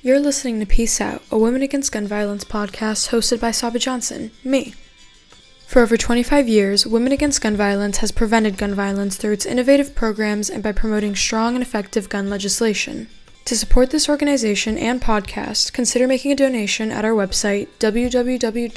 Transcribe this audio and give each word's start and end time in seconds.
You're 0.00 0.20
listening 0.20 0.60
to 0.60 0.66
Peace 0.66 1.00
Out, 1.00 1.24
a 1.28 1.36
Women 1.36 1.60
Against 1.60 1.90
Gun 1.90 2.06
Violence 2.06 2.44
podcast 2.44 3.08
hosted 3.08 3.40
by 3.40 3.50
Saba 3.50 3.80
Johnson, 3.80 4.30
me. 4.44 4.74
For 5.66 5.82
over 5.82 5.96
25 5.96 6.46
years, 6.46 6.86
Women 6.86 7.10
Against 7.10 7.40
Gun 7.40 7.56
Violence 7.56 7.96
has 7.96 8.12
prevented 8.12 8.56
gun 8.56 8.76
violence 8.76 9.16
through 9.16 9.32
its 9.32 9.44
innovative 9.44 9.96
programs 9.96 10.48
and 10.50 10.62
by 10.62 10.70
promoting 10.70 11.16
strong 11.16 11.56
and 11.56 11.62
effective 11.62 12.08
gun 12.08 12.30
legislation. 12.30 13.08
To 13.46 13.56
support 13.56 13.90
this 13.90 14.08
organization 14.08 14.78
and 14.78 15.02
podcast, 15.02 15.72
consider 15.72 16.06
making 16.06 16.30
a 16.30 16.36
donation 16.36 16.92
at 16.92 17.04
our 17.04 17.10
website, 17.10 17.66
www.wagv.org. 17.80 18.68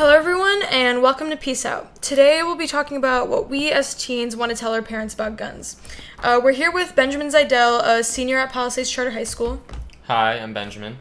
Hello, 0.00 0.16
everyone, 0.16 0.62
and 0.70 1.02
welcome 1.02 1.28
to 1.28 1.36
Peace 1.36 1.66
Out. 1.66 2.00
Today, 2.00 2.42
we'll 2.42 2.56
be 2.56 2.66
talking 2.66 2.96
about 2.96 3.28
what 3.28 3.50
we 3.50 3.70
as 3.70 3.94
teens 3.94 4.34
want 4.34 4.48
to 4.48 4.56
tell 4.56 4.72
our 4.72 4.80
parents 4.80 5.12
about 5.12 5.36
guns. 5.36 5.76
Uh, 6.20 6.40
we're 6.42 6.52
here 6.52 6.70
with 6.70 6.96
Benjamin 6.96 7.26
Zidell, 7.26 7.82
a 7.84 8.02
senior 8.02 8.38
at 8.38 8.50
Palisades 8.50 8.90
Charter 8.90 9.10
High 9.10 9.24
School. 9.24 9.62
Hi, 10.04 10.38
I'm 10.38 10.54
Benjamin. 10.54 10.96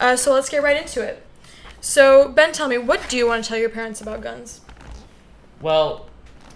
Uh, 0.00 0.16
so 0.16 0.32
let's 0.32 0.48
get 0.48 0.62
right 0.62 0.78
into 0.78 1.02
it. 1.02 1.22
So, 1.82 2.30
Ben, 2.30 2.52
tell 2.52 2.68
me, 2.68 2.78
what 2.78 3.06
do 3.10 3.18
you 3.18 3.26
want 3.26 3.44
to 3.44 3.48
tell 3.50 3.58
your 3.58 3.68
parents 3.68 4.00
about 4.00 4.22
guns? 4.22 4.62
Well, 5.60 6.08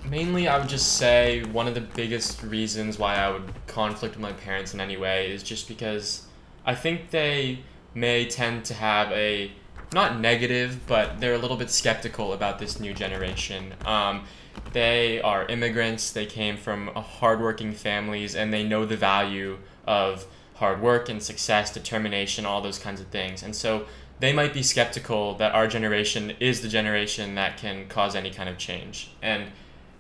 mainly 0.03 0.49
I 0.49 0.59
would 0.59 0.71
just 0.71 0.95
say 0.95 1.45
one 1.45 1.69
of 1.69 1.75
the 1.75 1.83
biggest 1.83 2.43
reasons 2.43 2.99
why 2.99 3.17
I 3.17 3.29
would 3.29 3.53
conflict 3.67 4.15
with 4.15 4.23
my 4.23 4.33
parents 4.33 4.73
in 4.73 4.81
any 4.81 4.97
way 4.97 5.31
is 5.31 5.43
just 5.43 5.69
because 5.69 6.25
I 6.65 6.75
think 6.75 7.11
they 7.11 7.59
may 7.95 8.25
tend 8.25 8.65
to 8.65 8.73
have 8.73 9.13
a 9.13 9.53
not 9.93 10.21
negative, 10.21 10.81
but 10.87 11.21
they're 11.21 11.35
a 11.35 11.39
little 11.39 11.57
bit 11.57 11.71
skeptical 11.71 12.33
about 12.33 12.59
this 12.59 12.81
new 12.81 12.95
generation. 12.95 13.75
Um, 13.85 14.25
they 14.73 15.21
are 15.21 15.47
immigrants. 15.47 16.11
They 16.11 16.27
came 16.27 16.57
from 16.57 16.89
hardworking 16.89 17.73
families, 17.73 18.35
and 18.35 18.53
they 18.53 18.65
know 18.65 18.87
the 18.87 18.97
value 18.97 19.59
of 19.87 20.27
hard 20.55 20.81
work 20.81 21.09
and 21.09 21.23
success, 21.23 21.73
determination, 21.73 22.47
all 22.47 22.61
those 22.61 22.79
kinds 22.79 23.01
of 23.01 23.09
things. 23.09 23.43
And 23.43 23.55
so 23.55 23.87
they 24.21 24.33
might 24.33 24.55
be 24.55 24.63
skeptical 24.63 25.35
that 25.35 25.53
our 25.53 25.67
generation 25.67 26.35
is 26.39 26.61
the 26.61 26.69
generation 26.69 27.35
that 27.35 27.57
can 27.57 27.89
cause 27.89 28.15
any 28.15 28.31
kind 28.31 28.49
of 28.49 28.59
change. 28.59 29.11
And 29.21 29.51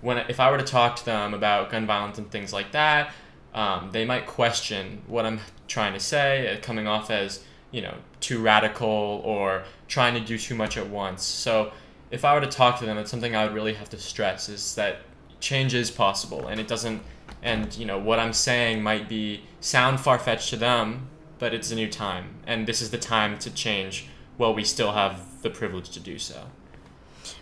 when 0.00 0.18
if 0.28 0.38
I 0.38 0.50
were 0.50 0.58
to 0.58 0.64
talk 0.64 0.96
to 0.96 1.04
them 1.04 1.34
about 1.34 1.70
gun 1.70 1.86
violence 1.86 2.18
and 2.18 2.30
things 2.30 2.52
like 2.52 2.72
that, 2.72 3.12
um, 3.54 3.90
they 3.92 4.04
might 4.04 4.27
question 4.27 5.02
what 5.06 5.27
I'm 5.27 5.40
trying 5.66 5.92
to 5.94 6.00
say, 6.00 6.54
uh, 6.54 6.60
coming 6.60 6.86
off 6.86 7.10
as 7.10 7.44
you 7.72 7.82
know 7.82 7.94
too 8.20 8.40
radical 8.40 9.20
or 9.24 9.64
trying 9.88 10.14
to 10.14 10.20
do 10.20 10.38
too 10.38 10.54
much 10.54 10.76
at 10.76 10.88
once. 10.88 11.24
So 11.24 11.72
if 12.10 12.24
I 12.24 12.34
were 12.34 12.40
to 12.40 12.46
talk 12.46 12.78
to 12.78 12.86
them, 12.86 12.98
it's 12.98 13.10
something 13.10 13.34
I 13.34 13.44
would 13.44 13.54
really 13.54 13.74
have 13.74 13.90
to 13.90 13.98
stress 13.98 14.48
is 14.48 14.74
that 14.76 14.98
change 15.40 15.74
is 15.74 15.90
possible 15.90 16.46
and 16.46 16.60
it 16.60 16.68
doesn't 16.68 17.02
and 17.42 17.76
you 17.76 17.84
know 17.84 17.98
what 17.98 18.20
I'm 18.20 18.32
saying 18.32 18.82
might 18.82 19.08
be 19.08 19.42
sound 19.60 19.98
far 19.98 20.18
fetched 20.18 20.50
to 20.50 20.56
them, 20.56 21.08
but 21.38 21.52
it's 21.52 21.72
a 21.72 21.74
new 21.74 21.88
time 21.88 22.36
and 22.46 22.68
this 22.68 22.80
is 22.80 22.90
the 22.90 22.98
time 22.98 23.38
to 23.40 23.50
change 23.50 24.06
while 24.36 24.54
we 24.54 24.62
still 24.62 24.92
have 24.92 25.42
the 25.42 25.50
privilege 25.50 25.90
to 25.90 26.00
do 26.00 26.18
so. 26.18 26.46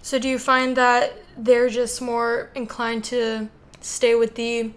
So 0.02 0.18
do 0.18 0.28
you 0.28 0.38
find 0.38 0.76
that 0.76 1.18
they're 1.36 1.68
just 1.68 2.00
more 2.00 2.50
inclined 2.54 3.04
to 3.04 3.48
stay 3.80 4.14
with 4.14 4.34
the 4.34 4.72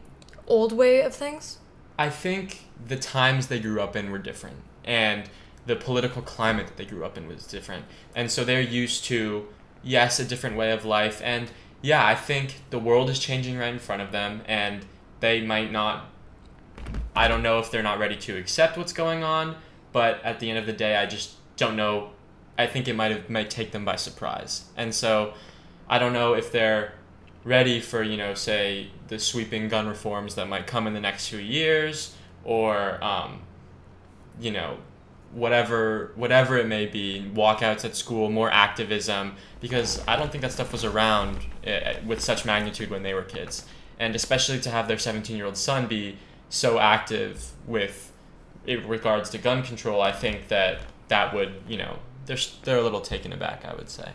old 0.48 0.74
way 0.74 1.02
of 1.02 1.14
things? 1.14 1.60
I 1.98 2.10
think 2.10 2.66
the 2.86 2.98
times 2.98 3.48
they 3.48 3.60
grew 3.60 3.82
up 3.82 3.96
in 3.96 4.12
were 4.12 4.18
different 4.18 4.58
and 4.84 5.30
the 5.66 5.76
political 5.76 6.22
climate 6.22 6.68
that 6.68 6.78
they 6.78 6.86
grew 6.86 7.06
up 7.06 7.18
in 7.18 7.28
was 7.28 7.46
different. 7.48 7.86
And 8.16 8.30
so 8.30 8.44
they're 8.44 8.62
used 8.62 9.06
to, 9.06 9.48
yes, 9.82 10.20
a 10.20 10.26
different 10.26 10.58
way 10.58 10.72
of 10.72 10.86
life. 10.86 11.22
And 11.24 11.52
yeah, 11.82 12.06
I 12.06 12.16
think 12.16 12.62
the 12.70 12.80
world 12.80 13.10
is 13.10 13.20
changing 13.20 13.58
right 13.58 13.74
in 13.74 13.80
front 13.80 14.02
of 14.02 14.12
them, 14.12 14.42
and 14.46 14.86
they 15.20 15.42
might 15.42 15.72
not, 15.72 16.10
I 17.16 17.28
don't 17.28 17.44
know 17.44 17.60
if 17.60 17.72
they're 17.72 17.84
not 17.84 18.00
ready 18.00 18.16
to 18.16 18.38
accept 18.38 18.78
what's 18.78 18.94
going 18.94 19.24
on, 19.24 19.56
but 19.92 20.24
at 20.24 20.40
the 20.40 20.50
end 20.50 20.60
of 20.60 20.66
the 20.66 20.74
day, 20.74 20.96
I 20.96 21.06
just 21.06 21.36
don't 21.58 21.76
know. 21.76 22.12
I 22.58 22.68
think 22.68 22.88
it 22.88 22.96
might 22.96 23.12
have, 23.12 23.30
might 23.30 23.50
take 23.50 23.72
them 23.72 23.86
by 23.86 23.96
surprise. 23.96 24.66
And 24.78 24.94
so 24.94 25.34
I 25.90 26.00
don't 26.00 26.14
know 26.14 26.34
if 26.34 26.52
they're 26.52 26.94
ready 27.44 27.80
for, 27.82 28.02
you 28.02 28.16
know, 28.16 28.34
say, 28.34 28.90
the 29.08 29.20
sweeping 29.20 29.68
gun 29.68 29.88
reforms 29.88 30.36
that 30.36 30.48
might 30.48 30.68
come 30.68 30.88
in 30.88 30.94
the 30.94 31.02
next 31.02 31.28
few 31.28 31.40
years, 31.40 32.16
or, 32.44 33.04
um, 33.04 33.42
you 34.40 34.52
know, 34.52 34.78
whatever 35.34 36.12
whatever 36.16 36.58
it 36.58 36.68
may 36.68 36.86
be 36.86 37.30
walkouts 37.34 37.84
at 37.84 37.96
school 37.96 38.30
more 38.30 38.52
activism 38.52 39.34
because 39.60 40.02
i 40.08 40.16
don't 40.16 40.32
think 40.32 40.44
that 40.44 40.52
stuff 40.52 40.72
was 40.72 40.86
around 40.86 41.38
eh, 41.64 41.98
with 42.06 42.22
such 42.22 42.46
magnitude 42.46 42.90
when 42.90 43.04
they 43.04 43.14
were 43.14 43.24
kids. 43.24 43.66
And 44.00 44.16
especially 44.16 44.60
to 44.60 44.70
have 44.70 44.88
their 44.88 44.98
17 44.98 45.36
year 45.36 45.46
old 45.46 45.58
son 45.58 45.88
be 45.88 46.18
so 46.50 46.78
active 46.80 47.52
with 47.66 48.12
in 48.68 48.88
regards 48.88 49.30
to 49.32 49.38
gun 49.38 49.64
control 49.64 50.02
i 50.02 50.12
think 50.12 50.48
that 50.50 50.82
that 51.08 51.34
would 51.34 51.54
you 51.68 51.78
know 51.78 51.98
they're, 52.26 52.38
they're 52.64 52.78
a 52.78 52.84
little 52.84 53.02
taken 53.02 53.34
aback 53.34 53.66
i 53.66 53.74
would 53.74 53.90
say. 53.90 54.12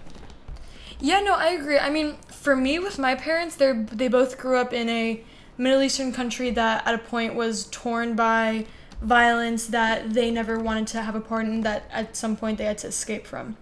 Yeah 1.00 1.20
no 1.20 1.34
i 1.34 1.48
agree. 1.48 1.78
I 1.78 1.90
mean 1.90 2.16
for 2.30 2.54
me 2.54 2.78
with 2.78 2.98
my 2.98 3.14
parents 3.14 3.56
they're 3.56 3.86
they 3.90 4.08
both 4.08 4.38
grew 4.38 4.56
up 4.56 4.72
in 4.72 4.88
a 4.88 5.22
middle 5.56 5.82
eastern 5.82 6.12
country 6.12 6.50
that 6.50 6.86
at 6.86 6.94
a 6.94 6.98
point 6.98 7.34
was 7.34 7.66
torn 7.66 8.14
by 8.14 8.66
violence 9.00 9.66
that 9.66 10.12
they 10.12 10.30
never 10.30 10.58
wanted 10.58 10.86
to 10.88 11.02
have 11.02 11.14
a 11.14 11.20
part 11.20 11.46
in 11.46 11.60
that 11.62 11.84
at 11.90 12.16
some 12.16 12.36
point 12.36 12.58
they 12.58 12.64
had 12.64 12.78
to 12.78 12.88
escape 12.88 13.26
from. 13.26 13.56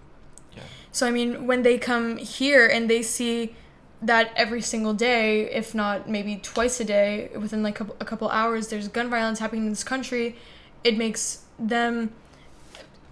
Yeah. 0.55 0.63
So 0.91 1.07
I 1.07 1.11
mean, 1.11 1.47
when 1.47 1.63
they 1.63 1.77
come 1.77 2.17
here 2.17 2.67
and 2.67 2.89
they 2.89 3.01
see 3.01 3.55
that 4.01 4.31
every 4.35 4.61
single 4.61 4.93
day, 4.93 5.49
if 5.51 5.73
not 5.73 6.09
maybe 6.09 6.37
twice 6.37 6.79
a 6.79 6.83
day, 6.83 7.31
within 7.35 7.63
like 7.63 7.79
a, 7.79 7.87
a 7.99 8.05
couple 8.05 8.29
hours, 8.29 8.67
there's 8.67 8.87
gun 8.87 9.09
violence 9.09 9.39
happening 9.39 9.63
in 9.63 9.69
this 9.69 9.83
country, 9.83 10.35
it 10.83 10.97
makes 10.97 11.43
them 11.57 12.11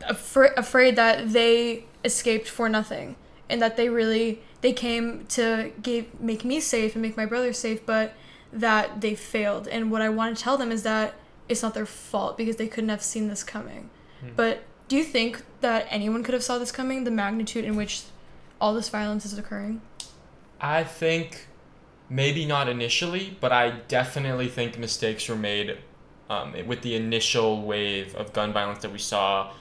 afra- 0.08 0.54
afraid 0.58 0.96
that 0.96 1.34
they 1.34 1.86
escaped 2.04 2.48
for 2.48 2.70
nothing 2.70 3.16
and 3.50 3.62
that 3.62 3.78
they 3.78 3.90
really 3.90 4.42
they 4.62 4.74
came 4.74 5.26
to 5.28 5.72
give 5.82 6.20
make 6.20 6.44
me 6.44 6.60
safe 6.60 6.96
and 6.96 7.02
make 7.02 7.16
my 7.18 7.26
brother 7.26 7.54
safe, 7.54 7.86
but 7.86 8.14
that 8.52 9.02
they 9.02 9.14
failed. 9.14 9.68
And 9.68 9.92
what 9.92 10.02
I 10.02 10.10
want 10.10 10.38
to 10.38 10.44
tell 10.44 10.58
them 10.58 10.72
is 10.72 10.84
that 10.84 11.14
it's 11.48 11.62
not 11.62 11.74
their 11.74 11.86
fault 11.86 12.38
because 12.38 12.56
they 12.56 12.68
couldn't 12.68 12.90
have 12.90 13.04
seen 13.04 13.28
this 13.28 13.44
coming. 13.44 13.90
Hmm. 14.22 14.30
But 14.36 14.64
do 14.88 14.96
you 14.96 15.04
think 15.04 15.44
that 15.62 15.88
anyone 15.90 16.24
could 16.24 16.34
have 16.34 16.44
saw 16.44 16.58
this 16.58 16.72
coming? 16.72 17.04
The 17.04 17.12
magnitude 17.12 17.66
in 17.66 17.76
which 17.76 18.04
all 18.60 18.74
this 18.74 18.90
violence 18.90 19.26
is 19.26 19.38
occurring. 19.38 19.82
I 20.62 20.84
think 20.84 21.48
maybe 22.10 22.46
not 22.46 22.70
initially, 22.70 23.38
but 23.40 23.52
I 23.52 23.72
definitely 23.88 24.48
think 24.48 24.78
mistakes 24.78 25.28
were 25.28 25.36
made 25.36 25.78
um, 26.30 26.54
with 26.66 26.82
the 26.82 26.96
initial 26.96 27.62
wave 27.62 28.16
of 28.16 28.34
gun 28.34 28.54
violence 28.54 28.82
that 28.82 28.92
we 28.92 29.00
saw 29.00 29.52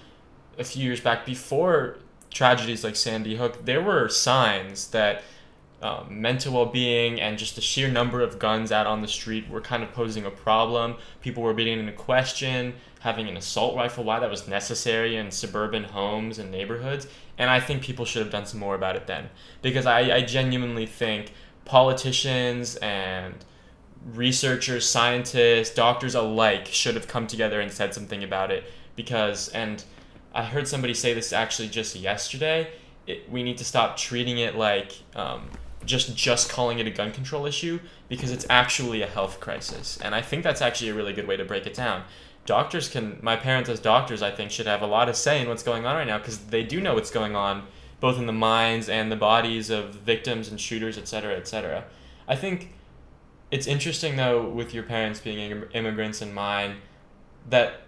a 0.59 0.65
few 0.65 0.85
years 0.85 1.01
back 1.01 1.27
before 1.27 1.99
tragedies 2.31 2.85
like 2.85 2.97
Sandy 2.97 3.37
Hook. 3.37 3.65
There 3.65 3.83
were 3.83 4.09
signs 4.09 4.89
that 4.89 5.23
um, 5.85 6.23
mental 6.23 6.55
well-being 6.55 7.21
and 7.21 7.37
just 7.37 7.57
the 7.57 7.61
sheer 7.61 7.91
number 7.91 8.23
of 8.23 8.39
guns 8.39 8.73
out 8.73 8.87
on 8.87 9.03
the 9.03 9.09
street 9.09 9.51
were 9.51 9.61
kind 9.61 9.83
of 9.83 9.93
posing 9.93 10.25
a 10.25 10.31
problem. 10.31 10.97
People 11.21 11.43
were 11.43 11.53
beginning 11.53 11.85
to 11.85 11.93
question 11.93 12.73
having 13.01 13.29
an 13.29 13.37
assault 13.37 13.77
rifle, 13.77 14.03
why 14.03 14.19
that 14.19 14.31
was 14.31 14.49
necessary 14.49 15.17
in 15.17 15.31
suburban 15.31 15.85
homes 15.85 16.39
and 16.39 16.51
neighborhoods. 16.51 17.07
And 17.37 17.51
I 17.51 17.61
think 17.61 17.83
people 17.83 18.07
should 18.07 18.23
have 18.23 18.33
done 18.33 18.47
some 18.47 18.61
more 18.61 18.75
about 18.75 18.97
it 18.97 19.07
then, 19.07 19.29
because 19.61 19.85
I, 19.85 20.01
I 20.17 20.23
genuinely 20.23 20.87
think 20.87 21.33
politicians 21.67 22.77
and 22.77 23.35
researchers, 24.15 24.89
scientists, 24.89 25.75
doctors 25.75 26.15
alike 26.15 26.65
should 26.65 26.95
have 26.95 27.07
come 27.07 27.27
together 27.27 27.61
and 27.61 27.71
said 27.71 27.93
something 27.93 28.25
about 28.25 28.51
it. 28.51 28.65
Because, 28.97 29.51
and 29.51 29.85
I 30.35 30.45
heard 30.45 30.67
somebody 30.67 30.95
say 30.95 31.13
this 31.13 31.31
actually 31.31 31.69
just 31.69 31.95
yesterday. 31.95 32.71
It, 33.07 33.31
we 33.31 33.43
need 33.43 33.59
to 33.59 33.65
stop 33.65 33.99
treating 33.99 34.39
it 34.39 34.57
like 34.57 34.93
um, 35.15 35.51
just 35.87 36.17
just 36.17 36.51
calling 36.51 36.79
it 36.79 36.87
a 36.87 36.91
gun 36.91 37.13
control 37.13 37.47
issue 37.47 37.81
because 38.09 38.31
it's 38.31 38.47
actually 38.49 39.03
a 39.03 39.07
health 39.07 39.41
crisis. 39.41 39.99
And 40.03 40.15
I 40.15 40.23
think 40.23 40.43
that's 40.43 40.63
actually 40.63 40.91
a 40.91 40.95
really 40.95 41.13
good 41.13 41.27
way 41.27 41.37
to 41.37 41.45
break 41.45 41.67
it 41.67 41.75
down. 41.75 42.05
Doctors 42.47 42.89
can 42.89 43.19
my 43.23 43.37
parents 43.37 43.71
as 43.71 43.81
doctors 43.81 44.23
I 44.23 44.31
think 44.31 44.51
should 44.51 44.67
have 44.67 44.83
a 44.83 44.87
lot 44.87 45.09
of 45.09 45.17
say 45.17 45.41
in 45.41 45.49
what's 45.49 45.63
going 45.63 45.87
on 45.87 45.97
right 45.97 46.07
now 46.07 46.19
because 46.19 46.39
they 46.39 46.63
do 46.63 46.81
know 46.81 46.95
what's 46.95 47.11
going 47.11 47.35
on 47.35 47.67
both 48.01 48.19
in 48.19 48.27
the 48.27 48.33
minds 48.33 48.89
and 48.89 49.11
the 49.11 49.17
bodies 49.17 49.71
of 49.71 49.95
victims 49.95 50.49
and 50.49 50.61
shooters, 50.61 50.99
et 50.99 51.09
cetera, 51.09 51.35
et 51.37 51.49
cetera. 51.49 51.85
I 52.29 52.37
think 52.37 52.75
it's 53.51 53.67
interesting 53.67 54.17
though 54.17 54.47
with 54.47 54.75
your 54.75 54.83
parents 54.83 55.21
being 55.21 55.65
immigrants 55.73 56.21
and 56.21 56.35
mine 56.35 56.77
that 57.49 57.83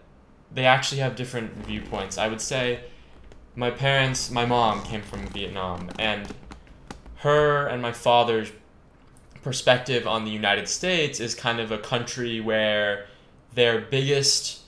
they 0.52 0.64
actually 0.64 1.00
have 1.00 1.16
different 1.16 1.52
viewpoints. 1.66 2.18
I 2.18 2.28
would 2.28 2.40
say 2.40 2.80
my 3.54 3.70
parents, 3.70 4.30
my 4.30 4.46
mom 4.46 4.82
came 4.84 5.02
from 5.02 5.26
Vietnam 5.28 5.90
and 5.98 6.32
her 7.26 7.66
and 7.66 7.82
my 7.82 7.92
father's 7.92 8.50
perspective 9.42 10.06
on 10.06 10.24
the 10.24 10.30
United 10.30 10.68
States 10.68 11.20
is 11.20 11.34
kind 11.34 11.60
of 11.60 11.70
a 11.70 11.78
country 11.78 12.40
where 12.40 13.06
their 13.54 13.80
biggest 13.80 14.62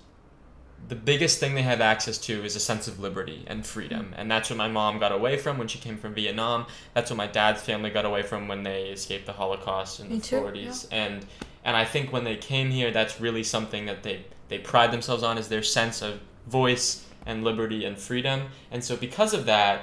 the 0.88 0.94
biggest 0.94 1.38
thing 1.38 1.54
they 1.54 1.62
have 1.62 1.80
access 1.80 2.16
to 2.16 2.44
is 2.44 2.56
a 2.56 2.60
sense 2.60 2.88
of 2.88 2.98
liberty 2.98 3.44
and 3.46 3.66
freedom. 3.66 4.06
Mm. 4.06 4.20
And 4.20 4.30
that's 4.30 4.48
what 4.48 4.56
my 4.56 4.68
mom 4.68 4.98
got 4.98 5.12
away 5.12 5.36
from 5.36 5.58
when 5.58 5.68
she 5.68 5.78
came 5.78 5.98
from 5.98 6.14
Vietnam. 6.14 6.66
That's 6.94 7.10
what 7.10 7.16
my 7.16 7.26
dad's 7.26 7.60
family 7.60 7.90
got 7.90 8.06
away 8.06 8.22
from 8.22 8.48
when 8.48 8.62
they 8.62 8.84
escaped 8.84 9.26
the 9.26 9.32
Holocaust 9.32 10.00
in 10.00 10.08
Me 10.08 10.16
the 10.16 10.22
too, 10.22 10.36
40s. 10.36 10.90
Yeah. 10.90 10.98
And 10.98 11.26
And 11.64 11.76
I 11.76 11.84
think 11.84 12.12
when 12.12 12.24
they 12.24 12.36
came 12.36 12.70
here, 12.70 12.90
that's 12.90 13.20
really 13.20 13.42
something 13.42 13.86
that 13.86 14.02
they, 14.02 14.24
they 14.48 14.58
pride 14.58 14.90
themselves 14.90 15.22
on 15.22 15.36
is 15.36 15.48
their 15.48 15.62
sense 15.62 16.00
of 16.00 16.20
voice 16.46 17.04
and 17.26 17.44
liberty 17.44 17.84
and 17.84 17.98
freedom. 17.98 18.48
And 18.70 18.82
so 18.82 18.96
because 18.96 19.34
of 19.34 19.44
that, 19.46 19.82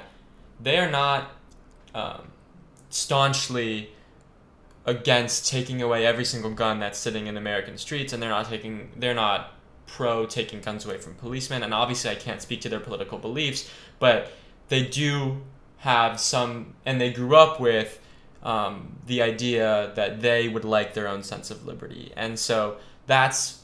they 0.59 0.79
are 0.79 0.89
not 0.89 1.31
um, 1.93 2.21
staunchly 2.95 3.89
against 4.85 5.49
taking 5.49 5.81
away 5.81 6.05
every 6.05 6.23
single 6.23 6.51
gun 6.51 6.79
that's 6.79 6.97
sitting 6.97 7.27
in 7.27 7.35
American 7.35 7.77
streets, 7.77 8.13
and 8.13 8.23
they're 8.23 8.29
not 8.29 8.47
taking 8.47 8.89
they're 8.95 9.13
not 9.13 9.51
pro 9.85 10.25
taking 10.25 10.61
guns 10.61 10.85
away 10.85 10.97
from 10.97 11.13
policemen. 11.15 11.61
And 11.61 11.73
obviously, 11.73 12.09
I 12.09 12.15
can't 12.15 12.41
speak 12.41 12.61
to 12.61 12.69
their 12.69 12.79
political 12.79 13.17
beliefs, 13.17 13.69
but 13.99 14.31
they 14.69 14.85
do 14.85 15.41
have 15.79 16.19
some, 16.19 16.73
and 16.85 16.99
they 16.99 17.11
grew 17.11 17.35
up 17.35 17.59
with 17.59 17.99
um, 18.41 18.97
the 19.05 19.21
idea 19.21 19.91
that 19.95 20.21
they 20.21 20.47
would 20.47 20.65
like 20.65 20.93
their 20.93 21.09
own 21.09 21.21
sense 21.21 21.51
of 21.51 21.65
liberty, 21.65 22.13
and 22.15 22.39
so 22.39 22.77
that's 23.07 23.61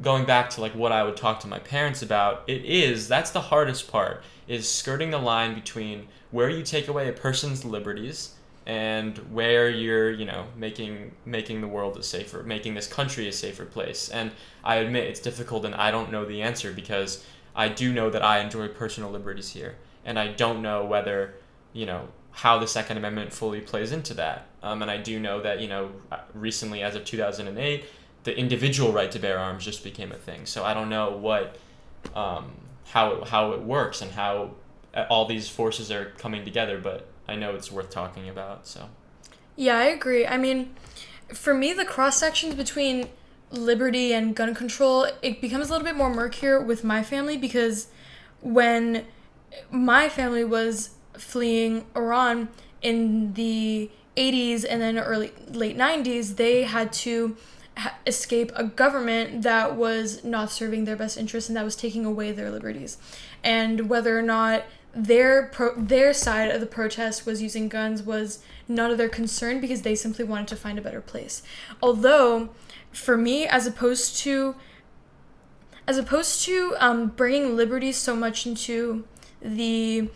going 0.00 0.24
back 0.24 0.50
to 0.50 0.60
like 0.60 0.72
what 0.76 0.92
I 0.92 1.02
would 1.02 1.16
talk 1.16 1.40
to 1.40 1.48
my 1.48 1.58
parents 1.58 2.00
about. 2.00 2.44
It 2.46 2.64
is 2.64 3.08
that's 3.08 3.32
the 3.32 3.40
hardest 3.40 3.90
part 3.90 4.22
is 4.46 4.70
skirting 4.70 5.10
the 5.10 5.18
line 5.18 5.54
between 5.54 6.06
where 6.30 6.48
you 6.48 6.62
take 6.62 6.86
away 6.86 7.08
a 7.08 7.12
person's 7.12 7.64
liberties 7.64 8.34
and 8.68 9.16
where 9.32 9.70
you're 9.70 10.10
you 10.10 10.26
know 10.26 10.44
making 10.54 11.10
making 11.24 11.62
the 11.62 11.66
world 11.66 11.96
a 11.96 12.02
safer 12.02 12.42
making 12.42 12.74
this 12.74 12.86
country 12.86 13.26
a 13.26 13.32
safer 13.32 13.64
place. 13.64 14.10
And 14.10 14.30
i 14.62 14.76
admit 14.76 15.04
it's 15.04 15.20
difficult 15.20 15.64
and 15.64 15.74
i 15.74 15.90
don't 15.90 16.12
know 16.12 16.24
the 16.26 16.42
answer 16.42 16.72
because 16.72 17.24
i 17.56 17.68
do 17.68 17.92
know 17.92 18.10
that 18.10 18.22
i 18.22 18.38
enjoy 18.38 18.68
personal 18.68 19.10
liberties 19.10 19.50
here. 19.50 19.76
And 20.04 20.18
i 20.18 20.28
don't 20.28 20.60
know 20.60 20.84
whether 20.84 21.34
you 21.72 21.86
know 21.86 22.08
how 22.30 22.58
the 22.58 22.68
second 22.68 22.98
amendment 22.98 23.32
fully 23.32 23.60
plays 23.60 23.90
into 23.90 24.14
that. 24.14 24.46
Um, 24.62 24.82
and 24.82 24.90
i 24.90 24.98
do 24.98 25.18
know 25.18 25.40
that 25.40 25.60
you 25.60 25.68
know 25.68 25.90
recently 26.34 26.82
as 26.82 26.94
of 26.94 27.04
2008 27.06 27.84
the 28.24 28.36
individual 28.36 28.92
right 28.92 29.10
to 29.10 29.18
bear 29.18 29.38
arms 29.38 29.64
just 29.64 29.82
became 29.82 30.12
a 30.12 30.18
thing. 30.18 30.44
So 30.44 30.62
i 30.62 30.74
don't 30.74 30.90
know 30.90 31.16
what 31.16 31.56
um, 32.14 32.52
how, 32.84 33.24
how 33.24 33.52
it 33.52 33.62
works 33.62 34.02
and 34.02 34.10
how 34.12 34.50
all 35.10 35.26
these 35.26 35.48
forces 35.48 35.90
are 35.90 36.12
coming 36.18 36.44
together 36.44 36.78
but 36.78 37.06
I 37.28 37.36
know 37.36 37.54
it's 37.54 37.70
worth 37.70 37.90
talking 37.90 38.28
about. 38.28 38.66
So. 38.66 38.88
Yeah, 39.56 39.76
I 39.76 39.84
agree. 39.84 40.26
I 40.26 40.38
mean, 40.38 40.74
for 41.32 41.52
me, 41.52 41.72
the 41.72 41.84
cross 41.84 42.16
sections 42.16 42.54
between 42.54 43.08
liberty 43.50 44.12
and 44.12 44.36
gun 44.36 44.54
control 44.54 45.06
it 45.22 45.40
becomes 45.40 45.68
a 45.68 45.72
little 45.72 45.84
bit 45.84 45.96
more 45.96 46.12
murkier 46.12 46.60
with 46.60 46.84
my 46.84 47.02
family 47.02 47.36
because 47.38 47.86
when 48.42 49.06
my 49.70 50.06
family 50.08 50.44
was 50.44 50.90
fleeing 51.14 51.86
Iran 51.96 52.48
in 52.82 53.32
the 53.34 53.90
80s 54.16 54.66
and 54.68 54.82
then 54.82 54.98
early 54.98 55.32
late 55.48 55.78
90s, 55.78 56.36
they 56.36 56.64
had 56.64 56.92
to 56.92 57.36
escape 58.06 58.50
a 58.54 58.64
government 58.64 59.42
that 59.42 59.76
was 59.76 60.24
not 60.24 60.50
serving 60.50 60.84
their 60.84 60.96
best 60.96 61.16
interests 61.16 61.48
and 61.48 61.56
that 61.56 61.64
was 61.64 61.76
taking 61.76 62.04
away 62.04 62.32
their 62.32 62.50
liberties. 62.50 62.98
And 63.42 63.88
whether 63.88 64.18
or 64.18 64.22
not 64.22 64.64
their 64.94 65.46
pro- 65.46 65.74
their 65.74 66.12
side 66.12 66.50
of 66.50 66.60
the 66.60 66.66
protest 66.66 67.26
was 67.26 67.42
using 67.42 67.68
guns 67.68 68.02
was 68.02 68.42
none 68.66 68.90
of 68.90 68.98
their 68.98 69.08
concern 69.08 69.60
because 69.60 69.82
they 69.82 69.94
simply 69.94 70.24
wanted 70.24 70.48
to 70.48 70.56
find 70.56 70.78
a 70.78 70.82
better 70.82 71.00
place. 71.00 71.42
Although, 71.82 72.50
for 72.92 73.16
me, 73.16 73.46
as 73.46 73.66
opposed 73.66 74.16
to 74.18 74.54
as 75.86 75.96
opposed 75.96 76.42
to 76.44 76.74
um, 76.78 77.06
bringing 77.08 77.56
liberty 77.56 77.92
so 77.92 78.14
much 78.14 78.46
into 78.46 79.04
the 79.40 80.08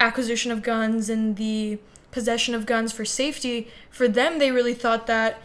acquisition 0.00 0.50
of 0.50 0.62
guns 0.62 1.08
and 1.08 1.36
the 1.36 1.78
possession 2.10 2.54
of 2.54 2.66
guns 2.66 2.92
for 2.92 3.04
safety, 3.04 3.68
for 3.88 4.08
them 4.08 4.38
they 4.38 4.50
really 4.50 4.74
thought 4.74 5.06
that 5.06 5.40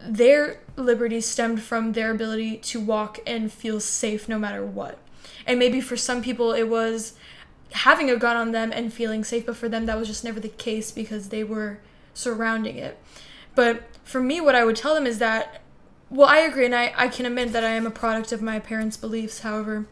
their 0.00 0.60
liberty 0.76 1.20
stemmed 1.20 1.60
from 1.60 1.92
their 1.92 2.12
ability 2.12 2.56
to 2.58 2.78
walk 2.78 3.18
and 3.26 3.52
feel 3.52 3.80
safe 3.80 4.28
no 4.28 4.38
matter 4.38 4.64
what. 4.64 4.98
And 5.44 5.58
maybe 5.58 5.80
for 5.80 5.96
some 5.96 6.22
people 6.22 6.52
it 6.52 6.68
was 6.68 7.14
having 7.72 8.10
a 8.10 8.16
gun 8.16 8.36
on 8.36 8.52
them 8.52 8.72
and 8.72 8.92
feeling 8.92 9.24
safe, 9.24 9.46
but 9.46 9.56
for 9.56 9.68
them 9.68 9.86
that 9.86 9.98
was 9.98 10.08
just 10.08 10.24
never 10.24 10.40
the 10.40 10.48
case 10.48 10.90
because 10.90 11.28
they 11.28 11.44
were 11.44 11.80
surrounding 12.14 12.76
it. 12.76 12.98
But 13.54 13.82
for 14.04 14.20
me, 14.20 14.40
what 14.40 14.54
I 14.54 14.64
would 14.64 14.76
tell 14.76 14.94
them 14.94 15.06
is 15.06 15.18
that, 15.18 15.62
well, 16.10 16.28
I 16.28 16.38
agree, 16.38 16.64
and 16.64 16.74
I, 16.74 16.92
I 16.96 17.08
can 17.08 17.26
admit 17.26 17.52
that 17.52 17.64
I 17.64 17.70
am 17.70 17.86
a 17.86 17.90
product 17.90 18.32
of 18.32 18.40
my 18.40 18.58
parents' 18.58 18.96
beliefs. 18.96 19.40
However, 19.40 19.86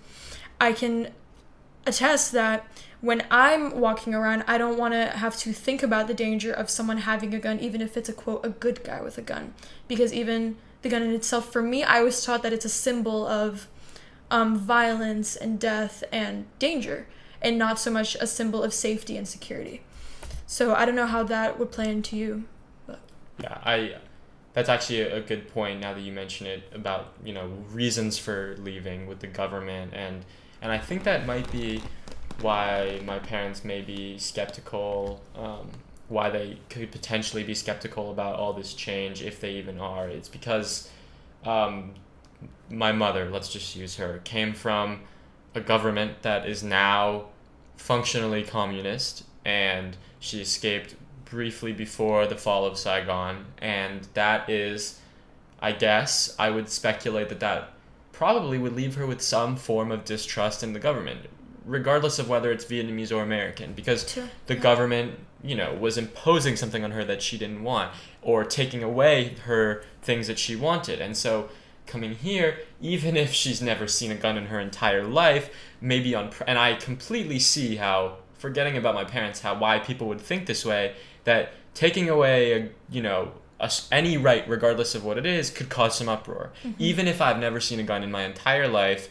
I 0.60 0.72
can 0.72 1.12
attest 1.84 2.32
that 2.32 2.66
when 3.00 3.24
I'm 3.30 3.78
walking 3.78 4.14
around, 4.14 4.44
I 4.46 4.56
don't 4.56 4.78
want 4.78 4.94
to 4.94 5.06
have 5.06 5.36
to 5.38 5.52
think 5.52 5.82
about 5.82 6.08
the 6.08 6.14
danger 6.14 6.52
of 6.52 6.70
someone 6.70 6.98
having 6.98 7.34
a 7.34 7.38
gun, 7.38 7.60
even 7.60 7.80
if 7.80 7.96
it's 7.96 8.08
a 8.08 8.12
quote, 8.12 8.44
a 8.44 8.48
good 8.48 8.82
guy 8.82 9.02
with 9.02 9.18
a 9.18 9.22
gun. 9.22 9.52
Because 9.86 10.12
even 10.12 10.56
the 10.82 10.88
gun 10.88 11.02
in 11.02 11.10
itself, 11.10 11.52
for 11.52 11.62
me, 11.62 11.84
I 11.84 12.02
was 12.02 12.24
taught 12.24 12.42
that 12.42 12.52
it's 12.52 12.64
a 12.64 12.70
symbol 12.70 13.26
of 13.26 13.68
um, 14.30 14.56
violence 14.58 15.36
and 15.36 15.60
death 15.60 16.02
and 16.10 16.46
danger 16.58 17.06
and 17.42 17.58
not 17.58 17.78
so 17.78 17.90
much 17.90 18.16
a 18.16 18.26
symbol 18.26 18.62
of 18.62 18.72
safety 18.72 19.16
and 19.16 19.26
security. 19.26 19.82
So 20.46 20.74
I 20.74 20.84
don't 20.84 20.94
know 20.94 21.06
how 21.06 21.22
that 21.24 21.58
would 21.58 21.72
play 21.72 21.90
into 21.90 22.16
you. 22.16 22.44
But. 22.86 23.00
Yeah, 23.38 23.58
I. 23.64 23.96
That's 24.52 24.70
actually 24.70 25.02
a 25.02 25.20
good 25.20 25.48
point. 25.52 25.80
Now 25.80 25.92
that 25.92 26.00
you 26.00 26.12
mention 26.12 26.46
it 26.46 26.62
about 26.72 27.12
you 27.22 27.34
know 27.34 27.46
reasons 27.70 28.16
for 28.18 28.56
leaving 28.58 29.06
with 29.06 29.20
the 29.20 29.26
government 29.26 29.92
and 29.94 30.24
and 30.62 30.72
I 30.72 30.78
think 30.78 31.04
that 31.04 31.26
might 31.26 31.50
be 31.52 31.82
why 32.40 33.00
my 33.04 33.18
parents 33.18 33.64
may 33.64 33.82
be 33.82 34.18
skeptical. 34.18 35.22
Um, 35.36 35.70
why 36.08 36.30
they 36.30 36.58
could 36.70 36.92
potentially 36.92 37.42
be 37.42 37.54
skeptical 37.54 38.10
about 38.12 38.36
all 38.36 38.52
this 38.52 38.74
change 38.74 39.22
if 39.22 39.40
they 39.40 39.52
even 39.52 39.80
are. 39.80 40.08
It's 40.08 40.28
because 40.28 40.88
um, 41.44 41.94
my 42.70 42.92
mother, 42.92 43.28
let's 43.30 43.48
just 43.48 43.74
use 43.74 43.96
her, 43.96 44.20
came 44.24 44.52
from 44.52 45.00
a 45.56 45.60
government 45.60 46.22
that 46.22 46.46
is 46.46 46.62
now 46.62 47.24
functionally 47.76 48.42
communist, 48.42 49.24
and 49.44 49.96
she 50.20 50.40
escaped 50.40 50.94
briefly 51.24 51.72
before 51.72 52.26
the 52.26 52.36
fall 52.36 52.66
of 52.66 52.78
Saigon, 52.78 53.46
and 53.58 54.06
that 54.14 54.48
is, 54.50 55.00
I 55.60 55.72
guess, 55.72 56.36
I 56.38 56.50
would 56.50 56.68
speculate 56.68 57.30
that 57.30 57.40
that 57.40 57.72
probably 58.12 58.58
would 58.58 58.76
leave 58.76 58.94
her 58.96 59.06
with 59.06 59.20
some 59.22 59.56
form 59.56 59.90
of 59.90 60.04
distrust 60.04 60.62
in 60.62 60.74
the 60.74 60.78
government, 60.78 61.20
regardless 61.64 62.18
of 62.18 62.28
whether 62.28 62.52
it's 62.52 62.64
Vietnamese 62.64 63.14
or 63.14 63.22
American, 63.22 63.72
because 63.72 64.14
the 64.46 64.54
yeah. 64.54 64.60
government, 64.60 65.18
you 65.42 65.56
know, 65.56 65.74
was 65.74 65.96
imposing 65.96 66.54
something 66.54 66.84
on 66.84 66.90
her 66.90 67.04
that 67.04 67.22
she 67.22 67.38
didn't 67.38 67.62
want, 67.62 67.92
or 68.20 68.44
taking 68.44 68.82
away 68.82 69.36
her 69.44 69.82
things 70.02 70.26
that 70.26 70.38
she 70.38 70.54
wanted, 70.54 71.00
and 71.00 71.16
so 71.16 71.48
coming 71.86 72.14
here, 72.14 72.58
even 72.80 73.16
if 73.16 73.32
she's 73.32 73.62
never 73.62 73.86
seen 73.86 74.10
a 74.10 74.14
gun 74.14 74.36
in 74.36 74.46
her 74.46 74.60
entire 74.60 75.04
life, 75.04 75.50
maybe 75.80 76.14
on 76.14 76.30
and 76.46 76.58
I 76.58 76.74
completely 76.74 77.38
see 77.38 77.76
how 77.76 78.16
forgetting 78.38 78.76
about 78.76 78.94
my 78.94 79.04
parents 79.04 79.40
how 79.40 79.54
why 79.58 79.78
people 79.78 80.06
would 80.08 80.20
think 80.20 80.46
this 80.46 80.64
way 80.64 80.94
that 81.24 81.52
taking 81.74 82.08
away 82.08 82.52
a 82.52 82.68
you 82.90 83.02
know 83.02 83.32
a, 83.60 83.70
any 83.90 84.16
right 84.16 84.48
regardless 84.48 84.94
of 84.94 85.04
what 85.04 85.18
it 85.18 85.26
is 85.26 85.50
could 85.50 85.68
cause 85.68 85.96
some 85.96 86.08
uproar. 86.08 86.52
Mm-hmm. 86.62 86.82
Even 86.82 87.08
if 87.08 87.20
I've 87.20 87.38
never 87.38 87.60
seen 87.60 87.80
a 87.80 87.82
gun 87.82 88.02
in 88.02 88.10
my 88.10 88.24
entire 88.24 88.68
life, 88.68 89.08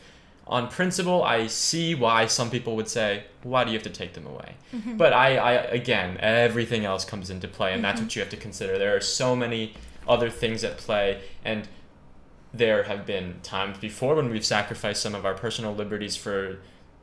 on 0.48 0.68
principle, 0.68 1.24
I 1.24 1.48
see 1.48 1.96
why 1.96 2.28
some 2.28 2.52
people 2.52 2.76
would 2.76 2.88
say, 2.88 3.24
"Why 3.42 3.64
do 3.64 3.72
you 3.72 3.78
have 3.78 3.84
to 3.84 3.90
take 3.90 4.14
them 4.14 4.28
away?" 4.28 4.56
Mm-hmm. 4.74 4.98
But 4.98 5.14
I, 5.14 5.38
I, 5.38 5.52
again, 5.54 6.18
everything 6.20 6.86
else 6.86 7.04
comes 7.04 7.30
into 7.30 7.48
play, 7.48 7.74
and 7.74 7.78
mm-hmm. 7.78 7.84
that's 7.84 8.02
what 8.02 8.16
you 8.16 8.22
have 8.22 8.30
to 8.30 8.38
consider. 8.38 8.78
There 8.78 8.96
are 8.96 9.02
so 9.02 9.36
many 9.36 9.74
other 10.08 10.30
things 10.30 10.64
at 10.64 10.78
play, 10.78 11.22
and 11.44 11.68
there 12.58 12.84
have 12.84 13.06
been 13.06 13.40
times 13.42 13.78
before 13.78 14.16
when 14.16 14.30
we've 14.30 14.46
sacrificed 14.46 15.02
some 15.02 15.16
of 15.16 15.26
our 15.26 15.34
personal 15.34 15.74
liberties 15.74 16.16
for 16.16 16.60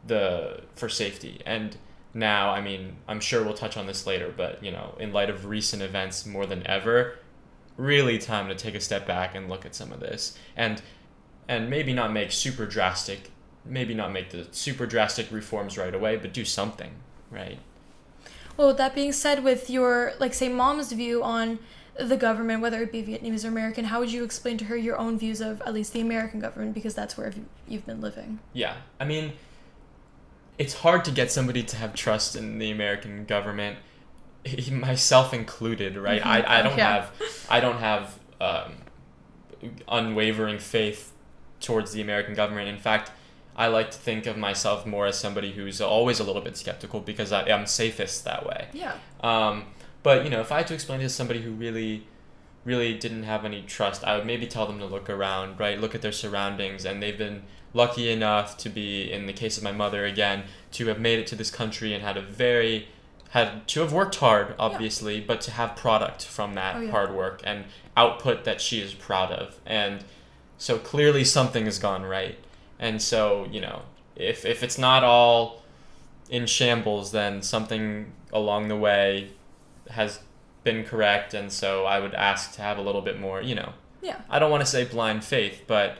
the 0.07 0.63
for 0.75 0.89
safety. 0.89 1.41
And 1.47 1.77
now 2.15 2.51
i 2.51 2.61
mean 2.61 2.95
i'm 3.09 3.21
sure 3.21 3.43
we'll 3.43 3.55
touch 3.55 3.79
on 3.79 3.87
this 3.87 4.07
later 4.07 4.31
but 4.37 4.63
you 4.63 4.71
know 4.71 4.95
in 5.01 5.15
light 5.15 5.31
of 5.31 5.47
recent 5.47 5.81
events 5.81 6.27
more 6.27 6.45
than 6.45 6.63
ever 6.67 7.17
really 7.77 8.19
time 8.19 8.49
to 8.49 8.55
take 8.55 8.75
a 8.75 8.81
step 8.81 9.07
back 9.07 9.35
and 9.35 9.49
look 9.49 9.65
at 9.65 9.75
some 9.75 9.93
of 9.93 10.01
this. 10.01 10.39
And 10.57 10.83
and 11.49 11.69
maybe 11.69 11.93
not 11.93 12.13
make 12.13 12.31
super 12.33 12.67
drastic 12.67 13.31
maybe 13.65 13.95
not 13.95 14.13
make 14.13 14.31
the 14.31 14.47
super 14.51 14.87
drastic 14.87 15.31
reforms 15.31 15.79
right 15.79 15.95
away 15.95 16.17
but 16.17 16.33
do 16.33 16.45
something 16.45 16.93
right? 17.31 17.59
Well 18.57 18.75
that 18.75 18.95
being 18.95 19.13
said 19.13 19.43
with 19.43 19.71
your 19.71 20.13
like 20.19 20.35
say 20.35 20.49
mom's 20.49 20.93
view 20.93 21.23
on 21.23 21.59
the 21.99 22.17
government, 22.17 22.63
whether 22.63 22.83
it 22.83 22.91
be 22.91 23.03
Vietnamese 23.03 23.45
or 23.45 23.49
American, 23.49 23.85
how 23.85 24.01
would 24.01 24.13
you 24.13 24.25
explain 24.25 24.57
to 24.59 24.65
her 24.67 24.77
your 24.77 24.97
own 24.97 25.19
views 25.19 25.41
of 25.41 25.61
at 25.63 25.75
least 25.75 25.93
the 25.93 26.01
American 26.01 26.41
government 26.41 26.75
because 26.75 26.95
that's 26.95 27.17
where 27.17 27.33
you've 27.69 27.87
been 27.87 28.01
living? 28.01 28.41
Yeah, 28.53 28.77
I 28.99 29.05
mean, 29.05 29.35
it's 30.59 30.75
hard 30.75 31.05
to 31.05 31.11
get 31.11 31.31
somebody 31.31 31.63
to 31.63 31.77
have 31.77 31.95
trust 31.95 32.35
in 32.35 32.59
the 32.59 32.71
American 32.71 33.25
government, 33.27 33.79
myself 34.71 35.35
included. 35.35 35.97
Right? 35.97 36.21
Mm-hmm. 36.21 36.29
I, 36.29 36.61
I 36.61 36.63
don't 36.63 36.79
yeah. 36.79 36.95
have 36.95 37.47
I 37.51 37.61
don't 37.61 37.79
have 37.79 38.19
um, 38.41 38.73
unwavering 39.89 40.59
faith 40.59 41.13
towards 41.61 41.93
the 41.93 42.01
American 42.01 42.35
government. 42.35 42.69
In 42.69 42.79
fact. 42.79 43.11
I 43.55 43.67
like 43.67 43.91
to 43.91 43.99
think 43.99 44.25
of 44.25 44.39
myself 44.39 44.87
more 44.87 45.05
as 45.05 45.19
somebody 45.19 45.53
who's 45.53 45.83
always 45.83 46.21
a 46.21 46.25
little 46.25 46.41
bit 46.41 46.57
skeptical 46.57 47.01
because 47.01 47.33
I, 47.33 47.47
am 47.51 47.67
safest 47.67 48.25
that 48.25 48.47
way. 48.47 48.69
Yeah. 48.73 48.95
Um, 49.21 49.67
but 50.03 50.25
you 50.25 50.31
know, 50.31 50.41
if 50.41 50.53
I 50.53 50.59
had 50.59 50.67
to 50.69 50.75
explain 50.75 51.01
it 51.01 51.05
to 51.05 51.09
somebody 51.09 51.43
who 51.43 51.53
really 51.53 52.07
really 52.65 52.97
didn't 52.97 53.25
have 53.25 53.45
any 53.45 53.63
trust, 53.63 54.05
I 54.05 54.17
would 54.17 54.27
maybe 54.27 54.47
tell 54.47 54.67
them 54.67 54.79
to 54.79 54.87
look 54.87 55.11
around, 55.11 55.59
right? 55.59 55.81
Look 55.81 55.95
at 55.95 56.03
their 56.03 56.13
surroundings, 56.13 56.85
and 56.85 57.03
they've 57.03 57.19
been 57.19 57.43
lucky 57.75 58.11
enough 58.11 58.57
to 58.59 58.69
be, 58.69 59.11
in 59.11 59.27
the 59.27 59.33
case 59.33 59.57
of 59.57 59.65
my 59.65 59.73
mother 59.73 60.05
again, 60.05 60.45
to 60.73 60.87
have 60.87 61.01
made 61.01 61.19
it 61.19 61.27
to 61.29 61.37
this 61.37 61.51
country 61.51 61.93
and 61.93 62.05
had 62.05 62.17
a 62.17 62.23
very 62.23 62.89
had 63.31 63.67
to 63.67 63.81
have 63.81 63.95
worked 63.95 64.17
hard, 64.17 64.55
obviously, 64.59 65.17
yeah. 65.17 65.25
but 65.27 65.41
to 65.41 65.51
have 65.53 65.75
product 65.75 66.23
from 66.23 66.53
that 66.53 66.77
oh, 66.77 66.81
yeah. 66.83 66.91
hard 66.91 67.15
work 67.15 67.41
and 67.45 67.65
output 67.97 68.45
that 68.45 68.61
she 68.61 68.79
is 68.79 68.93
proud 68.93 69.33
of. 69.33 69.59
And 69.65 70.05
so 70.59 70.77
clearly 70.77 71.25
something 71.25 71.65
has 71.65 71.79
gone 71.79 72.03
right. 72.03 72.39
And 72.79 73.01
so, 73.01 73.49
you 73.51 73.63
know, 73.63 73.83
if, 74.17 74.45
if 74.45 74.63
it's 74.63 74.77
not 74.77 75.03
all 75.03 75.63
in 76.29 76.45
shambles, 76.45 77.13
then 77.13 77.41
something 77.41 78.13
along 78.35 78.69
the 78.69 78.77
way 78.77 79.31
has 79.91 80.21
been 80.65 80.85
correct. 80.85 81.35
And 81.35 81.53
so 81.53 81.85
I 81.85 82.01
would 82.01 82.15
ask 82.15 82.55
to 82.55 82.63
have 82.63 82.79
a 82.79 82.83
little 82.83 83.03
bit 83.03 83.21
more, 83.21 83.41
you 83.41 83.55
know. 83.55 83.73
Yeah. 84.01 84.21
I 84.29 84.39
don't 84.39 84.51
want 84.51 84.63
to 84.63 84.71
say 84.71 84.85
blind 84.85 85.25
faith, 85.25 85.63
but 85.67 85.99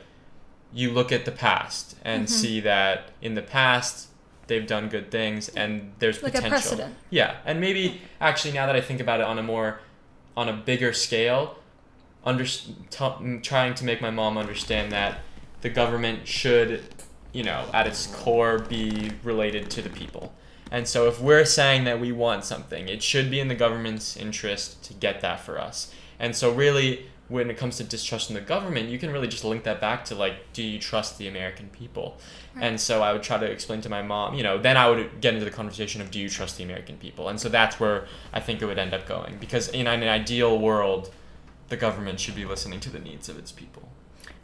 you 0.73 0.91
look 0.91 1.11
at 1.11 1.25
the 1.25 1.31
past 1.31 1.95
and 2.03 2.25
mm-hmm. 2.25 2.33
see 2.33 2.59
that 2.61 3.11
in 3.21 3.35
the 3.35 3.41
past 3.41 4.09
they've 4.47 4.67
done 4.67 4.89
good 4.89 5.09
things 5.09 5.49
and 5.49 5.93
there's 5.99 6.21
like 6.21 6.33
potential. 6.33 6.57
A 6.57 6.59
precedent. 6.59 6.95
Yeah, 7.09 7.37
and 7.45 7.61
maybe 7.61 8.01
actually 8.19 8.53
now 8.53 8.65
that 8.65 8.75
I 8.75 8.81
think 8.81 8.99
about 8.99 9.19
it 9.19 9.25
on 9.25 9.39
a 9.39 9.43
more 9.43 9.79
on 10.35 10.49
a 10.49 10.53
bigger 10.53 10.93
scale, 10.93 11.57
under 12.25 12.45
t- 12.45 13.39
trying 13.41 13.73
to 13.75 13.85
make 13.85 14.01
my 14.01 14.09
mom 14.09 14.37
understand 14.37 14.91
that 14.91 15.19
the 15.61 15.69
government 15.69 16.27
should, 16.27 16.81
you 17.31 17.43
know, 17.43 17.65
at 17.73 17.87
its 17.87 18.07
core 18.07 18.59
be 18.59 19.11
related 19.23 19.69
to 19.71 19.81
the 19.81 19.89
people. 19.89 20.33
And 20.73 20.87
so 20.87 21.07
if 21.07 21.21
we're 21.21 21.45
saying 21.45 21.83
that 21.83 22.01
we 22.01 22.11
want 22.11 22.43
something, 22.43 22.89
it 22.89 23.03
should 23.03 23.29
be 23.29 23.39
in 23.39 23.47
the 23.47 23.55
government's 23.55 24.17
interest 24.17 24.83
to 24.85 24.93
get 24.93 25.21
that 25.21 25.39
for 25.39 25.59
us. 25.59 25.93
And 26.19 26.35
so 26.35 26.51
really 26.51 27.05
when 27.29 27.49
it 27.49 27.57
comes 27.57 27.77
to 27.77 27.83
distrusting 27.83 28.33
the 28.33 28.41
government, 28.41 28.89
you 28.89 28.97
can 28.97 29.11
really 29.11 29.27
just 29.27 29.45
link 29.45 29.63
that 29.63 29.79
back 29.79 30.03
to 30.05 30.15
like, 30.15 30.51
do 30.51 30.63
you 30.63 30.79
trust 30.79 31.19
the 31.19 31.27
American 31.27 31.69
people? 31.69 32.17
Right. 32.55 32.65
And 32.65 32.81
so 32.81 33.03
I 33.03 33.13
would 33.13 33.21
try 33.21 33.37
to 33.37 33.45
explain 33.45 33.81
to 33.81 33.89
my 33.89 34.01
mom, 34.01 34.33
you 34.33 34.41
know, 34.41 34.57
then 34.57 34.75
I 34.75 34.89
would 34.89 35.21
get 35.21 35.35
into 35.35 35.45
the 35.45 35.51
conversation 35.51 36.01
of, 36.01 36.09
do 36.09 36.19
you 36.19 36.27
trust 36.27 36.57
the 36.57 36.63
American 36.63 36.97
people? 36.97 37.29
And 37.29 37.39
so 37.39 37.49
that's 37.49 37.79
where 37.79 38.07
I 38.33 38.39
think 38.39 38.61
it 38.61 38.65
would 38.65 38.79
end 38.79 38.95
up 38.95 39.07
going. 39.07 39.37
Because 39.39 39.69
in 39.69 39.85
an 39.85 40.03
ideal 40.03 40.59
world, 40.59 41.11
the 41.69 41.77
government 41.77 42.19
should 42.19 42.35
be 42.35 42.45
listening 42.45 42.79
to 42.81 42.89
the 42.89 42.99
needs 42.99 43.29
of 43.29 43.37
its 43.37 43.51
people. 43.51 43.89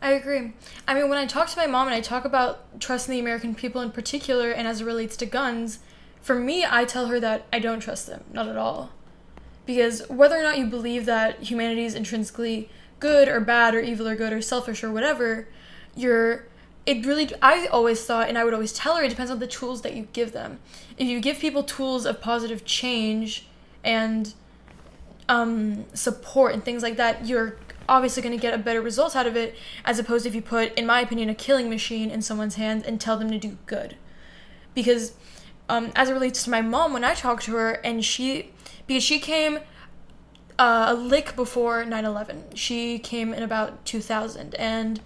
I 0.02 0.12
agree. 0.12 0.54
I 0.88 0.94
mean, 0.94 1.10
when 1.10 1.18
I 1.18 1.26
talk 1.26 1.50
to 1.50 1.58
my 1.58 1.68
mom 1.68 1.88
and 1.88 1.96
I 1.96 2.02
talk 2.02 2.24
about 2.24 2.80
trusting 2.80 3.12
the 3.12 3.20
American 3.20 3.56
people 3.56 3.82
in 3.82 3.92
particular 3.92 4.52
and 4.52 4.68
as 4.68 4.82
it 4.82 4.86
relates 4.86 5.18
to 5.18 5.26
guns, 5.26 5.80
for 6.22 6.36
me, 6.36 6.66
I 6.70 6.86
tell 6.86 7.08
her 7.08 7.20
that 7.20 7.46
I 7.52 7.60
don't 7.60 7.80
trust 7.80 8.08
them, 8.08 8.24
not 8.32 8.48
at 8.48 8.58
all. 8.58 8.92
Because 9.66 10.08
whether 10.10 10.38
or 10.38 10.44
not 10.44 10.58
you 10.58 10.66
believe 10.66 11.06
that 11.06 11.44
humanity 11.44 11.86
is 11.86 11.96
intrinsically 11.96 12.70
good 13.00 13.28
or 13.28 13.40
bad 13.40 13.76
or 13.76 13.80
evil 13.80 14.08
or 14.08 14.16
good 14.16 14.34
or 14.34 14.42
selfish 14.42 14.84
or 14.84 14.92
whatever, 14.92 15.48
you're 15.96 16.46
it 16.86 17.06
really 17.06 17.30
I 17.42 17.68
always 17.68 18.04
thought 18.04 18.30
and 18.30 18.38
I 18.38 18.44
would 18.44 18.54
always 18.54 18.74
tell 18.74 18.96
her 18.96 19.04
it 19.04 19.10
depends 19.10 19.32
on 19.32 19.40
the 19.40 19.48
tools 19.48 19.82
that 19.84 19.96
you 19.96 20.08
give 20.14 20.32
them. 20.32 20.60
If 20.98 21.08
you 21.08 21.20
give 21.20 21.38
people 21.40 21.64
tools 21.64 22.06
of 22.06 22.20
positive 22.20 22.66
change 22.66 23.48
and 23.84 24.34
um, 25.28 25.86
support 25.94 26.54
and 26.54 26.64
things 26.64 26.82
like 26.82 26.98
that, 26.98 27.28
you're 27.28 27.58
obviously 27.88 28.22
going 28.22 28.36
to 28.36 28.42
get 28.42 28.54
a 28.54 28.58
better 28.58 28.82
result 28.82 29.16
out 29.16 29.28
of 29.28 29.36
it 29.36 29.56
as 29.86 30.00
opposed 30.00 30.26
if 30.26 30.36
you 30.36 30.42
put 30.42 30.74
in 30.78 30.86
my 30.86 31.02
opinion 31.02 31.30
a 31.30 31.36
killing 31.36 31.70
machine 31.70 32.10
in 32.12 32.22
someone's 32.22 32.56
hands 32.56 32.84
and 32.84 33.02
tell 33.02 33.18
them 33.18 33.32
to 33.32 33.40
do 33.40 33.58
good 33.66 33.98
because 34.76 35.14
um, 35.70 35.92
as 35.96 36.10
it 36.10 36.14
relates 36.14 36.44
to 36.44 36.50
my 36.50 36.62
mom 36.62 36.94
when 36.94 37.04
i 37.04 37.14
talked 37.14 37.44
to 37.44 37.54
her 37.54 37.74
and 37.84 38.04
she 38.04 38.52
because 38.88 39.04
she 39.04 39.20
came 39.20 39.60
uh, 40.58 40.88
a 40.90 40.94
lick 40.94 41.36
before 41.36 41.84
9-11 41.84 42.56
she 42.56 43.00
came 43.00 43.34
in 43.34 43.44
about 43.44 43.86
2000 43.86 44.56
and 44.56 45.00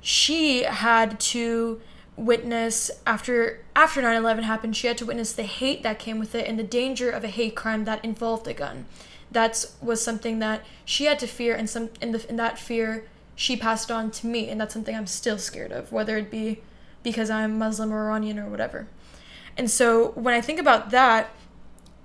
she 0.00 0.62
had 0.64 1.20
to 1.20 1.80
witness 2.18 2.90
after 3.06 3.64
after 3.76 4.02
9-11 4.02 4.42
happened 4.42 4.76
she 4.76 4.88
had 4.88 4.98
to 4.98 5.06
witness 5.06 5.32
the 5.32 5.44
hate 5.44 5.82
that 5.84 5.98
came 5.98 6.18
with 6.18 6.34
it 6.34 6.46
and 6.46 6.58
the 6.58 6.64
danger 6.64 7.10
of 7.10 7.22
a 7.22 7.28
hate 7.28 7.54
crime 7.54 7.84
that 7.84 8.04
involved 8.04 8.46
a 8.48 8.52
gun. 8.52 8.86
That 9.30 9.64
was 9.80 10.02
something 10.02 10.40
that 10.40 10.64
she 10.84 11.04
had 11.04 11.18
to 11.20 11.26
fear 11.26 11.54
and 11.54 11.70
some 11.70 11.90
in 12.00 12.12
the 12.12 12.28
in 12.28 12.36
that 12.36 12.58
fear 12.58 13.04
she 13.36 13.56
passed 13.56 13.90
on 13.90 14.10
to 14.10 14.26
me 14.26 14.48
and 14.48 14.60
that's 14.60 14.74
something 14.74 14.96
i'm 14.96 15.06
still 15.06 15.38
scared 15.38 15.70
of 15.70 15.92
whether 15.92 16.16
it 16.16 16.28
be 16.28 16.60
because 17.04 17.30
i'm 17.30 17.56
muslim 17.56 17.92
or 17.92 18.06
iranian 18.06 18.38
or 18.38 18.48
whatever 18.48 18.88
and 19.58 19.70
so 19.70 20.12
when 20.12 20.32
i 20.32 20.40
think 20.40 20.58
about 20.58 20.90
that 20.90 21.30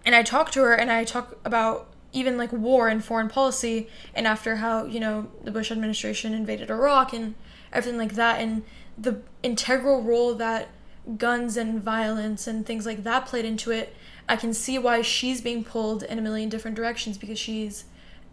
and 0.05 0.15
I 0.15 0.23
talk 0.23 0.51
to 0.51 0.61
her 0.61 0.73
and 0.73 0.91
I 0.91 1.03
talk 1.03 1.37
about 1.45 1.87
even 2.11 2.37
like 2.37 2.51
war 2.51 2.87
and 2.87 3.03
foreign 3.03 3.29
policy 3.29 3.87
and 4.13 4.27
after 4.27 4.57
how, 4.57 4.85
you 4.85 4.99
know, 4.99 5.27
the 5.43 5.51
Bush 5.51 5.71
administration 5.71 6.33
invaded 6.33 6.69
Iraq 6.69 7.13
and 7.13 7.35
everything 7.71 7.97
like 7.97 8.13
that 8.13 8.39
and 8.39 8.63
the 8.97 9.21
integral 9.41 10.03
role 10.03 10.35
that 10.35 10.69
guns 11.17 11.57
and 11.57 11.81
violence 11.81 12.45
and 12.47 12.65
things 12.65 12.85
like 12.85 13.03
that 13.03 13.25
played 13.25 13.45
into 13.45 13.71
it, 13.71 13.95
I 14.29 14.35
can 14.35 14.53
see 14.53 14.77
why 14.77 15.01
she's 15.01 15.41
being 15.41 15.63
pulled 15.63 16.03
in 16.03 16.19
a 16.19 16.21
million 16.21 16.49
different 16.49 16.75
directions 16.75 17.17
because 17.17 17.39
she's 17.39 17.85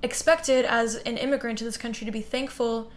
expected 0.02 0.64
as 0.64 0.96
an 0.96 1.16
immigrant 1.16 1.58
to 1.58 1.64
this 1.64 1.76
country 1.76 2.04
to 2.04 2.12
be 2.12 2.20
thankful 2.20 2.90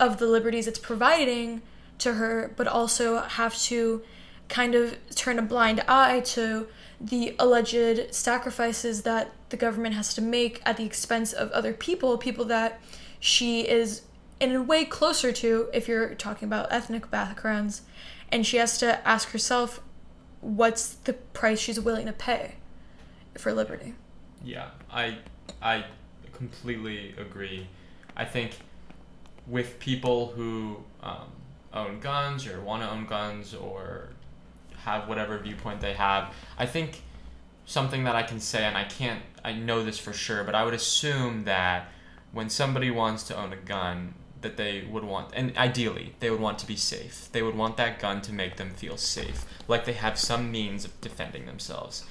of 0.00 0.18
the 0.18 0.26
liberties 0.26 0.66
it's 0.66 0.78
providing 0.78 1.62
to 1.98 2.14
her, 2.14 2.52
but 2.56 2.66
also 2.66 3.20
have 3.20 3.56
to 3.56 4.02
kind 4.48 4.74
of 4.74 4.96
turn 5.14 5.38
a 5.38 5.42
blind 5.42 5.82
eye 5.88 6.20
to 6.20 6.66
the 7.00 7.34
alleged 7.38 8.14
sacrifices 8.14 9.02
that 9.02 9.32
the 9.50 9.56
government 9.56 9.94
has 9.94 10.14
to 10.14 10.22
make 10.22 10.60
at 10.64 10.76
the 10.76 10.84
expense 10.84 11.32
of 11.32 11.50
other 11.50 11.72
people, 11.72 12.16
people 12.18 12.44
that 12.46 12.80
she 13.20 13.62
is 13.62 14.02
in 14.40 14.54
a 14.54 14.62
way 14.62 14.84
closer 14.84 15.32
to 15.32 15.68
if 15.72 15.88
you're 15.88 16.14
talking 16.14 16.46
about 16.46 16.72
ethnic 16.72 17.10
backgrounds, 17.10 17.82
and 18.30 18.46
she 18.46 18.56
has 18.56 18.78
to 18.78 19.06
ask 19.06 19.30
herself 19.30 19.80
what's 20.40 20.94
the 20.94 21.12
price 21.12 21.58
she's 21.58 21.80
willing 21.80 22.06
to 22.06 22.12
pay 22.12 22.56
for 23.38 23.52
liberty. 23.52 23.94
Yeah, 24.42 24.70
I 24.90 25.18
I 25.62 25.84
completely 26.32 27.14
agree. 27.18 27.66
I 28.16 28.24
think 28.24 28.58
with 29.46 29.78
people 29.78 30.32
who 30.36 30.84
um, 31.02 31.32
own 31.72 32.00
guns 32.00 32.46
or 32.46 32.60
want 32.60 32.82
to 32.82 32.90
own 32.90 33.06
guns 33.06 33.54
or 33.54 34.10
have 34.84 35.08
whatever 35.08 35.38
viewpoint 35.38 35.80
they 35.80 35.94
have. 35.94 36.32
I 36.58 36.66
think 36.66 37.02
something 37.66 38.04
that 38.04 38.14
I 38.14 38.22
can 38.22 38.40
say, 38.40 38.64
and 38.64 38.76
I 38.76 38.84
can't, 38.84 39.22
I 39.44 39.52
know 39.52 39.84
this 39.84 39.98
for 39.98 40.12
sure, 40.12 40.44
but 40.44 40.54
I 40.54 40.64
would 40.64 40.74
assume 40.74 41.44
that 41.44 41.88
when 42.32 42.50
somebody 42.50 42.90
wants 42.90 43.22
to 43.24 43.36
own 43.36 43.52
a 43.52 43.56
gun, 43.56 44.14
that 44.42 44.56
they 44.56 44.86
would 44.90 45.04
want, 45.04 45.30
and 45.34 45.56
ideally, 45.56 46.14
they 46.20 46.30
would 46.30 46.40
want 46.40 46.58
to 46.58 46.66
be 46.66 46.76
safe. 46.76 47.28
They 47.32 47.42
would 47.42 47.56
want 47.56 47.76
that 47.78 47.98
gun 47.98 48.20
to 48.22 48.32
make 48.32 48.56
them 48.56 48.70
feel 48.70 48.96
safe, 48.96 49.46
like 49.68 49.84
they 49.86 49.94
have 49.94 50.18
some 50.18 50.50
means 50.50 50.84
of 50.84 51.00
defending 51.00 51.46
themselves. 51.46 52.04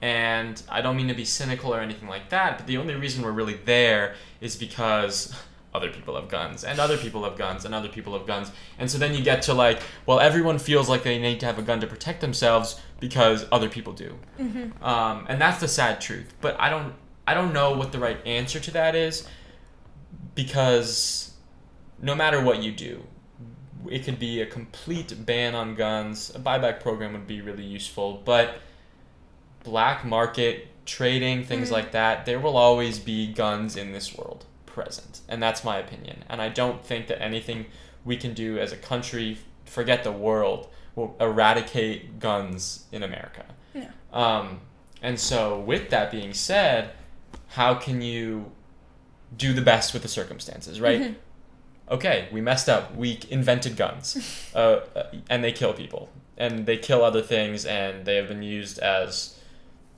And 0.00 0.62
I 0.68 0.80
don't 0.80 0.96
mean 0.96 1.08
to 1.08 1.14
be 1.14 1.24
cynical 1.24 1.74
or 1.74 1.80
anything 1.80 2.08
like 2.08 2.30
that, 2.30 2.58
but 2.58 2.66
the 2.66 2.76
only 2.76 2.94
reason 2.94 3.24
we're 3.24 3.32
really 3.32 3.58
there 3.64 4.14
is 4.40 4.56
because 4.56 5.34
other 5.74 5.90
people 5.90 6.14
have 6.16 6.28
guns 6.28 6.64
and 6.64 6.78
other 6.78 6.96
people 6.96 7.24
have 7.24 7.36
guns 7.36 7.64
and 7.64 7.74
other 7.74 7.88
people 7.88 8.12
have 8.16 8.26
guns. 8.26 8.50
And 8.78 8.90
so 8.90 8.98
then 8.98 9.14
you 9.14 9.22
get 9.22 9.42
to 9.42 9.54
like 9.54 9.80
well 10.06 10.20
everyone 10.20 10.58
feels 10.58 10.88
like 10.88 11.02
they 11.02 11.18
need 11.18 11.40
to 11.40 11.46
have 11.46 11.58
a 11.58 11.62
gun 11.62 11.80
to 11.80 11.86
protect 11.86 12.20
themselves 12.20 12.80
because 13.00 13.46
other 13.50 13.68
people 13.68 13.92
do. 13.92 14.18
Mm-hmm. 14.38 14.84
um, 14.84 15.26
and 15.28 15.40
that's 15.40 15.60
the 15.60 15.68
sad 15.68 16.00
truth. 16.00 16.34
But 16.40 16.58
i 16.60 16.68
don't 16.68 16.94
i 17.26 17.34
don't 17.34 17.52
know 17.52 17.76
what 17.76 17.92
the 17.92 17.98
right 17.98 18.18
answer 18.26 18.60
to 18.60 18.70
that 18.72 18.94
is 18.94 19.26
because 20.34 21.32
no 22.00 22.14
matter 22.14 22.42
what 22.42 22.62
you 22.62 22.72
do 22.72 23.02
it 23.90 24.04
could 24.04 24.18
be 24.18 24.40
a 24.40 24.46
complete 24.46 25.26
ban 25.26 25.54
on 25.54 25.74
guns. 25.74 26.30
A 26.34 26.38
buyback 26.38 26.80
program 26.80 27.12
would 27.14 27.26
be 27.26 27.40
really 27.40 27.64
useful. 27.64 28.22
But 28.24 28.60
black 29.64 30.04
market 30.04 30.68
trading 30.84 31.44
things 31.44 31.66
mm-hmm. 31.66 31.74
like 31.74 31.92
that 31.92 32.26
there 32.26 32.40
will 32.40 32.56
always 32.56 32.98
be 32.98 33.32
guns 33.32 33.76
in 33.76 33.92
this 33.92 34.16
world 34.16 34.44
present. 34.72 35.20
And 35.28 35.42
that's 35.42 35.62
my 35.62 35.78
opinion. 35.78 36.24
And 36.28 36.40
I 36.40 36.48
don't 36.48 36.84
think 36.84 37.06
that 37.06 37.22
anything 37.22 37.66
we 38.04 38.16
can 38.16 38.34
do 38.34 38.58
as 38.58 38.72
a 38.72 38.76
country, 38.76 39.38
forget 39.64 40.02
the 40.02 40.12
world, 40.12 40.68
will 40.94 41.16
eradicate 41.20 42.18
guns 42.18 42.84
in 42.90 43.02
America. 43.02 43.44
Yeah. 43.74 43.90
Um, 44.12 44.60
and 45.00 45.18
so, 45.18 45.58
with 45.58 45.90
that 45.90 46.10
being 46.10 46.32
said, 46.32 46.92
how 47.48 47.74
can 47.74 48.02
you 48.02 48.52
do 49.36 49.52
the 49.52 49.62
best 49.62 49.92
with 49.92 50.02
the 50.02 50.08
circumstances, 50.08 50.80
right? 50.80 51.00
Mm-hmm. 51.00 51.94
Okay, 51.94 52.28
we 52.32 52.40
messed 52.40 52.68
up. 52.68 52.94
We 52.94 53.20
invented 53.30 53.76
guns, 53.76 54.50
uh, 54.54 54.80
and 55.28 55.42
they 55.42 55.52
kill 55.52 55.72
people, 55.72 56.10
and 56.36 56.66
they 56.66 56.76
kill 56.76 57.04
other 57.04 57.22
things, 57.22 57.64
and 57.66 58.04
they 58.04 58.16
have 58.16 58.28
been 58.28 58.42
used 58.42 58.78
as 58.78 59.38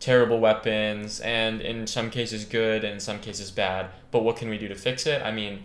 terrible 0.05 0.41
weapons 0.41 1.21
and 1.21 1.61
in 1.61 1.87
some 1.87 2.11
cases 2.11 2.45
good 2.45 2.85
and 2.85 2.95
in 2.95 3.01
some 3.01 3.19
cases 3.19 3.51
bad 3.51 3.91
but 4.11 4.23
what 4.23 4.37
can 4.37 4.49
we 4.49 4.59
do 4.59 4.69
to 4.69 4.75
fix 4.75 5.07
it 5.07 5.23
i 5.23 5.31
mean 5.31 5.63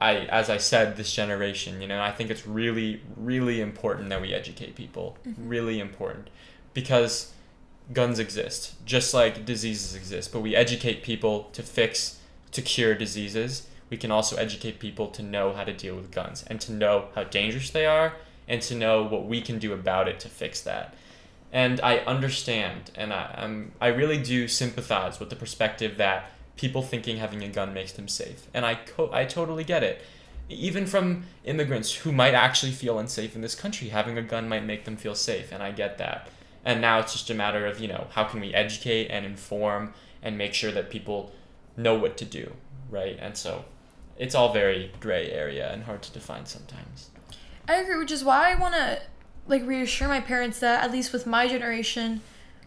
i 0.00 0.16
as 0.26 0.50
i 0.50 0.56
said 0.56 0.96
this 0.96 1.12
generation 1.12 1.80
you 1.80 1.88
know 1.88 2.02
i 2.02 2.10
think 2.10 2.30
it's 2.30 2.46
really 2.46 3.00
really 3.16 3.60
important 3.60 4.08
that 4.10 4.20
we 4.20 4.34
educate 4.34 4.74
people 4.74 5.16
mm-hmm. 5.26 5.48
really 5.48 5.80
important 5.80 6.28
because 6.74 7.32
guns 7.92 8.18
exist 8.18 8.74
just 8.84 9.14
like 9.14 9.44
diseases 9.46 9.94
exist 9.94 10.32
but 10.32 10.40
we 10.40 10.54
educate 10.54 11.02
people 11.02 11.44
to 11.52 11.62
fix 11.62 12.18
to 12.52 12.62
cure 12.62 12.94
diseases, 12.94 13.66
we 13.90 13.96
can 13.96 14.10
also 14.10 14.36
educate 14.36 14.78
people 14.78 15.08
to 15.08 15.22
know 15.22 15.52
how 15.52 15.64
to 15.64 15.72
deal 15.72 15.96
with 15.96 16.10
guns 16.10 16.44
and 16.46 16.60
to 16.60 16.72
know 16.72 17.06
how 17.14 17.24
dangerous 17.24 17.70
they 17.70 17.84
are 17.84 18.14
and 18.46 18.62
to 18.62 18.74
know 18.74 19.02
what 19.02 19.26
we 19.26 19.40
can 19.40 19.58
do 19.58 19.72
about 19.72 20.08
it 20.08 20.20
to 20.20 20.28
fix 20.28 20.60
that. 20.62 20.94
And 21.52 21.80
I 21.82 21.98
understand 21.98 22.90
and 22.94 23.12
I, 23.12 23.34
I'm, 23.36 23.72
I 23.80 23.88
really 23.88 24.20
do 24.20 24.48
sympathize 24.48 25.20
with 25.20 25.28
the 25.30 25.36
perspective 25.36 25.98
that 25.98 26.30
people 26.56 26.82
thinking 26.82 27.18
having 27.18 27.42
a 27.42 27.48
gun 27.48 27.74
makes 27.74 27.92
them 27.92 28.08
safe. 28.08 28.46
And 28.54 28.64
I, 28.64 28.76
co- 28.76 29.10
I 29.12 29.26
totally 29.26 29.64
get 29.64 29.82
it. 29.82 30.02
Even 30.48 30.86
from 30.86 31.24
immigrants 31.44 31.94
who 31.94 32.12
might 32.12 32.34
actually 32.34 32.72
feel 32.72 32.98
unsafe 32.98 33.34
in 33.34 33.42
this 33.42 33.54
country, 33.54 33.88
having 33.88 34.18
a 34.18 34.22
gun 34.22 34.48
might 34.48 34.64
make 34.64 34.84
them 34.84 34.96
feel 34.96 35.14
safe, 35.14 35.50
and 35.52 35.62
I 35.62 35.70
get 35.70 35.98
that. 35.98 36.28
And 36.64 36.80
now 36.80 36.98
it's 36.98 37.12
just 37.12 37.30
a 37.30 37.34
matter 37.34 37.66
of, 37.66 37.80
you 37.80 37.88
know, 37.88 38.06
how 38.10 38.24
can 38.24 38.40
we 38.40 38.52
educate 38.52 39.08
and 39.08 39.24
inform 39.24 39.94
and 40.22 40.36
make 40.36 40.54
sure 40.54 40.70
that 40.72 40.90
people 40.90 41.32
know 41.76 41.94
what 41.94 42.16
to 42.18 42.24
do, 42.24 42.52
right? 42.90 43.16
And 43.20 43.36
so 43.36 43.64
it's 44.18 44.34
all 44.34 44.52
very 44.52 44.92
gray 45.00 45.30
area 45.30 45.72
and 45.72 45.84
hard 45.84 46.02
to 46.02 46.12
define 46.12 46.46
sometimes. 46.46 47.10
I 47.68 47.76
agree, 47.76 47.96
which 47.98 48.12
is 48.12 48.24
why 48.24 48.52
I 48.52 48.54
want 48.56 48.74
to 48.74 49.00
like 49.46 49.66
reassure 49.66 50.08
my 50.08 50.20
parents 50.20 50.60
that 50.60 50.82
at 50.84 50.92
least 50.92 51.12
with 51.12 51.26
my 51.26 51.48
generation, 51.48 52.20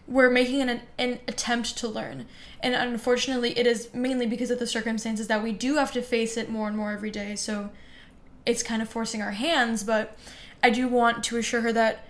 we're 0.06 0.30
making 0.30 0.62
an, 0.62 0.82
an 0.98 1.18
attempt 1.26 1.76
to 1.78 1.88
learn. 1.88 2.26
And 2.60 2.74
unfortunately, 2.74 3.58
it 3.58 3.66
is 3.66 3.92
mainly 3.92 4.26
because 4.26 4.50
of 4.50 4.58
the 4.58 4.66
circumstances 4.66 5.26
that 5.28 5.42
we 5.42 5.52
do 5.52 5.76
have 5.76 5.92
to 5.92 6.02
face 6.02 6.36
it 6.36 6.50
more 6.50 6.68
and 6.68 6.76
more 6.76 6.92
every 6.92 7.10
day. 7.10 7.34
So 7.36 7.70
it's 8.44 8.62
kind 8.62 8.80
of 8.80 8.88
forcing 8.88 9.20
our 9.20 9.32
hands, 9.32 9.82
but 9.82 10.16
I 10.62 10.70
do 10.70 10.88
want 10.88 11.24
to 11.24 11.36
assure 11.36 11.62
her 11.62 11.72
that 11.72 12.06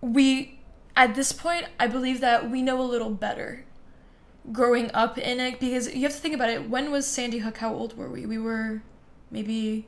we, 0.00 0.58
at 0.96 1.14
this 1.14 1.32
point, 1.32 1.66
I 1.78 1.86
believe 1.86 2.20
that 2.20 2.50
we 2.50 2.62
know 2.62 2.80
a 2.80 2.82
little 2.82 3.10
better 3.10 3.64
growing 4.50 4.90
up 4.94 5.18
in 5.18 5.40
it 5.40 5.60
because 5.60 5.94
you 5.94 6.02
have 6.02 6.12
to 6.12 6.18
think 6.18 6.34
about 6.34 6.48
it. 6.48 6.68
When 6.68 6.90
was 6.90 7.06
Sandy 7.06 7.38
Hook? 7.38 7.58
How 7.58 7.72
old 7.72 7.96
were 7.96 8.08
we? 8.08 8.26
We 8.26 8.38
were 8.38 8.82
maybe 9.30 9.86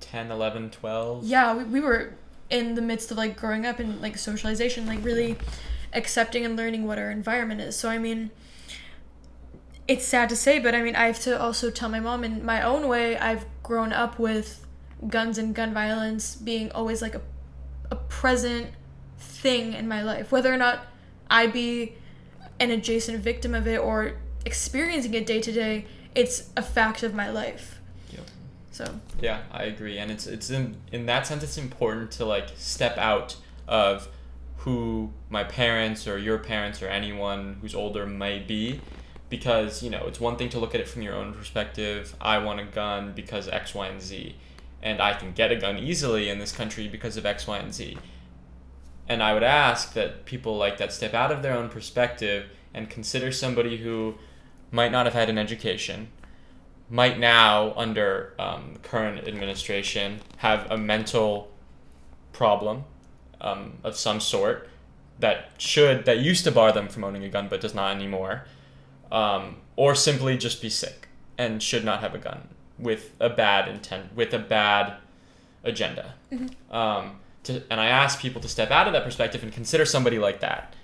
10, 0.00 0.30
11, 0.30 0.70
12. 0.70 1.24
Yeah, 1.24 1.56
we, 1.56 1.64
we 1.64 1.80
were 1.80 2.14
in 2.50 2.74
the 2.74 2.82
midst 2.82 3.10
of 3.10 3.16
like 3.16 3.36
growing 3.36 3.66
up 3.66 3.78
and 3.78 4.00
like 4.00 4.16
socialization, 4.16 4.86
like 4.86 5.04
really 5.04 5.36
accepting 5.92 6.44
and 6.44 6.56
learning 6.56 6.86
what 6.86 6.98
our 6.98 7.10
environment 7.10 7.60
is. 7.60 7.76
So, 7.76 7.88
I 7.88 7.98
mean, 7.98 8.30
it's 9.88 10.04
sad 10.04 10.28
to 10.28 10.36
say, 10.36 10.58
but 10.58 10.74
I 10.74 10.82
mean, 10.82 10.96
I 10.96 11.06
have 11.06 11.20
to 11.20 11.40
also 11.40 11.70
tell 11.70 11.88
my 11.88 12.00
mom 12.00 12.24
in 12.24 12.44
my 12.44 12.62
own 12.62 12.88
way, 12.88 13.16
I've 13.16 13.46
grown 13.62 13.92
up 13.92 14.18
with 14.18 14.66
guns 15.08 15.38
and 15.38 15.54
gun 15.54 15.74
violence 15.74 16.36
being 16.36 16.70
always 16.72 17.02
like 17.02 17.14
a, 17.14 17.20
a 17.90 17.96
present 17.96 18.70
thing 19.18 19.72
in 19.72 19.86
my 19.86 20.02
life. 20.02 20.32
Whether 20.32 20.52
or 20.52 20.56
not 20.56 20.86
I 21.30 21.46
be 21.46 21.94
an 22.58 22.70
adjacent 22.70 23.20
victim 23.20 23.54
of 23.54 23.66
it 23.66 23.78
or 23.78 24.14
experiencing 24.44 25.14
it 25.14 25.26
day 25.26 25.40
to 25.40 25.52
day, 25.52 25.86
it's 26.14 26.50
a 26.56 26.62
fact 26.62 27.02
of 27.02 27.14
my 27.14 27.30
life. 27.30 27.75
So. 28.76 29.00
Yeah, 29.22 29.40
I 29.50 29.62
agree, 29.62 29.96
and 29.96 30.10
it's 30.10 30.26
it's 30.26 30.50
in 30.50 30.76
in 30.92 31.06
that 31.06 31.26
sense 31.26 31.42
it's 31.42 31.56
important 31.56 32.10
to 32.12 32.26
like 32.26 32.50
step 32.58 32.98
out 32.98 33.36
of 33.66 34.08
who 34.58 35.14
my 35.30 35.44
parents 35.44 36.06
or 36.06 36.18
your 36.18 36.36
parents 36.36 36.82
or 36.82 36.88
anyone 36.88 37.56
who's 37.62 37.74
older 37.74 38.04
might 38.04 38.46
be 38.46 38.82
because 39.30 39.82
you 39.82 39.88
know 39.88 40.04
it's 40.06 40.20
one 40.20 40.36
thing 40.36 40.50
to 40.50 40.58
look 40.58 40.74
at 40.74 40.80
it 40.82 40.88
from 40.88 41.00
your 41.00 41.14
own 41.14 41.32
perspective 41.32 42.14
i 42.20 42.36
want 42.38 42.60
a 42.60 42.64
gun 42.64 43.12
because 43.14 43.48
x 43.48 43.74
y 43.74 43.86
and 43.88 44.02
z 44.02 44.36
and 44.82 45.00
i 45.00 45.12
can 45.14 45.32
get 45.32 45.50
a 45.50 45.56
gun 45.56 45.78
easily 45.78 46.28
in 46.28 46.38
this 46.38 46.52
country 46.52 46.86
because 46.86 47.16
of 47.16 47.24
x 47.24 47.46
y 47.46 47.58
and 47.58 47.72
z. 47.72 47.96
And 49.08 49.22
i 49.22 49.32
would 49.32 49.42
ask 49.42 49.94
that 49.94 50.26
people 50.26 50.56
like 50.56 50.76
that 50.76 50.92
step 50.92 51.14
out 51.14 51.32
of 51.32 51.42
their 51.42 51.54
own 51.54 51.70
perspective 51.70 52.50
and 52.74 52.90
consider 52.90 53.32
somebody 53.32 53.78
who 53.78 54.16
might 54.70 54.92
not 54.92 55.06
have 55.06 55.14
had 55.14 55.30
an 55.30 55.38
education 55.38 56.08
might 56.88 57.18
now 57.18 57.72
under 57.76 58.32
um, 58.38 58.76
current 58.82 59.26
administration 59.26 60.20
have 60.38 60.70
a 60.70 60.76
mental 60.76 61.50
problem 62.32 62.84
um, 63.40 63.74
of 63.82 63.96
some 63.96 64.20
sort 64.20 64.68
that 65.18 65.50
should 65.58 66.04
that 66.04 66.18
used 66.18 66.44
to 66.44 66.52
bar 66.52 66.72
them 66.72 66.88
from 66.88 67.02
owning 67.04 67.24
a 67.24 67.28
gun 67.28 67.48
but 67.48 67.60
does 67.60 67.74
not 67.74 67.94
anymore 67.94 68.44
um, 69.10 69.56
or 69.76 69.94
simply 69.94 70.36
just 70.36 70.60
be 70.62 70.68
sick 70.70 71.08
and 71.38 71.62
should 71.62 71.84
not 71.84 72.00
have 72.00 72.14
a 72.14 72.18
gun 72.18 72.48
with 72.78 73.12
a 73.20 73.28
bad 73.30 73.68
intent, 73.68 74.14
with 74.14 74.34
a 74.34 74.38
bad 74.38 74.94
agenda. 75.64 76.14
Um, 76.70 77.20
to, 77.44 77.62
and 77.70 77.80
I 77.80 77.86
ask 77.86 78.20
people 78.20 78.40
to 78.42 78.48
step 78.48 78.70
out 78.70 78.86
of 78.86 78.92
that 78.92 79.04
perspective 79.04 79.42
and 79.42 79.52
consider 79.52 79.84
somebody 79.84 80.18
like 80.18 80.40
that 80.40 80.74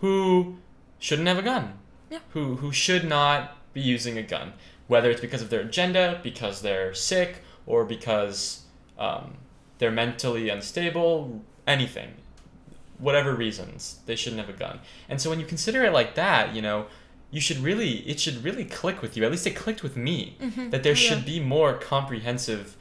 who 0.00 0.56
shouldn't 0.98 1.28
have 1.28 1.38
a 1.38 1.42
gun, 1.42 1.78
Yeah. 2.10 2.18
who, 2.30 2.56
who 2.56 2.72
should 2.72 3.04
not 3.06 3.56
be 3.72 3.80
using 3.80 4.18
a 4.18 4.22
gun, 4.22 4.52
whether 4.94 5.10
it's 5.10 5.20
because 5.20 5.42
of 5.42 5.50
their 5.50 5.60
agenda, 5.60 6.20
because 6.22 6.62
they're 6.62 6.94
sick, 6.94 7.42
or 7.66 7.84
because 7.84 8.62
um, 8.98 9.34
they're 9.78 9.90
mentally 10.04 10.48
unstable, 10.48 11.42
anything. 11.66 12.10
Whatever 12.98 13.34
reasons 13.34 13.98
they 14.06 14.14
shouldn't 14.14 14.40
have 14.40 14.54
a 14.56 14.58
gun. 14.66 14.78
And 15.08 15.20
so 15.20 15.28
when 15.30 15.40
you 15.40 15.46
consider 15.54 15.84
it 15.84 15.92
like 15.92 16.14
that 16.14 16.54
you 16.54 16.62
know 16.62 16.86
you 17.32 17.40
should 17.40 17.58
really 17.58 17.92
it 18.12 18.20
should 18.20 18.38
really 18.44 18.64
click 18.64 19.02
with 19.02 19.16
you. 19.16 19.24
At 19.24 19.32
least 19.32 19.46
it 19.48 19.56
clicked 19.64 19.82
with 19.82 19.96
me 19.96 20.36
that 20.72 20.82
there 20.84 20.92
Yeah. 20.92 21.06
should 21.06 21.24
be 21.26 21.40
more 21.40 21.70
comprehensive 21.94 22.76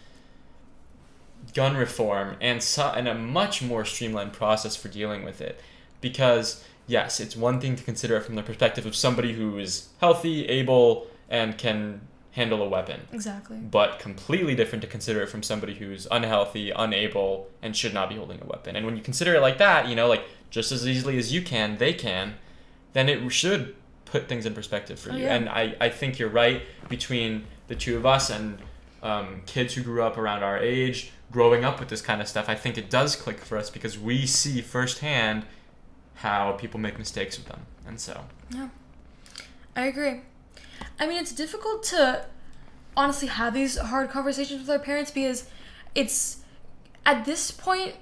gun 1.54 1.76
reform 1.76 2.36
and 2.40 2.62
so, 2.62 2.94
and 2.96 3.08
a 3.08 3.16
much 3.16 3.62
more 3.62 3.84
streamlined 3.86 4.34
process 4.34 4.76
for 4.76 4.88
dealing 4.88 5.24
with 5.26 5.42
it. 5.42 5.60
Because 6.00 6.64
yes 6.86 7.20
it's 7.20 7.36
one 7.36 7.60
thing 7.62 7.76
to 7.76 7.84
consider 7.84 8.16
it 8.18 8.24
from 8.28 8.36
the 8.36 8.44
perspective 8.44 8.86
of 8.86 8.96
somebody 8.96 9.34
who 9.34 9.58
is 9.58 9.72
healthy 10.00 10.46
able 10.60 11.08
and 11.34 11.58
can 11.58 12.00
handle 12.32 12.64
a 12.64 12.68
weapon 12.70 13.00
exactly. 13.12 13.58
but 13.58 14.00
completely 14.00 14.56
different 14.56 14.82
to 14.82 14.88
consider 14.88 15.22
it 15.22 15.30
from 15.30 15.44
somebody 15.44 15.74
who's 15.76 16.08
unhealthy, 16.12 16.72
unable, 16.72 17.48
and 17.62 17.76
should 17.76 17.94
not 17.94 18.08
be 18.10 18.16
holding 18.16 18.40
a 18.42 18.46
weapon. 18.46 18.76
And 18.76 18.86
when 18.86 18.96
you 18.96 19.04
consider 19.04 19.36
it 19.36 19.42
like 19.42 19.58
that, 19.58 19.88
you 19.88 19.96
know, 19.96 20.08
like 20.08 20.24
just 20.50 20.72
as 20.72 20.88
easily 20.88 21.18
as 21.18 21.34
you 21.34 21.42
can, 21.42 21.78
they 21.78 21.94
can, 21.94 22.36
then 22.94 23.10
it 23.10 23.28
should 23.32 23.76
put 24.06 24.28
things 24.30 24.46
in 24.46 24.54
perspective 24.54 25.00
for 25.00 25.12
Oh, 25.12 25.16
you. 25.16 25.24
yeah. 25.26 25.36
And 25.36 25.50
I, 25.50 25.76
I 25.82 25.90
think 25.90 26.18
you're 26.20 26.30
right 26.30 26.62
between 26.90 27.46
the 27.68 27.76
two 27.76 27.98
of 27.98 28.06
us 28.06 28.30
and 28.30 28.58
um, 29.02 29.42
kids 29.46 29.74
who 29.76 29.82
grew 29.84 30.02
up 30.04 30.18
around 30.18 30.44
our 30.44 30.58
age, 30.58 31.12
growing 31.32 31.64
up 31.66 31.80
with 31.80 31.90
this 31.90 32.02
kind 32.02 32.22
of 32.22 32.28
stuff. 32.28 32.48
I 32.50 32.56
think 32.56 32.78
it 32.78 32.90
does 32.90 33.16
click 33.16 33.40
for 33.40 33.58
us 33.58 33.70
because 33.72 33.98
we 34.00 34.26
see 34.28 34.62
firsthand 34.62 35.46
how 36.16 36.52
people 36.54 36.80
make 36.80 36.98
mistakes 37.00 37.38
with 37.38 37.48
them. 37.48 37.62
And 37.88 38.00
so, 38.00 38.26
Yeah. 38.52 38.70
I 39.76 39.86
agree. 39.88 40.22
I 41.00 41.08
mean, 41.08 41.18
it's 41.18 41.32
difficult 41.32 41.84
to 41.84 42.26
honestly 42.96 43.28
have 43.28 43.54
these 43.54 43.78
hard 43.78 44.10
conversations 44.10 44.62
with 44.62 44.70
our 44.70 44.80
parents 44.80 45.12
because 45.12 45.48
it's 45.96 46.44
at 47.06 47.26
this 47.26 47.52
point, 47.52 47.96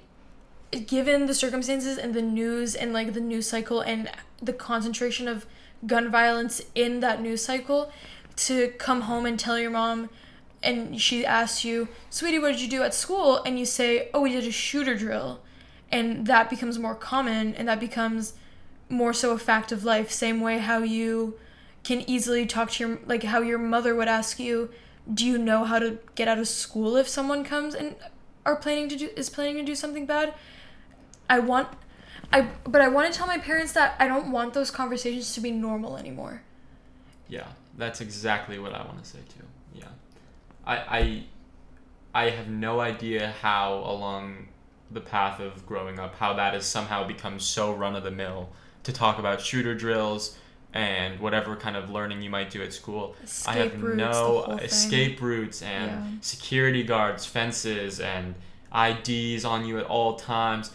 given 0.86 1.26
the 1.26 1.34
circumstances 1.34 1.98
and 1.98 2.14
the 2.14 2.22
news 2.22 2.74
and 2.74 2.92
like 2.92 3.14
the 3.14 3.20
news 3.20 3.46
cycle 3.48 3.80
and 3.80 4.10
the 4.40 4.52
concentration 4.52 5.28
of 5.28 5.46
gun 5.86 6.10
violence 6.10 6.62
in 6.74 7.00
that 7.00 7.20
news 7.20 7.44
cycle, 7.44 7.90
to 8.34 8.68
come 8.78 9.02
home 9.02 9.26
and 9.26 9.38
tell 9.38 9.58
your 9.58 9.70
mom 9.70 10.08
and 10.62 11.00
she 11.00 11.26
asks 11.26 11.64
you, 11.64 11.88
Sweetie, 12.08 12.38
what 12.38 12.52
did 12.52 12.60
you 12.60 12.68
do 12.68 12.82
at 12.82 12.94
school? 12.94 13.42
And 13.44 13.58
you 13.58 13.66
say, 13.66 14.08
Oh, 14.14 14.20
we 14.22 14.32
did 14.32 14.44
a 14.44 14.52
shooter 14.52 14.96
drill. 14.96 15.40
And 15.90 16.26
that 16.26 16.48
becomes 16.48 16.78
more 16.78 16.94
common 16.94 17.54
and 17.54 17.68
that 17.68 17.80
becomes 17.80 18.34
more 18.88 19.12
so 19.12 19.32
a 19.32 19.38
fact 19.38 19.72
of 19.72 19.84
life. 19.84 20.10
Same 20.10 20.40
way 20.40 20.58
how 20.58 20.78
you 20.78 21.34
can 21.84 22.08
easily 22.08 22.46
talk 22.46 22.70
to 22.72 22.88
your 22.88 22.98
like 23.06 23.22
how 23.24 23.40
your 23.40 23.58
mother 23.58 23.94
would 23.94 24.08
ask 24.08 24.38
you, 24.38 24.70
"Do 25.12 25.26
you 25.26 25.38
know 25.38 25.64
how 25.64 25.78
to 25.78 25.98
get 26.14 26.28
out 26.28 26.38
of 26.38 26.48
school 26.48 26.96
if 26.96 27.08
someone 27.08 27.44
comes 27.44 27.74
and 27.74 27.96
are 28.44 28.56
planning 28.56 28.88
to 28.88 28.96
do 28.96 29.10
is 29.16 29.30
planning 29.30 29.56
to 29.56 29.64
do 29.64 29.74
something 29.74 30.06
bad?" 30.06 30.34
I 31.28 31.38
want 31.38 31.68
I 32.32 32.48
but 32.64 32.80
I 32.80 32.88
want 32.88 33.12
to 33.12 33.16
tell 33.16 33.26
my 33.26 33.38
parents 33.38 33.72
that 33.72 33.96
I 33.98 34.06
don't 34.06 34.30
want 34.30 34.54
those 34.54 34.70
conversations 34.70 35.34
to 35.34 35.40
be 35.40 35.50
normal 35.50 35.96
anymore. 35.96 36.42
Yeah, 37.28 37.48
that's 37.76 38.00
exactly 38.00 38.58
what 38.58 38.74
I 38.74 38.84
want 38.84 39.02
to 39.02 39.08
say 39.08 39.18
too. 39.28 39.46
Yeah, 39.74 39.88
I 40.66 40.76
I 40.76 42.24
I 42.26 42.30
have 42.30 42.48
no 42.48 42.80
idea 42.80 43.34
how 43.40 43.74
along 43.74 44.48
the 44.90 45.00
path 45.00 45.40
of 45.40 45.66
growing 45.66 45.98
up 45.98 46.16
how 46.16 46.34
that 46.34 46.52
has 46.52 46.66
somehow 46.66 47.06
become 47.06 47.40
so 47.40 47.72
run 47.72 47.96
of 47.96 48.04
the 48.04 48.10
mill 48.10 48.50
to 48.82 48.92
talk 48.92 49.18
about 49.18 49.40
shooter 49.40 49.74
drills 49.74 50.36
and 50.74 51.20
whatever 51.20 51.54
kind 51.56 51.76
of 51.76 51.90
learning 51.90 52.22
you 52.22 52.30
might 52.30 52.50
do 52.50 52.62
at 52.62 52.72
school. 52.72 53.14
I 53.46 53.54
have 53.54 53.82
routes, 53.82 53.96
no 53.96 54.58
escape 54.62 55.20
routes 55.20 55.62
and 55.62 55.90
Yeah. 55.90 56.06
security 56.20 56.82
guards, 56.82 57.26
fences, 57.26 58.00
and 58.00 58.34
IDs 58.74 59.44
on 59.44 59.66
you 59.66 59.78
at 59.78 59.84
all 59.84 60.16
times. 60.16 60.70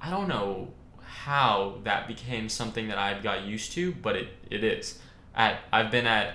I 0.00 0.10
don't 0.10 0.28
know 0.28 0.72
how 1.04 1.78
that 1.84 2.06
became 2.08 2.48
something 2.48 2.88
that 2.88 2.98
I 2.98 3.18
got 3.18 3.42
used 3.42 3.72
to, 3.72 3.92
but 3.92 4.16
it, 4.16 4.28
it 4.50 4.62
is. 4.64 5.00
At 5.34 5.60
I've 5.72 5.90
been 5.90 6.06
at 6.06 6.34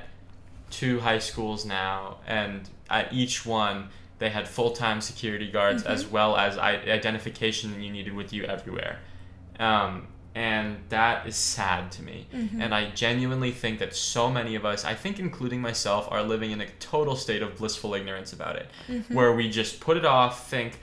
two 0.69 0.99
high 0.99 1.19
schools 1.19 1.65
now, 1.65 2.17
and 2.27 2.67
at 2.89 3.13
each 3.13 3.45
one 3.45 3.89
they 4.19 4.29
had 4.29 4.47
full 4.47 4.71
time 4.71 4.99
security 4.99 5.49
guards 5.51 5.83
as 5.83 6.05
well 6.07 6.35
as 6.35 6.57
I, 6.57 6.73
identification 6.73 7.81
you 7.81 7.91
needed 7.91 8.13
with 8.13 8.33
you 8.33 8.43
everywhere. 8.45 8.99
Um, 9.59 10.07
And 10.37 10.77
that 10.89 11.25
is 11.25 11.35
sad 11.35 11.91
to 11.93 12.03
me. 12.03 12.27
Mm-hmm. 12.31 12.61
And 12.61 12.75
I 12.75 12.91
genuinely 12.91 13.51
think 13.51 13.79
that 13.79 13.95
so 13.95 14.29
many 14.29 14.53
of 14.53 14.65
us, 14.65 14.85
I 14.85 14.93
think 14.93 15.19
including 15.19 15.61
myself, 15.61 16.07
are 16.11 16.21
living 16.21 16.51
in 16.51 16.61
a 16.61 16.67
total 16.79 17.15
state 17.15 17.41
of 17.41 17.57
blissful 17.57 17.95
ignorance 17.95 18.33
about 18.33 18.55
it. 18.55 18.69
Mm-hmm. 18.87 19.15
Where 19.15 19.33
we 19.33 19.49
just 19.49 19.79
put 19.79 19.97
it 19.97 20.05
off, 20.05 20.47
think, 20.47 20.79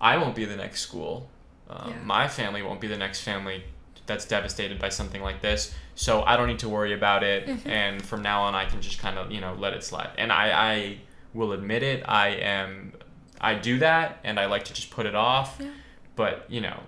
I 0.00 0.16
won't 0.16 0.34
be 0.34 0.44
the 0.44 0.56
next 0.56 0.80
school. 0.80 1.30
Um, 1.68 1.90
Yeah. 1.90 1.96
My 2.04 2.26
family 2.26 2.62
won't 2.62 2.80
be 2.80 2.88
the 2.88 2.98
next 2.98 3.20
family 3.20 3.62
that's 4.06 4.24
devastated 4.24 4.80
by 4.80 4.88
something 4.88 5.22
like 5.22 5.40
this. 5.40 5.72
So 5.94 6.22
I 6.22 6.36
don't 6.36 6.48
need 6.48 6.58
to 6.60 6.68
worry 6.68 6.92
about 6.92 7.22
it. 7.22 7.46
Mm-hmm. 7.46 7.70
And 7.70 8.02
from 8.02 8.22
now 8.22 8.42
on, 8.42 8.56
I 8.56 8.64
can 8.64 8.82
just 8.82 8.98
kind 8.98 9.18
of, 9.18 9.30
you 9.30 9.40
know, 9.40 9.54
let 9.54 9.72
it 9.72 9.84
slide. 9.84 10.10
And 10.18 10.32
I, 10.32 10.72
I 10.72 10.98
will 11.32 11.52
admit 11.52 11.84
it. 11.84 12.02
I 12.08 12.28
am, 12.30 12.92
I 13.40 13.54
do 13.54 13.78
that 13.78 14.18
and 14.24 14.40
I 14.40 14.46
like 14.46 14.64
to 14.64 14.72
just 14.72 14.90
put 14.90 15.06
it 15.06 15.14
off. 15.14 15.58
Yeah. 15.60 15.68
But, 16.16 16.46
you 16.48 16.60
know, 16.60 16.80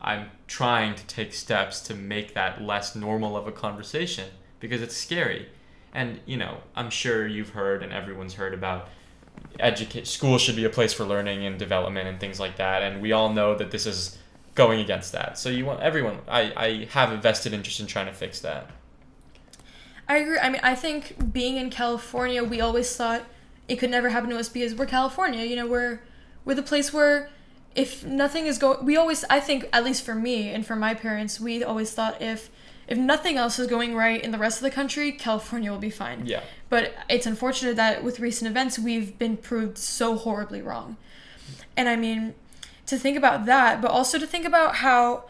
I'm 0.00 0.30
trying 0.46 0.94
to 0.94 1.06
take 1.06 1.32
steps 1.34 1.80
to 1.82 1.94
make 1.94 2.34
that 2.34 2.62
less 2.62 2.94
normal 2.94 3.36
of 3.36 3.46
a 3.46 3.52
conversation 3.52 4.30
because 4.60 4.80
it's 4.80 4.96
scary. 4.96 5.48
And, 5.92 6.20
you 6.26 6.36
know, 6.36 6.58
I'm 6.76 6.90
sure 6.90 7.26
you've 7.26 7.50
heard 7.50 7.82
and 7.82 7.92
everyone's 7.92 8.34
heard 8.34 8.54
about 8.54 8.88
educate 9.58 10.06
school 10.06 10.38
should 10.38 10.56
be 10.56 10.64
a 10.64 10.70
place 10.70 10.92
for 10.92 11.04
learning 11.04 11.44
and 11.46 11.58
development 11.58 12.08
and 12.08 12.20
things 12.20 12.38
like 12.38 12.56
that. 12.56 12.82
And 12.82 13.00
we 13.00 13.12
all 13.12 13.32
know 13.32 13.56
that 13.56 13.70
this 13.70 13.86
is 13.86 14.18
going 14.54 14.80
against 14.80 15.12
that. 15.12 15.38
So 15.38 15.48
you 15.48 15.64
want 15.64 15.80
everyone 15.80 16.18
I, 16.28 16.52
I 16.56 16.88
have 16.90 17.12
a 17.12 17.16
vested 17.16 17.52
interest 17.52 17.80
in 17.80 17.86
trying 17.86 18.06
to 18.06 18.12
fix 18.12 18.40
that. 18.40 18.70
I 20.08 20.18
agree. 20.18 20.38
I 20.38 20.48
mean, 20.48 20.60
I 20.64 20.74
think 20.74 21.32
being 21.32 21.56
in 21.56 21.70
California, 21.70 22.42
we 22.42 22.60
always 22.60 22.94
thought 22.96 23.24
it 23.68 23.76
could 23.76 23.90
never 23.90 24.08
happen 24.08 24.30
to 24.30 24.38
us 24.38 24.48
because 24.48 24.74
we're 24.74 24.86
California. 24.86 25.44
You 25.44 25.56
know, 25.56 25.66
we're 25.66 26.00
we're 26.44 26.54
the 26.54 26.62
place 26.62 26.92
where 26.92 27.30
if 27.74 28.04
nothing 28.04 28.46
is 28.46 28.58
going, 28.58 28.84
we 28.84 28.96
always. 28.96 29.24
I 29.30 29.40
think 29.40 29.68
at 29.72 29.84
least 29.84 30.04
for 30.04 30.14
me 30.14 30.50
and 30.50 30.66
for 30.66 30.76
my 30.76 30.94
parents, 30.94 31.40
we 31.40 31.62
always 31.62 31.92
thought 31.92 32.20
if 32.20 32.50
if 32.88 32.96
nothing 32.96 33.36
else 33.36 33.58
is 33.58 33.66
going 33.66 33.94
right 33.94 34.22
in 34.22 34.30
the 34.30 34.38
rest 34.38 34.58
of 34.58 34.62
the 34.62 34.70
country, 34.70 35.12
California 35.12 35.70
will 35.70 35.78
be 35.78 35.90
fine. 35.90 36.24
Yeah. 36.24 36.40
But 36.70 36.94
it's 37.08 37.26
unfortunate 37.26 37.76
that 37.76 38.02
with 38.02 38.18
recent 38.18 38.50
events, 38.50 38.78
we've 38.78 39.18
been 39.18 39.36
proved 39.36 39.76
so 39.76 40.16
horribly 40.16 40.62
wrong. 40.62 40.96
And 41.76 41.88
I 41.88 41.96
mean, 41.96 42.34
to 42.86 42.98
think 42.98 43.18
about 43.18 43.44
that, 43.44 43.82
but 43.82 43.90
also 43.90 44.18
to 44.18 44.26
think 44.26 44.46
about 44.46 44.76
how 44.76 45.24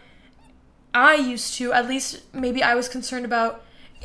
I 0.94 1.16
used 1.16 1.55
to, 1.55 1.72
at 1.72 1.88
least 1.88 2.22
maybe 2.33 2.62
I 2.62 2.74
was 2.77 2.88
concerned 2.88 3.24
about. 3.24 3.64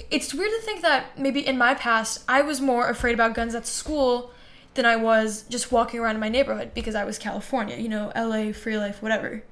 It's 0.10 0.34
weird 0.34 0.50
to 0.50 0.62
think 0.62 0.82
that 0.82 1.19
maybe 1.19 1.46
in 1.46 1.56
my 1.56 1.76
past, 1.76 2.24
I 2.28 2.41
was 2.41 2.60
more 2.60 2.89
afraid 2.89 3.13
about 3.13 3.36
guns 3.36 3.54
at 3.54 3.67
school 3.67 4.32
than 4.74 4.86
I 4.86 4.96
was 4.96 5.44
just 5.44 5.72
walking 5.72 6.00
around 6.00 6.16
in 6.16 6.22
my 6.22 6.30
neighborhood 6.30 6.72
because 6.74 6.96
I 6.96 7.04
was 7.04 7.18
California, 7.18 7.78
you 7.78 7.90
know, 7.90 8.12
LA, 8.16 8.52
free 8.52 8.78
life, 8.78 9.02
whatever. 9.02 9.44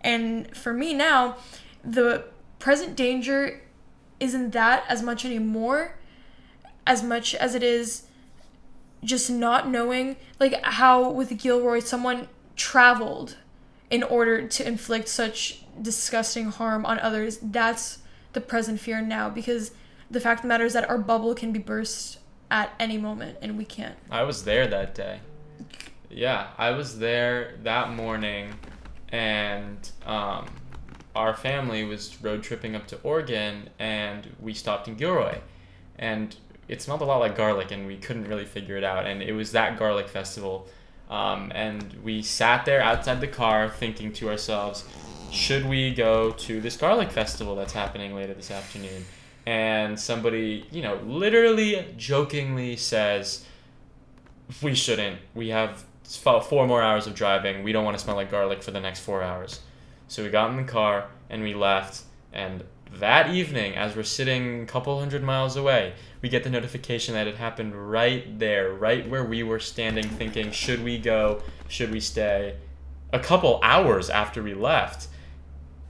And 0.00 0.54
for 0.56 0.72
me 0.72 0.94
now, 0.94 1.36
the 1.84 2.24
present 2.58 2.96
danger 2.96 3.60
isn't 4.20 4.50
that 4.52 4.84
as 4.88 5.02
much 5.02 5.24
anymore 5.24 5.96
as 6.86 7.02
much 7.02 7.34
as 7.34 7.54
it 7.54 7.62
is 7.62 8.04
just 9.02 9.28
not 9.28 9.68
knowing 9.68 10.16
like 10.38 10.64
how 10.64 11.10
with 11.10 11.36
Gilroy 11.38 11.80
someone 11.80 12.28
traveled 12.54 13.36
in 13.90 14.02
order 14.02 14.46
to 14.46 14.66
inflict 14.66 15.08
such 15.08 15.64
disgusting 15.80 16.46
harm 16.46 16.86
on 16.86 17.00
others 17.00 17.38
that's 17.42 17.98
the 18.32 18.40
present 18.40 18.78
fear 18.78 19.00
now 19.00 19.28
because 19.28 19.72
the 20.08 20.20
fact 20.20 20.38
of 20.38 20.42
the 20.42 20.48
matter 20.48 20.64
is 20.64 20.72
that 20.72 20.88
our 20.88 20.98
bubble 20.98 21.34
can 21.34 21.52
be 21.52 21.58
burst 21.58 22.18
at 22.52 22.72
any 22.78 22.98
moment 22.98 23.36
and 23.42 23.58
we 23.58 23.64
can't 23.64 23.96
I 24.10 24.22
was 24.22 24.44
there 24.44 24.68
that 24.68 24.94
day. 24.94 25.20
Yeah, 26.10 26.48
I 26.58 26.72
was 26.72 26.98
there 26.98 27.54
that 27.62 27.90
morning, 27.90 28.52
and 29.08 29.90
um, 30.04 30.46
our 31.16 31.34
family 31.34 31.84
was 31.84 32.20
road 32.22 32.42
tripping 32.42 32.76
up 32.76 32.86
to 32.88 33.00
Oregon, 33.02 33.70
and 33.78 34.28
we 34.38 34.52
stopped 34.52 34.88
in 34.88 34.96
Gilroy, 34.96 35.38
and 35.98 36.36
it 36.68 36.82
smelled 36.82 37.00
a 37.00 37.06
lot 37.06 37.20
like 37.20 37.34
garlic, 37.34 37.70
and 37.70 37.86
we 37.86 37.96
couldn't 37.96 38.28
really 38.28 38.44
figure 38.44 38.76
it 38.76 38.84
out, 38.84 39.06
and 39.06 39.22
it 39.22 39.32
was 39.32 39.52
that 39.52 39.78
garlic 39.78 40.06
festival, 40.06 40.68
um, 41.08 41.50
and 41.54 41.94
we 42.04 42.20
sat 42.20 42.66
there 42.66 42.82
outside 42.82 43.22
the 43.22 43.26
car 43.26 43.70
thinking 43.70 44.12
to 44.12 44.28
ourselves, 44.28 44.84
should 45.30 45.64
we 45.64 45.94
go 45.94 46.32
to 46.32 46.60
this 46.60 46.76
garlic 46.76 47.10
festival 47.10 47.56
that's 47.56 47.72
happening 47.72 48.14
later 48.14 48.34
this 48.34 48.50
afternoon? 48.50 49.06
And 49.46 49.98
somebody, 49.98 50.66
you 50.70 50.82
know, 50.82 51.00
literally 51.04 51.84
jokingly 51.96 52.76
says, 52.76 53.44
we 54.62 54.74
shouldn't. 54.74 55.18
We 55.34 55.48
have 55.48 55.84
four 56.04 56.66
more 56.66 56.82
hours 56.82 57.06
of 57.06 57.14
driving. 57.14 57.62
We 57.62 57.72
don't 57.72 57.84
want 57.84 57.96
to 57.96 58.02
smell 58.02 58.16
like 58.16 58.30
garlic 58.30 58.62
for 58.62 58.70
the 58.70 58.80
next 58.80 59.00
four 59.00 59.22
hours. 59.22 59.60
So 60.08 60.22
we 60.22 60.28
got 60.28 60.50
in 60.50 60.56
the 60.56 60.70
car 60.70 61.06
and 61.30 61.42
we 61.42 61.54
left. 61.54 62.02
And 62.32 62.64
that 62.94 63.30
evening, 63.30 63.74
as 63.74 63.96
we're 63.96 64.02
sitting 64.02 64.62
a 64.62 64.66
couple 64.66 64.98
hundred 64.98 65.22
miles 65.22 65.56
away, 65.56 65.94
we 66.20 66.28
get 66.28 66.44
the 66.44 66.50
notification 66.50 67.14
that 67.14 67.26
it 67.26 67.36
happened 67.36 67.90
right 67.90 68.38
there, 68.38 68.72
right 68.72 69.08
where 69.08 69.24
we 69.24 69.42
were 69.42 69.58
standing, 69.58 70.08
thinking, 70.08 70.50
should 70.50 70.84
we 70.84 70.98
go? 70.98 71.42
Should 71.68 71.90
we 71.90 72.00
stay? 72.00 72.56
A 73.12 73.18
couple 73.18 73.58
hours 73.62 74.10
after 74.10 74.42
we 74.42 74.54
left. 74.54 75.08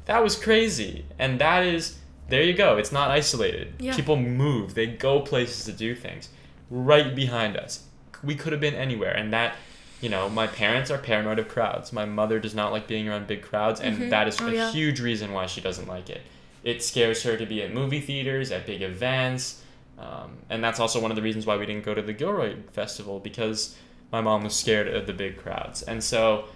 That 0.04 0.22
was 0.22 0.36
crazy. 0.36 1.04
And 1.18 1.40
that 1.40 1.64
is, 1.64 1.98
there 2.28 2.42
you 2.42 2.54
go. 2.54 2.76
It's 2.76 2.92
not 2.92 3.11
isolated. 3.11 3.74
Yeah. 3.78 3.94
People 3.94 4.16
move, 4.16 4.74
they 4.74 4.87
go 4.87 5.20
places 5.20 5.64
to 5.66 5.72
do 5.72 5.94
things. 5.94 6.28
Right 6.70 7.14
behind 7.14 7.56
us. 7.56 7.85
We 8.24 8.35
could 8.35 8.52
have 8.52 8.61
been 8.61 8.74
anywhere. 8.74 9.12
And 9.12 9.32
that, 9.32 9.56
you 10.00 10.08
know, 10.08 10.28
my 10.28 10.46
parents 10.46 10.90
are 10.90 10.98
paranoid 10.98 11.38
of 11.38 11.48
crowds. 11.48 11.92
My 11.92 12.04
mother 12.04 12.38
does 12.38 12.54
not 12.54 12.72
like 12.72 12.87
being 12.87 13.08
around 13.08 13.26
big 13.26 13.42
crowds. 13.42 13.80
And 13.80 13.98
Mhm. 13.98 14.11
that 14.11 14.28
is 14.28 14.40
Oh, 14.40 14.46
a 14.48 14.54
yeah. 14.54 14.70
huge 14.72 15.00
reason 15.00 15.32
why 15.32 15.46
she 15.46 15.61
doesn't 15.61 15.88
like 15.88 16.08
it. 16.08 16.22
It 16.64 16.82
scares 16.82 17.22
her 17.24 17.37
to 17.37 17.44
be 17.44 17.62
at 17.62 17.74
movie 17.74 18.00
theaters, 18.00 18.50
at 18.50 18.66
big 18.66 18.82
events. 18.82 19.62
Um, 19.98 20.38
and 20.48 20.62
that's 20.64 20.80
also 20.80 21.00
one 21.00 21.11
of 21.11 21.16
the 21.16 21.22
reasons 21.22 21.44
why 21.46 21.56
we 21.56 21.66
didn't 21.66 21.85
go 21.85 21.94
to 21.94 22.02
the 22.02 22.12
Gilroy 22.12 22.56
Festival 22.72 23.20
because 23.20 23.76
my 24.11 24.20
mom 24.20 24.42
was 24.44 24.54
scared 24.54 24.88
of 24.88 25.06
the 25.06 25.12
big 25.12 25.37
crowds. 25.37 25.82
And 25.82 26.02
so, 26.02 26.46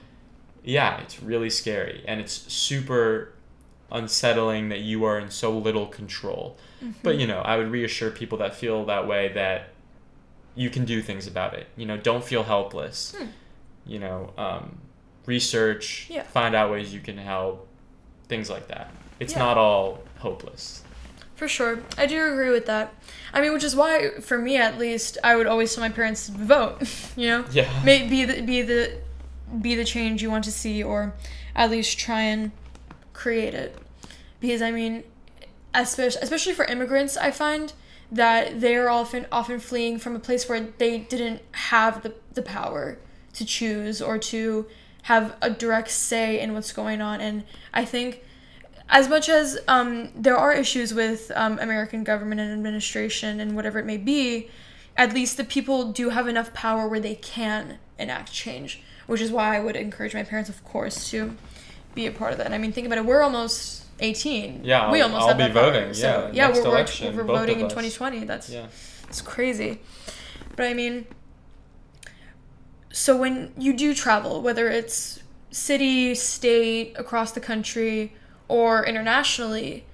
yeah, 0.65 0.99
it's 1.01 1.23
really 1.23 1.51
scary. 1.51 2.03
And 2.09 2.21
it's 2.21 2.33
super 2.53 3.33
unsettling 3.91 4.69
that 4.71 4.81
you 4.81 5.05
are 5.05 5.19
in 5.19 5.31
so 5.31 5.57
little 5.57 5.87
control. 5.87 6.57
But, 7.03 7.17
you 7.19 7.27
know, 7.27 7.41
I 7.41 7.57
would 7.57 7.71
reassure 7.71 8.11
people 8.11 8.39
that 8.39 8.55
feel 8.55 8.85
that 8.87 9.07
way 9.09 9.29
that 9.35 9.69
you 10.55 10.71
can 10.71 10.85
do 10.85 11.03
things 11.03 11.27
about 11.27 11.55
it. 11.55 11.67
You 11.77 11.87
know, 11.87 11.97
don't 11.97 12.25
feel 12.25 12.45
helpless. 12.45 13.15
Hmm. 13.17 13.27
You 13.87 13.99
know, 14.01 14.33
um, 14.37 14.79
research, 15.27 16.07
Yeah. 16.11 16.23
find 16.23 16.55
out 16.55 16.71
ways 16.71 16.93
you 16.95 17.01
can 17.01 17.19
help, 17.19 17.67
things 18.29 18.49
like 18.51 18.69
that. 18.69 18.91
It's 19.21 19.33
Yeah. 19.33 19.41
not 19.41 19.59
all 19.59 20.01
hopeless. 20.19 20.83
For 21.35 21.49
sure. 21.49 21.81
I 21.99 22.07
do 22.07 22.33
agree 22.33 22.51
with 22.51 22.67
that. 22.67 22.95
I 23.35 23.41
mean, 23.41 23.53
which 23.53 23.65
is 23.65 23.77
why, 23.77 24.11
for 24.21 24.39
me 24.39 24.57
at 24.57 24.79
least, 24.79 25.19
I 25.23 25.37
would 25.37 25.47
always 25.47 25.75
tell 25.75 25.83
my 25.83 25.91
parents 25.91 26.27
to 26.27 26.33
vote. 26.33 26.83
You 27.17 27.29
know, 27.29 27.45
Yeah. 27.53 27.69
May, 27.85 28.07
be 28.09 28.25
the 28.25 28.41
be 28.43 28.63
the 28.63 28.93
be 29.61 29.75
the 29.75 29.85
change 29.85 30.23
you 30.23 30.31
want 30.31 30.45
to 30.45 30.51
see, 30.53 30.83
or 30.83 31.15
at 31.55 31.71
least 31.71 31.99
try 31.99 32.23
and 32.23 32.51
create 33.17 33.55
it. 33.55 33.77
Because 34.41 34.63
I 34.63 34.71
mean, 34.71 35.03
especially 35.75 36.21
especially 36.23 36.53
for 36.53 36.65
immigrants, 36.67 37.17
I 37.17 37.31
find 37.31 37.73
that 38.13 38.61
they 38.61 38.77
are 38.77 38.89
often 38.89 39.27
often 39.33 39.59
fleeing 39.59 39.99
from 39.99 40.15
a 40.15 40.21
place 40.21 40.49
where 40.49 40.61
they 40.79 40.99
didn't 40.99 41.43
have 41.53 42.03
the 42.03 42.15
the 42.35 42.43
power 42.43 42.99
to 43.33 43.45
choose 43.45 44.01
or 44.01 44.19
to 44.19 44.67
have 45.03 45.37
a 45.41 45.51
direct 45.51 45.91
say 45.91 46.41
in 46.41 46.53
what's 46.53 46.73
going 46.73 47.01
on, 47.01 47.21
and 47.21 47.45
I 47.73 47.85
think 47.85 48.23
as 48.89 49.09
much 49.09 49.29
as 49.29 49.59
um, 49.67 50.11
there 50.15 50.37
are 50.37 50.53
issues 50.53 50.95
with 50.95 51.33
um, 51.35 51.59
American 51.59 52.05
government 52.05 52.41
and 52.41 52.53
administration 52.53 53.41
and 53.41 53.57
whatever 53.57 53.81
it 53.81 53.85
may 53.85 53.97
be, 53.97 54.49
at 54.97 55.13
least 55.13 55.37
the 55.37 55.45
people 55.45 55.91
do 55.91 56.11
have 56.11 56.29
enough 56.29 56.55
power 56.55 56.87
where 56.87 57.01
they 57.01 57.17
can 57.17 57.79
enact 57.99 58.33
change, 58.33 58.83
which 59.09 59.21
is 59.21 59.33
why 59.33 59.57
I 59.57 59.61
would 59.61 59.75
encourage 59.75 60.15
my 60.15 60.23
parents, 60.23 60.49
of 60.49 60.65
course, 60.65 61.11
to 61.11 61.37
be 61.97 62.07
a 62.07 62.13
part 62.13 62.31
of 62.31 62.39
that. 62.39 62.47
And 62.47 62.55
I 62.55 62.59
mean, 62.59 62.71
think 62.73 62.87
about 62.87 62.99
it. 62.99 63.05
We're 63.05 63.23
almost 63.23 63.83
18. 63.99 64.61
Yeah, 64.65 64.93
we 64.93 65.01
almost 65.01 65.23
I'll 65.23 65.29
have 65.29 65.37
be 65.39 65.43
that 65.45 65.53
power. 65.55 65.73
voting, 65.73 65.95
So, 65.95 66.31
yeah, 66.33 66.47
yeah, 66.47 66.47
next 66.49 67.01
we're, 67.01 67.11
we're, 67.11 67.17
we're 67.17 67.25
voting 67.25 67.59
in 67.59 67.69
2020. 67.69 68.25
That's 68.25 68.49
Yeah. 68.51 68.67
it's 69.09 69.21
crazy. 69.21 69.81
But 70.55 70.67
I 70.67 70.75
mean, 70.75 71.07
so 72.93 73.17
when 73.17 73.53
you 73.59 73.73
do 73.73 73.95
travel, 73.95 74.43
whether 74.43 74.69
it's 74.69 75.21
city, 75.51 76.15
state, 76.15 76.95
across 76.99 77.33
the 77.33 77.41
country, 77.41 78.13
or 78.49 78.85
internationally, 78.87 79.85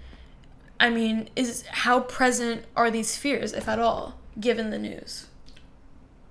I 0.78 0.90
mean, 0.90 1.28
is 1.36 1.64
how 1.70 2.00
present 2.00 2.64
are 2.76 2.90
these 2.90 3.16
fears, 3.16 3.52
if 3.52 3.68
at 3.68 3.78
all, 3.78 4.18
given 4.40 4.70
the 4.70 4.78
news? 4.78 5.26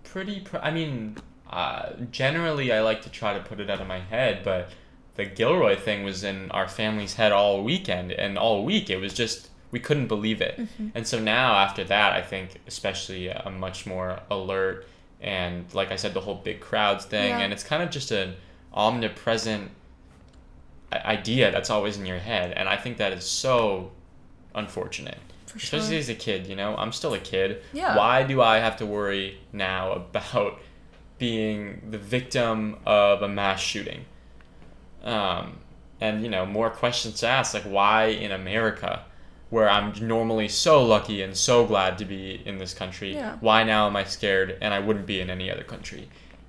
Pretty, 0.03 0.41
pr- 0.41 0.57
I 0.57 0.71
mean, 0.71 1.15
uh, 1.49 1.93
generally 2.12 2.71
I 2.73 2.81
like 2.81 3.01
to 3.03 3.10
try 3.10 3.34
to 3.34 3.39
put 3.39 3.62
it 3.62 3.69
out 3.69 3.79
of 3.79 3.88
my 3.88 3.99
head, 3.99 4.41
but 4.43 4.69
the 5.15 5.26
Gilroy 5.26 5.76
thing 5.76 6.04
was 6.04 6.24
in 6.24 6.50
our 6.52 6.67
family's 6.67 7.15
head 7.15 7.32
all 7.32 7.63
weekend, 7.63 8.12
and 8.12 8.38
all 8.38 8.63
week 8.63 8.89
it 8.89 8.97
was 8.97 9.13
just, 9.13 9.50
we 9.71 9.80
couldn't 9.80 10.08
believe 10.08 10.41
it. 10.41 10.58
Mm-hmm. 10.58 10.88
And 10.95 11.06
so 11.08 11.19
now 11.19 11.56
after 11.56 11.84
that, 11.86 12.13
I 12.13 12.21
think 12.21 12.56
especially 12.67 13.32
I'm 13.32 13.60
much 13.60 13.86
more 13.86 14.19
alert, 14.30 14.88
and 15.21 15.65
like 15.74 15.91
I 15.91 15.95
said, 15.97 16.13
the 16.13 16.21
whole 16.21 16.36
big 16.36 16.60
crowds 16.62 17.06
thing, 17.06 17.30
Yeah. 17.30 17.39
and 17.39 17.54
it's 17.54 17.63
kind 17.63 17.84
of 17.84 17.89
just 17.89 18.12
an 18.12 18.36
omnipresent 18.74 19.69
idea 20.93 21.52
that's 21.52 21.69
always 21.69 21.97
in 21.97 22.06
your 22.06 22.17
head 22.19 22.52
and 22.58 22.67
i 22.67 22.76
think 22.76 22.97
that 22.97 23.13
is 23.13 23.24
so 23.24 23.91
unfortunate 24.56 25.17
For 25.45 25.58
sure. 25.58 25.80
especially 25.80 25.97
as 26.00 26.10
a 26.10 26.15
kid 26.15 26.47
you 26.47 26.56
know 26.56 26.76
i'm 26.76 26.91
still 26.91 27.13
a 27.13 27.19
kid 27.19 27.62
Yeah. 27.71 27.95
why 27.97 28.24
do 28.24 28.41
i 28.41 28.58
have 28.60 28.76
to 28.78 28.86
worry 28.86 29.39
now 29.54 29.91
about 29.93 30.60
being 31.17 31.82
the 31.91 31.97
victim 31.97 32.76
of 32.86 33.21
a 33.21 33.28
mass 33.30 33.62
shooting 33.62 34.04
um, 35.04 35.58
and 36.00 36.24
you 36.24 36.30
know 36.30 36.46
more 36.46 36.70
questions 36.70 37.20
to 37.20 37.28
ask 37.28 37.54
like 37.54 37.64
why 37.64 38.06
in 38.06 38.32
america 38.32 39.04
where 39.50 39.70
i'm 39.70 39.94
normally 40.08 40.48
so 40.48 40.84
lucky 40.84 41.22
and 41.22 41.36
so 41.36 41.66
glad 41.66 41.98
to 41.98 42.06
be 42.06 42.42
in 42.46 42.58
this 42.58 42.74
country 42.74 43.14
Yeah. 43.16 43.38
why 43.40 43.64
now 43.64 43.88
am 43.88 43.96
i 43.96 44.04
scared 44.04 44.58
and 44.62 44.74
i 44.74 44.80
wouldn't 44.80 45.06
be 45.06 45.20
in 45.20 45.30
any 45.30 45.52
other 45.52 45.64
country 45.64 46.08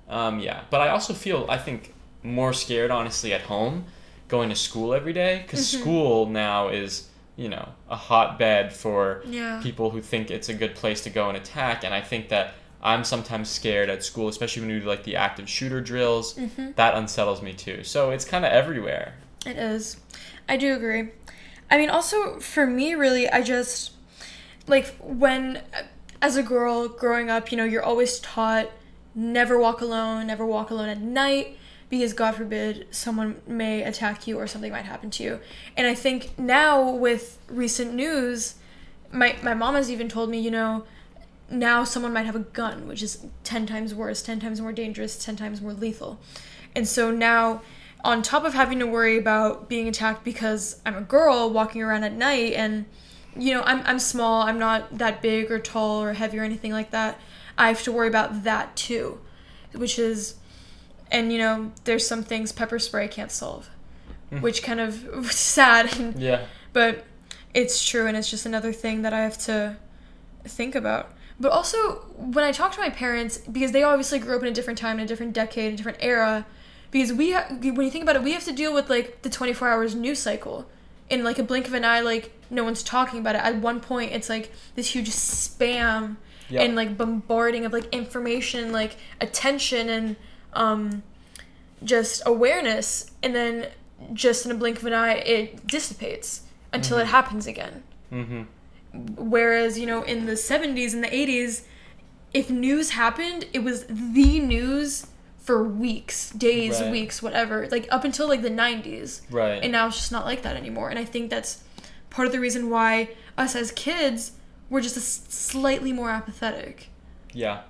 um, 0.08 0.38
yeah 0.40 0.62
but 0.70 0.80
i 0.80 0.88
also 0.88 1.12
feel 1.14 1.46
i 1.48 1.58
think 1.58 1.94
more 2.22 2.52
scared 2.52 2.90
honestly 2.90 3.32
at 3.32 3.42
home 3.42 3.84
going 4.28 4.48
to 4.48 4.54
school 4.56 4.94
every 4.94 5.12
day 5.12 5.42
because 5.42 5.60
Mhm. 5.60 5.80
school 5.80 6.26
now 6.26 6.68
is 6.68 7.08
you 7.36 7.48
know 7.48 7.68
a 7.90 7.96
hotbed 7.96 8.72
for 8.72 9.22
Yeah. 9.26 9.60
people 9.62 9.90
who 9.90 10.00
think 10.00 10.30
it's 10.30 10.48
a 10.48 10.54
good 10.54 10.74
place 10.74 11.02
to 11.04 11.10
go 11.10 11.28
and 11.28 11.36
attack 11.36 11.82
and 11.84 11.92
i 11.94 12.00
think 12.00 12.28
that 12.28 12.54
i'm 12.82 13.04
sometimes 13.04 13.48
scared 13.48 13.88
at 13.88 14.02
school 14.04 14.28
especially 14.28 14.62
when 14.62 14.72
we 14.72 14.80
do 14.80 14.86
like 14.86 15.04
the 15.04 15.16
active 15.16 15.48
shooter 15.48 15.80
drills 15.80 16.34
Mhm. 16.34 16.74
that 16.76 16.94
unsettles 16.94 17.40
me 17.42 17.52
too 17.52 17.84
so 17.84 18.10
it's 18.10 18.24
kind 18.24 18.44
of 18.44 18.52
everywhere 18.52 19.14
It 19.46 19.56
is. 19.56 19.96
I 20.48 20.56
do 20.56 20.74
agree. 20.74 21.10
I 21.70 21.78
mean, 21.78 21.90
also 21.90 22.38
for 22.38 22.64
me, 22.66 22.94
really, 22.94 23.28
I 23.28 23.42
just 23.42 23.90
like 24.68 24.94
when, 25.00 25.62
as 26.20 26.36
a 26.36 26.42
girl 26.44 26.86
growing 26.88 27.28
up, 27.30 27.50
you 27.50 27.56
know, 27.56 27.64
you're 27.64 27.82
always 27.82 28.20
taught 28.20 28.68
never 29.14 29.58
walk 29.58 29.80
alone, 29.80 30.26
never 30.28 30.46
walk 30.46 30.70
alone 30.70 30.88
at 30.88 31.00
night 31.00 31.56
because 31.88 32.12
God 32.12 32.34
forbid 32.36 32.86
someone 32.92 33.40
may 33.46 33.82
attack 33.82 34.26
you 34.28 34.38
or 34.38 34.46
something 34.46 34.70
might 34.72 34.84
happen 34.84 35.10
to 35.10 35.22
you. 35.24 35.40
And 35.76 35.86
I 35.86 35.94
think 35.94 36.38
now 36.38 36.90
with 36.90 37.38
recent 37.48 37.94
news, 37.94 38.54
my 39.10 39.36
my 39.42 39.54
mom 39.54 39.74
has 39.74 39.90
even 39.90 40.08
told 40.08 40.30
me, 40.30 40.38
you 40.38 40.50
know, 40.52 40.84
now 41.52 41.84
someone 41.84 42.12
might 42.12 42.26
have 42.26 42.36
a 42.36 42.40
gun, 42.40 42.88
which 42.88 43.02
is 43.02 43.24
10 43.44 43.66
times 43.66 43.94
worse, 43.94 44.22
10 44.22 44.40
times 44.40 44.60
more 44.60 44.72
dangerous, 44.72 45.22
10 45.22 45.36
times 45.36 45.60
more 45.60 45.72
lethal. 45.72 46.18
And 46.74 46.88
so 46.88 47.10
now, 47.10 47.62
on 48.04 48.22
top 48.22 48.44
of 48.44 48.54
having 48.54 48.78
to 48.80 48.86
worry 48.86 49.16
about 49.18 49.68
being 49.68 49.86
attacked 49.86 50.24
because 50.24 50.80
I'm 50.84 50.96
a 50.96 51.02
girl 51.02 51.50
walking 51.50 51.82
around 51.82 52.04
at 52.04 52.12
night 52.12 52.54
and, 52.54 52.86
you 53.36 53.54
know, 53.54 53.62
I'm, 53.62 53.82
I'm 53.84 53.98
small, 53.98 54.42
I'm 54.42 54.58
not 54.58 54.98
that 54.98 55.22
big 55.22 55.50
or 55.50 55.58
tall 55.58 56.02
or 56.02 56.14
heavy 56.14 56.38
or 56.38 56.42
anything 56.42 56.72
like 56.72 56.90
that, 56.90 57.20
I 57.56 57.68
have 57.68 57.82
to 57.84 57.92
worry 57.92 58.08
about 58.08 58.44
that 58.44 58.74
too. 58.74 59.20
Which 59.72 59.98
is, 59.98 60.34
and 61.10 61.32
you 61.32 61.38
know, 61.38 61.72
there's 61.84 62.06
some 62.06 62.22
things 62.22 62.52
pepper 62.52 62.78
spray 62.78 63.08
can't 63.08 63.30
solve, 63.30 63.70
hmm. 64.30 64.40
which 64.40 64.62
kind 64.62 64.80
of 64.80 64.94
sad 65.30 65.96
and 65.98 66.20
yeah 66.20 66.46
but 66.72 67.04
it's 67.54 67.84
true 67.84 68.06
and 68.06 68.16
it's 68.16 68.30
just 68.30 68.46
another 68.46 68.72
thing 68.72 69.02
that 69.02 69.12
i 69.12 69.20
have 69.20 69.38
to 69.38 69.76
think 70.44 70.74
about 70.74 71.12
but 71.42 71.50
also 71.52 71.76
when 72.16 72.44
i 72.44 72.52
talk 72.52 72.72
to 72.72 72.80
my 72.80 72.90
parents 72.90 73.38
because 73.38 73.72
they 73.72 73.82
obviously 73.82 74.18
grew 74.18 74.36
up 74.36 74.42
in 74.42 74.48
a 74.48 74.56
different 74.58 74.78
time 74.78 74.98
in 74.98 75.04
a 75.04 75.08
different 75.08 75.32
decade 75.32 75.74
a 75.74 75.76
different 75.76 75.98
era 76.00 76.46
because 76.92 77.12
we 77.12 77.32
ha- 77.32 77.46
when 77.48 77.80
you 77.80 77.90
think 77.90 78.04
about 78.04 78.14
it 78.14 78.22
we 78.22 78.32
have 78.32 78.44
to 78.44 78.52
deal 78.52 78.72
with 78.72 78.88
like 78.88 79.22
the 79.22 79.30
24 79.30 79.66
hours 79.66 79.94
news 79.96 80.20
cycle. 80.20 80.68
In 81.10 81.24
like 81.24 81.38
a 81.38 81.42
blink 81.42 81.66
of 81.66 81.74
an 81.74 81.84
eye 81.84 82.00
like 82.00 82.32
no 82.48 82.62
one's 82.62 82.82
talking 82.82 83.18
about 83.18 83.34
it. 83.34 83.42
At 83.42 83.56
one 83.56 83.80
point 83.80 84.12
it's 84.12 84.28
like 84.28 84.52
this 84.76 84.94
huge 84.94 85.08
spam 85.10 86.16
yeah. 86.48 86.62
and 86.62 86.76
like 86.76 86.96
bombarding 86.96 87.64
of 87.64 87.72
like 87.72 87.92
information 87.92 88.72
like 88.72 88.96
attention 89.20 89.88
and 89.88 90.16
um 90.52 91.02
just 91.82 92.22
awareness. 92.24 93.10
And 93.22 93.34
then 93.34 93.68
just 94.12 94.44
in 94.46 94.52
a 94.52 94.54
blink 94.54 94.78
of 94.78 94.86
an 94.86 94.92
eye 94.92 95.14
it 95.14 95.66
dissipates 95.66 96.42
until 96.72 96.98
it 96.98 97.06
happens 97.06 97.46
again. 97.46 97.82
Mm-hmm. 98.12 98.42
Whereas 99.16 99.78
you 99.78 99.86
know 99.86 100.02
in 100.02 100.26
the 100.26 100.32
70s 100.32 100.92
and 100.94 101.02
the 101.02 101.08
80s 101.08 101.62
if 102.34 102.50
news 102.50 102.90
happened 102.90 103.46
it 103.52 103.60
was 103.60 103.84
the 103.86 104.38
news 104.40 105.06
for 105.38 105.64
weeks 105.64 106.30
days 106.30 106.80
Right. 106.80 106.90
weeks 106.90 107.22
whatever 107.22 107.66
like 107.70 107.88
up 107.90 108.04
until 108.04 108.28
like 108.28 108.42
the 108.42 108.50
90s 108.50 109.22
right. 109.30 109.62
And 109.62 109.72
now 109.72 109.86
it's 109.88 109.96
just 109.96 110.12
not 110.12 110.24
like 110.24 110.42
that 110.42 110.56
anymore. 110.56 110.88
And 110.90 110.98
i 110.98 111.04
think 111.04 111.30
that's 111.30 111.64
part 112.10 112.26
of 112.26 112.32
the 112.32 112.40
reason 112.40 112.68
why 112.70 113.10
us 113.36 113.56
as 113.56 113.72
kids 113.72 114.32
we're 114.70 114.80
just 114.80 115.30
slightly 115.32 115.92
more 115.92 116.08
apathetic. 116.10 116.88
Yeah, 117.34 117.62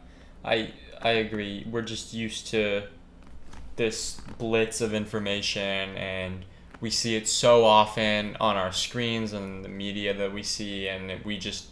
I 0.44 0.72
I 1.00 1.10
agree. 1.12 1.66
We're 1.68 1.82
just 1.82 2.14
used 2.14 2.46
to 2.48 2.84
this 3.74 4.20
blitz 4.38 4.80
of 4.80 4.94
information, 4.94 5.96
and 5.96 6.44
we 6.82 6.90
see 6.90 7.16
it 7.16 7.28
so 7.28 7.64
often 7.64 8.36
on 8.40 8.56
our 8.56 8.72
screens 8.72 9.32
and 9.32 9.64
the 9.64 9.68
media 9.70 10.12
that 10.12 10.32
we 10.34 10.42
see, 10.42 10.88
and 10.88 11.10
it, 11.10 11.24
we 11.24 11.38
just 11.38 11.68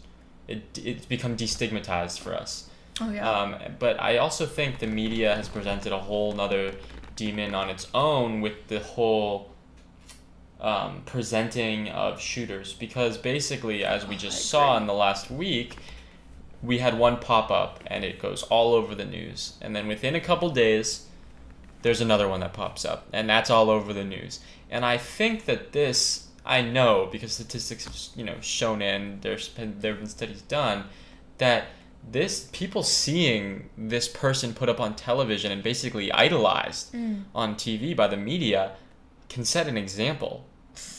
it 0.49 0.63
it's 0.83 1.05
become 1.07 1.37
destigmatized 1.37 2.19
for 2.21 2.35
us. 2.35 2.71
oh 3.01 3.11
yeah. 3.13 3.29
Um, 3.29 3.57
but 3.79 4.01
I 4.01 4.17
also 4.19 4.47
think 4.47 4.79
the 4.79 4.87
media 4.87 5.35
has 5.37 5.49
presented 5.49 5.93
a 5.93 5.99
whole 5.99 6.33
nother 6.33 6.75
demon 7.17 7.55
on 7.55 7.69
its 7.69 7.89
own 7.93 8.41
with 8.41 8.69
the 8.69 8.81
whole 8.81 9.51
um, 10.61 11.03
presenting 11.07 11.89
of 11.89 12.21
shooters 12.21 12.73
because 12.75 13.19
basically, 13.19 13.85
as 13.85 14.07
we 14.07 14.15
Oh, 14.15 14.19
just 14.19 14.39
I 14.39 14.41
saw 14.53 14.77
in 14.77 14.87
the 14.87 14.95
last 14.95 15.31
week, 15.31 15.77
we 16.63 16.79
had 16.79 16.99
one 16.99 17.17
pop 17.19 17.51
up 17.51 17.83
and 17.87 18.05
it 18.05 18.21
goes 18.21 18.43
all 18.45 18.75
over 18.75 18.95
the 18.95 19.05
news, 19.05 19.55
and 19.61 19.75
then 19.75 19.89
within 19.89 20.15
a 20.15 20.21
couple 20.21 20.51
days, 20.51 21.07
there's 21.83 22.01
another 22.01 22.29
one 22.29 22.41
that 22.41 22.53
pops 22.53 22.85
up, 22.85 23.07
and 23.13 23.29
that's 23.29 23.51
all 23.51 23.71
over 23.71 23.93
the 23.93 24.05
news. 24.05 24.41
And 24.71 24.85
I 24.85 24.99
think 24.99 25.45
that 25.47 25.73
this, 25.73 26.29
I 26.45 26.63
know 26.63 27.09
because 27.11 27.33
statistics 27.33 27.85
have 27.85 27.97
you 28.19 28.25
know 28.25 28.37
shown 28.41 28.83
in 28.83 29.19
there's 29.23 29.49
been 29.49 29.77
there 29.81 29.93
have 29.93 30.01
been 30.01 30.09
studies 30.09 30.43
done 30.43 30.85
that 31.39 31.65
this 32.11 32.49
people 32.53 32.83
seeing 32.83 33.69
this 33.77 34.09
person 34.09 34.55
put 34.55 34.69
up 34.69 34.81
on 34.81 34.95
television 34.97 35.53
and 35.53 35.63
basically 35.63 36.11
idolized 36.13 36.93
Mm. 36.95 37.25
on 37.35 37.55
TV 37.57 37.95
by 37.95 38.07
the 38.07 38.17
media 38.17 38.73
can 39.29 39.45
set 39.45 39.67
an 39.69 39.77
example 39.77 40.47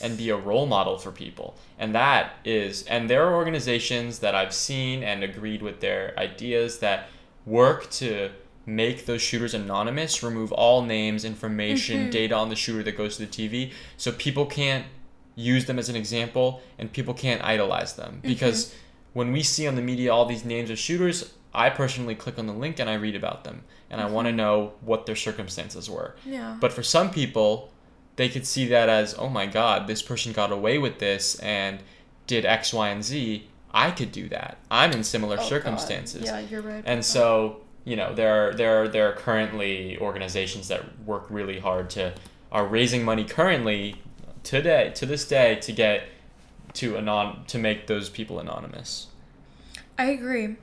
and 0.00 0.16
be 0.16 0.30
a 0.30 0.36
role 0.36 0.66
model 0.66 0.96
for 0.98 1.10
people. 1.10 1.56
And 1.78 1.92
that 1.94 2.34
is, 2.44 2.84
and 2.84 3.10
there 3.10 3.26
are 3.26 3.34
organizations 3.34 4.20
that 4.20 4.34
I've 4.34 4.54
seen 4.54 5.02
and 5.02 5.24
agreed 5.24 5.60
with 5.60 5.80
their 5.80 6.14
ideas 6.16 6.78
that 6.78 7.08
work 7.46 7.90
to 7.92 8.30
make 8.66 9.06
those 9.06 9.20
shooters 9.22 9.54
anonymous, 9.54 10.22
remove 10.22 10.52
all 10.52 10.82
names, 10.82 11.24
information, 11.24 12.06
Mhm. 12.08 12.10
data 12.12 12.34
on 12.34 12.48
the 12.48 12.56
shooter 12.56 12.82
that 12.82 12.96
goes 12.96 13.16
to 13.16 13.22
the 13.26 13.30
TV, 13.30 13.72
so 13.96 14.12
people 14.12 14.46
can't 14.46 14.86
use 15.34 15.64
them 15.64 15.78
as 15.78 15.88
an 15.88 15.96
example 15.96 16.60
and 16.78 16.92
people 16.92 17.14
can't 17.14 17.42
idolize 17.42 17.94
them. 17.94 18.20
Because 18.22 18.74
when 19.14 19.32
we 19.32 19.42
see 19.42 19.66
on 19.66 19.74
the 19.76 19.82
media 19.82 20.12
all 20.12 20.26
these 20.26 20.44
names 20.44 20.70
of 20.70 20.78
shooters, 20.78 21.32
I 21.54 21.70
personally 21.70 22.14
click 22.14 22.38
on 22.38 22.46
the 22.46 22.52
link 22.52 22.78
and 22.78 22.88
I 22.88 22.94
read 22.94 23.14
about 23.16 23.44
them. 23.44 23.62
And 23.90 24.00
I 24.00 24.06
want 24.06 24.26
to 24.26 24.32
know 24.32 24.72
what 24.80 25.04
their 25.06 25.16
circumstances 25.16 25.90
were. 25.90 26.14
yeah 26.24 26.56
But 26.60 26.72
for 26.72 26.82
some 26.82 27.10
people, 27.10 27.70
they 28.16 28.28
could 28.28 28.46
see 28.46 28.66
that 28.68 28.88
as, 28.88 29.14
oh 29.18 29.28
my 29.28 29.46
God, 29.46 29.86
this 29.86 30.00
person 30.02 30.32
got 30.32 30.50
away 30.52 30.78
with 30.78 30.98
this 30.98 31.34
and 31.40 31.80
did 32.26 32.44
X, 32.46 32.72
Y, 32.72 32.88
and 32.88 33.02
Z. 33.04 33.48
I 33.74 33.90
could 33.90 34.12
do 34.12 34.28
that. 34.28 34.58
I'm 34.70 34.92
in 34.92 35.02
similar 35.02 35.34
Oh, 35.36 35.38
God. 35.40 35.48
circumstances. 35.48 36.24
yeah 36.26 36.40
you're 36.40 36.60
right 36.62 36.82
And 36.86 37.02
so, 37.04 37.60
you 37.84 37.96
know, 37.96 38.14
there 38.14 38.48
are, 38.48 38.54
there 38.54 38.82
are, 38.82 38.88
there 38.88 39.08
are 39.08 39.12
currently 39.12 39.98
organizations 39.98 40.68
that 40.68 41.00
work 41.00 41.26
really 41.30 41.58
hard 41.58 41.90
to 41.90 42.14
are 42.50 42.66
raising 42.66 43.02
money 43.02 43.24
currently 43.24 43.96
today 44.44 44.92
to 44.94 45.06
this 45.06 45.26
day 45.26 45.56
to 45.56 45.72
get 45.72 46.04
to 46.74 46.96
anon 46.96 47.44
to 47.46 47.58
make 47.58 47.86
those 47.86 48.08
people 48.10 48.38
anonymous. 48.38 49.08
I 49.98 50.06
agree. 50.06 50.56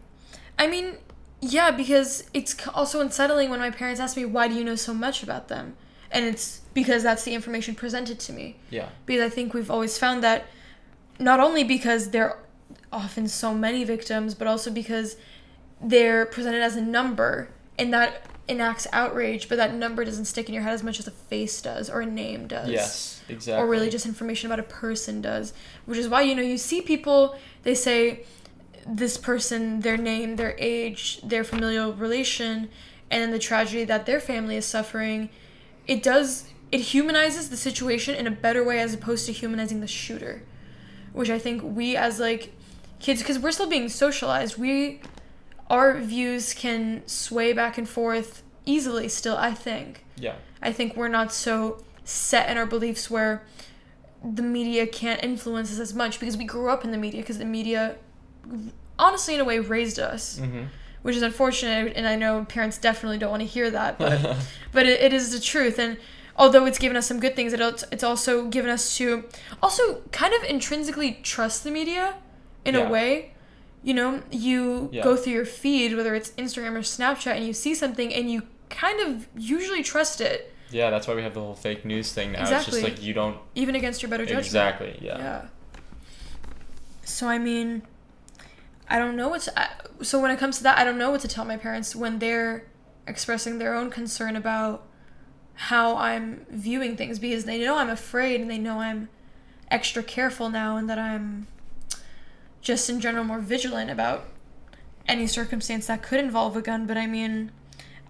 I 0.57 0.67
mean, 0.67 0.97
yeah, 1.41 1.71
because 1.71 2.29
it's 2.33 2.55
also 2.69 3.01
unsettling 3.01 3.49
when 3.49 3.59
my 3.59 3.71
parents 3.71 3.99
ask 3.99 4.15
me, 4.15 4.25
why 4.25 4.47
do 4.47 4.55
you 4.55 4.63
know 4.63 4.75
so 4.75 4.93
much 4.93 5.23
about 5.23 5.47
them? 5.47 5.75
And 6.11 6.25
it's 6.25 6.61
because 6.73 7.03
that's 7.03 7.23
the 7.23 7.33
information 7.33 7.75
presented 7.75 8.19
to 8.21 8.33
me. 8.33 8.57
Yeah. 8.69 8.89
Because 9.05 9.21
I 9.21 9.33
think 9.33 9.53
we've 9.53 9.71
always 9.71 9.97
found 9.97 10.23
that 10.23 10.47
not 11.19 11.39
only 11.39 11.63
because 11.63 12.09
there 12.09 12.31
are 12.31 12.39
often 12.91 13.27
so 13.27 13.53
many 13.53 13.83
victims, 13.83 14.33
but 14.33 14.47
also 14.47 14.71
because 14.71 15.15
they're 15.81 16.25
presented 16.25 16.61
as 16.61 16.75
a 16.75 16.81
number 16.81 17.49
and 17.77 17.93
that 17.93 18.25
enacts 18.47 18.87
outrage, 18.91 19.47
but 19.47 19.57
that 19.57 19.73
number 19.75 20.03
doesn't 20.03 20.25
stick 20.25 20.47
in 20.47 20.53
your 20.55 20.63
head 20.63 20.73
as 20.73 20.81
much 20.83 20.99
as 20.99 21.07
a 21.07 21.11
face 21.11 21.61
does 21.61 21.89
or 21.89 22.01
a 22.01 22.05
name 22.05 22.47
does 22.47 22.69
Yes, 22.69 23.21
exactly. 23.29 23.63
or 23.63 23.67
really 23.69 23.89
just 23.89 24.05
information 24.07 24.47
about 24.51 24.59
a 24.59 24.63
person 24.63 25.21
does 25.21 25.53
which 25.85 25.99
is 25.99 26.07
why 26.09 26.21
you 26.23 26.33
know 26.35 26.41
you 26.41 26.57
see 26.57 26.81
people 26.81 27.35
they 27.63 27.75
say 27.75 28.25
this 28.87 29.17
person 29.17 29.81
their 29.81 29.97
name 29.97 30.35
their 30.35 30.55
age 30.57 31.21
their 31.21 31.43
familial 31.43 31.93
relation 31.93 32.69
and 33.11 33.21
then 33.21 33.29
the 33.31 33.37
tragedy 33.37 33.83
that 33.83 34.07
their 34.07 34.19
family 34.19 34.55
is 34.55 34.65
suffering 34.65 35.29
it 35.85 36.01
does 36.01 36.45
it 36.71 36.79
humanizes 36.81 37.49
the 37.51 37.57
situation 37.57 38.15
in 38.15 38.25
a 38.25 38.31
better 38.31 38.63
way 38.63 38.79
as 38.79 38.93
opposed 38.95 39.27
to 39.27 39.31
humanizing 39.31 39.79
the 39.79 39.87
shooter 39.87 40.41
which 41.13 41.29
i 41.29 41.37
think 41.37 41.61
we 41.63 41.95
as 41.95 42.19
like 42.19 42.51
kids 42.99 43.21
because 43.21 43.37
we're 43.37 43.51
still 43.51 43.69
being 43.69 43.87
socialized 43.89 44.57
we 44.57 45.01
our 45.69 45.97
views 45.99 46.53
can 46.53 47.03
sway 47.07 47.53
back 47.53 47.77
and 47.77 47.87
forth 47.87 48.43
easily 48.65 49.07
still 49.07 49.37
i 49.37 49.53
think 49.53 50.03
Yeah. 50.17 50.35
I 50.61 50.73
think 50.73 50.95
we're 50.97 51.07
not 51.07 51.31
so 51.33 51.81
set 52.03 52.49
in 52.49 52.57
our 52.57 52.65
beliefs 52.65 53.09
where 53.09 53.43
the 54.23 54.41
media 54.41 54.85
can't 54.85 55.23
influence 55.23 55.71
us 55.71 55.79
as 55.79 55.93
much 55.93 56.19
because 56.19 56.35
we 56.35 56.43
grew 56.43 56.69
up 56.69 56.83
in 56.83 56.91
the 56.91 56.97
media 56.97 57.21
because 57.21 57.37
the 57.37 57.45
media 57.45 57.95
honestly 58.97 59.35
in 59.35 59.39
a 59.39 59.45
way 59.45 59.59
raised 59.59 59.99
us 59.99 60.39
Mm-hmm. 60.39 60.63
which 61.03 61.15
is 61.15 61.21
unfortunate 61.21 61.93
and 61.95 62.07
i 62.07 62.15
know 62.15 62.45
parents 62.45 62.77
definitely 62.77 63.17
don't 63.17 63.31
want 63.31 63.41
to 63.41 63.47
hear 63.47 63.69
that 63.71 63.97
but 63.97 64.37
but 64.71 64.85
it, 64.85 64.99
it 65.01 65.13
is 65.13 65.31
the 65.31 65.39
truth 65.39 65.79
and 65.79 65.97
although 66.35 66.65
it's 66.65 66.79
given 66.79 66.97
us 66.97 67.07
some 67.07 67.19
good 67.19 67.35
things 67.35 67.53
it, 67.53 67.61
it's 67.91 68.03
also 68.03 68.47
given 68.47 68.69
us 68.69 68.97
to 68.97 69.23
also 69.63 70.01
kind 70.11 70.33
of 70.33 70.43
intrinsically 70.43 71.19
trust 71.23 71.63
the 71.63 71.71
media 71.71 72.15
in 72.65 72.75
Yeah. 72.75 72.87
a 72.87 72.89
way 72.89 73.31
you 73.83 73.93
know 73.93 74.21
you 74.31 74.89
Yeah. 74.91 75.03
go 75.03 75.15
through 75.15 75.33
your 75.33 75.45
feed 75.45 75.95
whether 75.95 76.13
it's 76.15 76.31
instagram 76.31 76.73
or 76.75 76.79
snapchat 76.81 77.35
and 77.37 77.45
you 77.45 77.53
see 77.53 77.73
something 77.73 78.13
and 78.13 78.29
you 78.31 78.43
kind 78.69 78.99
of 78.99 79.27
usually 79.35 79.81
trust 79.83 80.21
it 80.21 80.53
yeah, 80.71 80.91
that's 80.91 81.07
why 81.07 81.15
we 81.15 81.23
have 81.23 81.33
the 81.33 81.39
whole 81.39 81.55
fake 81.55 81.83
news 81.83 82.13
thing 82.13 82.33
now. 82.33 82.41
It's 82.41 82.51
Exactly. 82.51 82.81
just 82.81 82.83
like 82.83 83.03
you 83.03 83.13
don't 83.15 83.39
even 83.55 83.73
against 83.73 84.03
your 84.03 84.09
better 84.09 84.23
judgment 84.23 84.45
exactly. 84.45 84.99
Yeah. 85.01 85.17
yeah. 85.17 85.45
So 87.03 87.27
I 87.27 87.39
mean, 87.39 87.81
I 88.87 88.99
don't 88.99 89.15
know 89.15 89.29
what. 89.29 89.41
To, 89.41 89.59
I, 89.59 89.69
so 90.03 90.19
when 90.19 90.31
it 90.31 90.37
comes 90.37 90.57
to 90.57 90.63
that, 90.63 90.77
I 90.77 90.83
don't 90.83 90.97
know 90.97 91.11
what 91.11 91.21
to 91.21 91.27
tell 91.27 91.43
my 91.45 91.57
parents 91.57 91.95
when 91.95 92.19
they're 92.19 92.67
expressing 93.07 93.57
their 93.57 93.73
own 93.73 93.89
concern 93.89 94.35
about 94.35 94.85
how 95.55 95.95
I'm 95.97 96.45
viewing 96.51 96.95
things 96.95 97.17
because 97.19 97.45
they 97.45 97.57
know 97.59 97.77
I'm 97.77 97.89
afraid 97.89 98.39
and 98.39 98.49
they 98.49 98.59
know 98.59 98.79
I'm 98.79 99.09
extra 99.71 100.03
careful 100.03 100.49
now 100.49 100.77
and 100.77 100.89
that 100.89 100.99
I'm 100.99 101.47
just 102.61 102.89
in 102.89 102.99
general 102.99 103.23
more 103.23 103.39
vigilant 103.39 103.89
about 103.89 104.25
any 105.07 105.25
circumstance 105.27 105.87
that 105.87 106.03
could 106.03 106.19
involve 106.19 106.55
a 106.55 106.61
gun. 106.61 106.85
But 106.85 106.97
I 106.97 107.07
mean, 107.07 107.51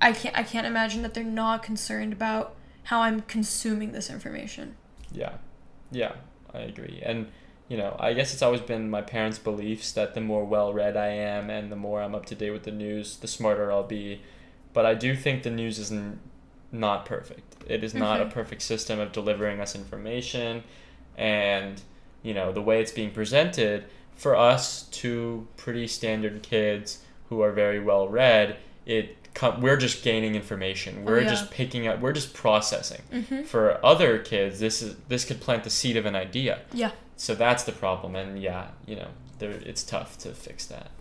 I 0.01 0.11
can't. 0.13 0.37
I 0.37 0.43
can't 0.43 0.67
imagine 0.67 1.01
that 1.03 1.13
they're 1.13 1.23
not 1.23 1.63
concerned 1.63 2.13
about 2.13 2.55
how 2.83 3.01
I'm 3.01 3.21
consuming 3.21 3.91
this 3.91 4.09
information. 4.09 4.75
Yeah, 5.11 5.33
yeah, 5.91 6.13
I 6.53 6.59
agree. 6.59 7.01
And 7.03 7.27
you 7.67 7.77
know, 7.77 7.95
I 7.99 8.13
guess 8.13 8.33
it's 8.33 8.41
always 8.41 8.61
been 8.61 8.89
my 8.89 9.01
parents' 9.03 9.37
beliefs 9.37 9.91
that 9.91 10.15
the 10.15 10.21
more 10.21 10.43
well 10.43 10.73
read 10.73 10.97
I 10.97 11.07
am 11.09 11.49
and 11.51 11.71
the 11.71 11.75
more 11.75 12.01
I'm 12.01 12.15
up 12.15 12.25
to 12.27 12.35
date 12.35 12.49
with 12.51 12.63
the 12.63 12.71
news, 12.71 13.17
the 13.17 13.27
smarter 13.27 13.71
I'll 13.71 13.83
be. 13.83 14.21
But 14.73 14.85
I 14.85 14.95
do 14.95 15.15
think 15.15 15.43
the 15.43 15.49
news 15.51 15.77
is 15.77 15.91
n- 15.91 16.19
not 16.71 17.05
perfect. 17.05 17.55
It 17.67 17.83
is 17.83 17.93
not 17.93 18.21
a 18.21 18.25
Mhm. 18.25 18.31
perfect 18.31 18.61
system 18.63 18.99
of 18.99 19.11
delivering 19.11 19.59
us 19.59 19.75
information, 19.75 20.63
and 21.17 21.81
you 22.23 22.33
know 22.33 22.51
the 22.51 22.61
way 22.61 22.81
it's 22.81 22.91
being 22.91 23.11
presented 23.11 23.85
for 24.19 24.35
us 24.35 24.83
two 24.91 25.47
pretty 25.57 25.87
standard 25.87 26.43
kids 26.43 26.99
who 27.29 27.41
are 27.41 27.51
very 27.51 27.79
well 27.79 28.07
read. 28.07 28.57
It 28.85 29.15
com- 29.33 29.61
we're 29.61 29.77
just 29.77 30.03
gaining 30.03 30.35
information. 30.35 31.05
We're 31.05 31.21
yeah. 31.21 31.29
just 31.29 31.51
picking 31.51 31.87
up. 31.87 31.99
We're 31.99 32.13
just 32.13 32.33
processing 32.33 33.01
Mm-hmm. 33.13 33.43
for 33.43 33.83
other 33.85 34.19
kids 34.19 34.59
this 34.59 34.81
is 34.81 34.95
this 35.07 35.25
could 35.25 35.39
plant 35.41 35.63
the 35.63 35.69
seed 35.69 35.95
of 35.97 36.05
an 36.05 36.15
idea 36.15 36.59
Yeah. 36.73 36.91
so 37.15 37.33
that's 37.35 37.63
the 37.63 37.71
problem 37.71 38.15
and 38.15 38.39
yeah 38.41 38.67
you 38.85 38.95
know 38.95 39.07
there 39.39 39.51
it's 39.51 39.83
tough 39.83 40.17
to 40.19 40.29
fix 40.33 40.65
that 40.67 40.91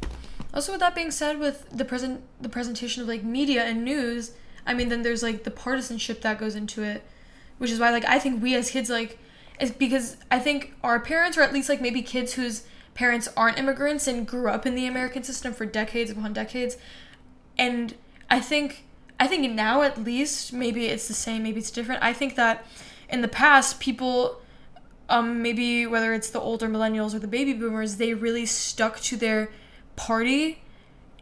Also, 0.54 0.72
with 0.72 0.80
that 0.80 0.94
being 0.94 1.10
said, 1.10 1.38
with 1.38 1.58
the 1.70 1.84
present 1.84 2.22
the 2.40 2.48
presentation 2.48 3.02
of 3.02 3.08
like 3.08 3.22
media 3.22 3.62
and 3.64 3.84
news, 3.84 4.32
I 4.66 4.72
mean, 4.74 4.88
then 4.88 5.02
there's 5.02 5.22
like 5.22 5.44
the 5.44 5.50
partisanship 5.50 6.22
that 6.22 6.38
goes 6.38 6.54
into 6.54 6.82
it, 6.82 7.00
which 7.58 7.70
is 7.70 7.78
why 7.78 7.90
like 7.90 8.06
I 8.06 8.18
think 8.18 8.42
we 8.42 8.54
as 8.54 8.70
kids 8.70 8.88
like, 8.98 9.18
is 9.60 9.70
because 9.70 10.16
I 10.30 10.38
think 10.46 10.58
our 10.82 10.98
parents 11.00 11.36
or 11.38 11.42
at 11.42 11.52
least 11.52 11.68
like 11.68 11.80
maybe 11.82 12.00
kids 12.02 12.32
whose 12.38 12.56
parents 12.98 13.28
aren't 13.36 13.56
immigrants 13.56 14.08
and 14.08 14.26
grew 14.26 14.48
up 14.48 14.66
in 14.66 14.74
the 14.74 14.84
American 14.84 15.22
system 15.22 15.54
for 15.54 15.64
decades 15.64 16.10
upon 16.10 16.32
decades, 16.32 16.76
and 17.56 17.94
I 18.28 18.40
think 18.40 18.84
I 19.20 19.28
think 19.28 19.48
now 19.52 19.82
at 19.82 20.02
least 20.02 20.52
maybe 20.52 20.86
it's 20.86 21.06
the 21.06 21.14
same, 21.14 21.44
maybe 21.44 21.60
it's 21.60 21.70
different. 21.70 22.02
I 22.02 22.12
think 22.12 22.34
that 22.34 22.66
in 23.08 23.20
the 23.20 23.28
past 23.28 23.78
people 23.78 24.40
um, 25.08 25.40
maybe 25.42 25.86
whether 25.86 26.12
it's 26.12 26.28
the 26.30 26.40
older 26.40 26.68
millennials 26.68 27.14
or 27.14 27.20
the 27.20 27.28
baby 27.28 27.52
boomers, 27.52 27.96
they 27.96 28.14
really 28.14 28.46
stuck 28.46 28.98
to 29.02 29.16
their 29.16 29.52
party 29.94 30.62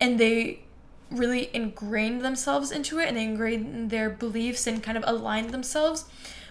and 0.01 0.19
they 0.19 0.61
really 1.11 1.51
ingrained 1.55 2.23
themselves 2.23 2.73
into 2.73 2.99
it 2.99 3.07
and 3.07 3.19
they 3.19 3.25
ingrained 3.25 3.91
their 3.91 4.09
beliefs 4.09 4.67
and 4.67 4.83
kind 4.83 4.97
of 4.97 5.05
aligned 5.07 5.51
themselves, 5.51 6.07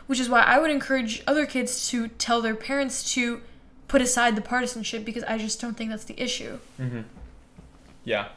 which 0.05 0.19
is 0.19 0.29
why 0.29 0.41
I 0.41 0.59
would 0.59 0.69
encourage 0.69 1.23
other 1.25 1.47
kids 1.47 1.89
to 1.89 2.09
tell 2.09 2.43
their 2.43 2.55
parents 2.55 3.11
to 3.15 3.41
put 3.87 4.01
aside 4.01 4.35
the 4.35 4.41
partisanship 4.41 5.05
because 5.05 5.23
I 5.23 5.37
just 5.37 5.59
don't 5.61 5.75
think 5.77 5.89
that's 5.91 6.05
the 6.05 6.19
issue. 6.21 6.59
mm-hmm. 6.79 7.01
yeah 8.03 8.27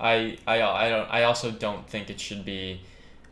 I, 0.00 0.38
I 0.46 0.62
i 0.62 0.88
don't 0.88 1.08
i 1.10 1.24
also 1.24 1.50
don't 1.50 1.84
think 1.88 2.08
it 2.08 2.20
should 2.20 2.44
be 2.44 2.82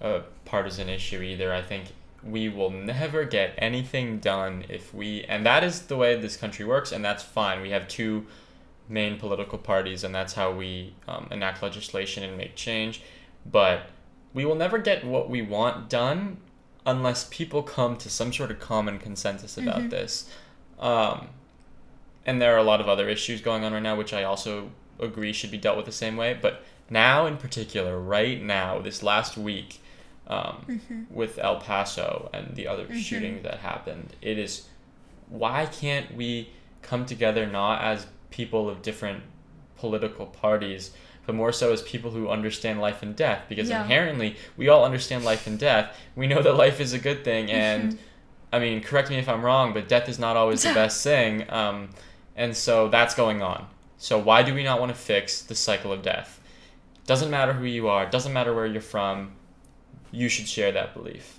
a 0.00 0.22
partisan 0.44 0.88
issue 0.88 1.20
either 1.22 1.52
i 1.54 1.62
think 1.62 1.84
we 2.24 2.48
will 2.48 2.70
never 2.70 3.24
get 3.24 3.54
anything 3.58 4.18
done 4.18 4.64
if 4.68 4.92
we 4.92 5.22
and 5.24 5.46
that 5.46 5.62
is 5.62 5.82
the 5.82 5.96
way 5.96 6.16
this 6.20 6.36
country 6.36 6.64
works 6.64 6.90
and 6.90 7.04
that's 7.04 7.22
fine 7.22 7.60
we 7.62 7.70
have 7.70 7.86
two 7.86 8.26
main 8.88 9.16
political 9.16 9.58
parties 9.58 10.02
and 10.04 10.12
that's 10.14 10.34
how 10.34 10.50
we 10.52 10.92
um, 11.06 11.28
enact 11.30 11.62
legislation 11.62 12.24
and 12.24 12.36
make 12.36 12.56
change 12.56 13.00
but 13.58 13.82
we 14.34 14.44
will 14.44 14.56
never 14.56 14.78
get 14.78 15.04
what 15.04 15.30
we 15.30 15.40
want 15.40 15.88
done 15.88 16.36
unless 16.84 17.28
people 17.30 17.62
come 17.62 17.96
to 17.96 18.08
some 18.10 18.32
sort 18.32 18.50
of 18.50 18.58
common 18.58 18.98
consensus 18.98 19.56
about 19.56 19.82
Mhm. 19.82 19.90
this 19.90 20.28
um, 20.80 21.28
and 22.26 22.42
there 22.42 22.52
are 22.54 22.58
a 22.58 22.62
lot 22.62 22.80
of 22.80 22.88
other 22.88 23.08
issues 23.08 23.40
going 23.40 23.64
on 23.64 23.72
right 23.72 23.82
now 23.82 23.96
which 23.96 24.12
i 24.12 24.22
also 24.22 24.70
agree 25.00 25.32
should 25.32 25.50
be 25.50 25.56
dealt 25.58 25.76
with 25.76 25.86
the 25.86 25.92
same 25.92 26.16
way 26.16 26.36
but 26.40 26.62
now 26.90 27.24
in 27.26 27.36
particular 27.38 27.98
right 27.98 28.42
now 28.42 28.78
this 28.80 29.02
last 29.02 29.36
week 29.38 29.80
um, 30.28 30.64
Mm-hmm. 30.68 31.02
with 31.14 31.38
El 31.38 31.60
Paso 31.60 32.28
and 32.34 32.56
the 32.56 32.66
other 32.66 32.86
Mhm. 32.86 32.98
shootings 33.00 33.42
that 33.44 33.58
happened. 33.60 34.16
It 34.20 34.38
is 34.38 34.66
why 35.28 35.66
can't 35.66 36.16
we 36.16 36.50
come 36.82 37.06
together 37.06 37.46
not 37.46 37.80
as 37.82 38.06
people 38.30 38.68
of 38.68 38.82
different 38.82 39.22
political 39.76 40.26
parties, 40.26 40.90
but 41.26 41.34
more 41.36 41.52
so 41.52 41.72
as 41.72 41.80
people 41.82 42.10
who 42.10 42.28
understand 42.28 42.80
life 42.80 43.02
and 43.02 43.14
death? 43.14 43.42
Because 43.48 43.68
Yeah. 43.70 43.82
inherently, 43.82 44.34
we 44.56 44.68
all 44.68 44.84
understand 44.84 45.24
life 45.24 45.46
and 45.46 45.58
death. 45.60 45.96
We 46.16 46.26
know 46.26 46.42
that 46.42 46.54
life 46.56 46.80
is 46.80 46.92
a 46.92 46.98
good 46.98 47.22
thing, 47.22 47.48
and 47.52 47.92
Mhm. 47.92 47.98
I 48.52 48.58
mean, 48.58 48.80
correct 48.82 49.10
me 49.10 49.18
if 49.18 49.28
I'm 49.28 49.44
wrong, 49.44 49.72
but 49.72 49.88
death 49.88 50.08
is 50.08 50.18
not 50.18 50.36
always 50.36 50.62
the 50.64 50.74
best 50.82 51.04
thing. 51.04 51.44
Um, 51.50 51.90
and 52.36 52.56
so 52.56 52.88
that's 52.88 53.14
going 53.14 53.42
on. 53.42 53.66
So 53.98 54.18
why 54.18 54.42
do 54.42 54.54
we 54.54 54.62
not 54.62 54.78
want 54.78 54.90
to 54.90 54.98
fix 54.98 55.40
the 55.40 55.54
cycle 55.54 55.92
of 55.92 56.02
death? 56.02 56.40
Doesn't 57.06 57.30
matter 57.30 57.54
who 57.54 57.64
you 57.64 57.88
are. 57.88 58.06
Doesn't 58.06 58.32
matter 58.32 58.54
where 58.54 58.66
you're 58.66 58.80
from. 58.80 59.32
You 60.12 60.28
should 60.28 60.46
share 60.46 60.72
that 60.72 60.92
belief. 60.94 61.38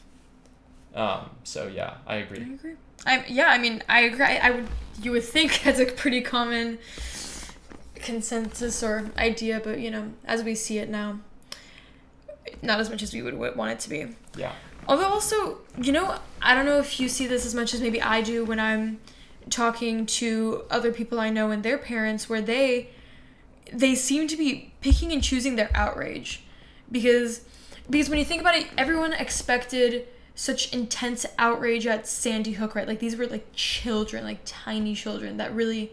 Um, 0.95 1.29
so 1.43 1.67
yeah, 1.67 1.95
I 2.07 2.15
agree. 2.15 2.39
I 2.39 2.53
agree. 2.53 2.73
I 3.05 3.25
yeah, 3.27 3.47
I 3.47 3.57
mean, 3.59 3.83
I 3.87 4.01
agree. 4.01 4.25
I, 4.25 4.37
I 4.37 4.51
would 4.51 4.67
you 5.01 5.11
would 5.11 5.23
think 5.23 5.61
that's 5.63 5.79
a 5.79 5.85
pretty 5.85 6.21
common 6.21 6.79
consensus 7.95 8.81
or 8.81 9.11
idea, 9.17 9.61
but 9.63 9.79
you 9.79 9.91
know, 9.91 10.11
as 10.25 10.43
we 10.43 10.55
see 10.55 10.79
it 10.79 10.89
now, 10.89 11.19
not 12.61 12.79
as 12.79 12.89
much 12.89 13.03
as 13.03 13.13
we 13.13 13.21
would 13.21 13.37
want 13.37 13.71
it 13.71 13.79
to 13.81 13.89
be. 13.89 14.07
Yeah. 14.35 14.53
Although 14.87 15.09
also, 15.09 15.59
you 15.81 15.91
know, 15.91 16.17
I 16.41 16.55
don't 16.55 16.65
know 16.65 16.79
if 16.79 16.99
you 16.99 17.09
see 17.09 17.27
this 17.27 17.45
as 17.45 17.53
much 17.53 17.73
as 17.73 17.81
maybe 17.81 18.01
I 18.01 18.21
do 18.21 18.45
when 18.45 18.59
I'm 18.59 18.99
talking 19.49 20.05
to 20.05 20.63
other 20.69 20.91
people 20.91 21.19
I 21.19 21.29
know 21.29 21.51
and 21.51 21.63
their 21.63 21.77
parents 21.77 22.29
where 22.29 22.41
they 22.41 22.89
they 23.73 23.95
seem 23.95 24.27
to 24.29 24.37
be 24.37 24.71
picking 24.81 25.11
and 25.11 25.21
choosing 25.23 25.55
their 25.57 25.69
outrage 25.75 26.43
because 26.91 27.41
because 27.89 28.09
when 28.09 28.19
you 28.19 28.25
think 28.25 28.41
about 28.41 28.55
it, 28.55 28.67
everyone 28.77 29.13
expected 29.13 30.07
such 30.35 30.73
intense 30.73 31.25
outrage 31.39 31.87
at 31.87 32.05
Sandy 32.07 32.51
Hook, 32.53 32.75
right? 32.75 32.87
Like 32.87 32.99
these 32.99 33.15
were 33.15 33.27
like 33.27 33.47
children, 33.53 34.23
like 34.23 34.39
tiny 34.45 34.93
children 34.93 35.37
that 35.37 35.53
really 35.53 35.91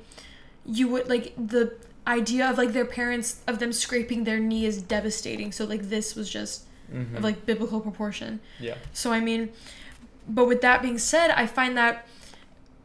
you 0.66 0.88
would 0.88 1.08
like 1.08 1.34
the 1.36 1.74
idea 2.06 2.48
of 2.50 2.58
like 2.58 2.72
their 2.72 2.84
parents 2.84 3.40
of 3.46 3.58
them 3.58 3.72
scraping 3.72 4.24
their 4.24 4.38
knee 4.38 4.66
is 4.66 4.82
devastating. 4.82 5.50
So 5.52 5.64
like 5.64 5.82
this 5.88 6.14
was 6.14 6.28
just 6.30 6.64
Mhm. 6.92 7.16
of 7.16 7.24
like 7.24 7.46
biblical 7.46 7.80
proportion. 7.80 8.40
yeah. 8.60 8.74
So 8.92 9.10
I 9.12 9.18
mean, 9.20 9.50
but 10.28 10.46
with 10.46 10.60
that 10.60 10.82
being 10.82 10.98
said, 10.98 11.30
I 11.30 11.46
find 11.46 11.76
that 11.78 12.06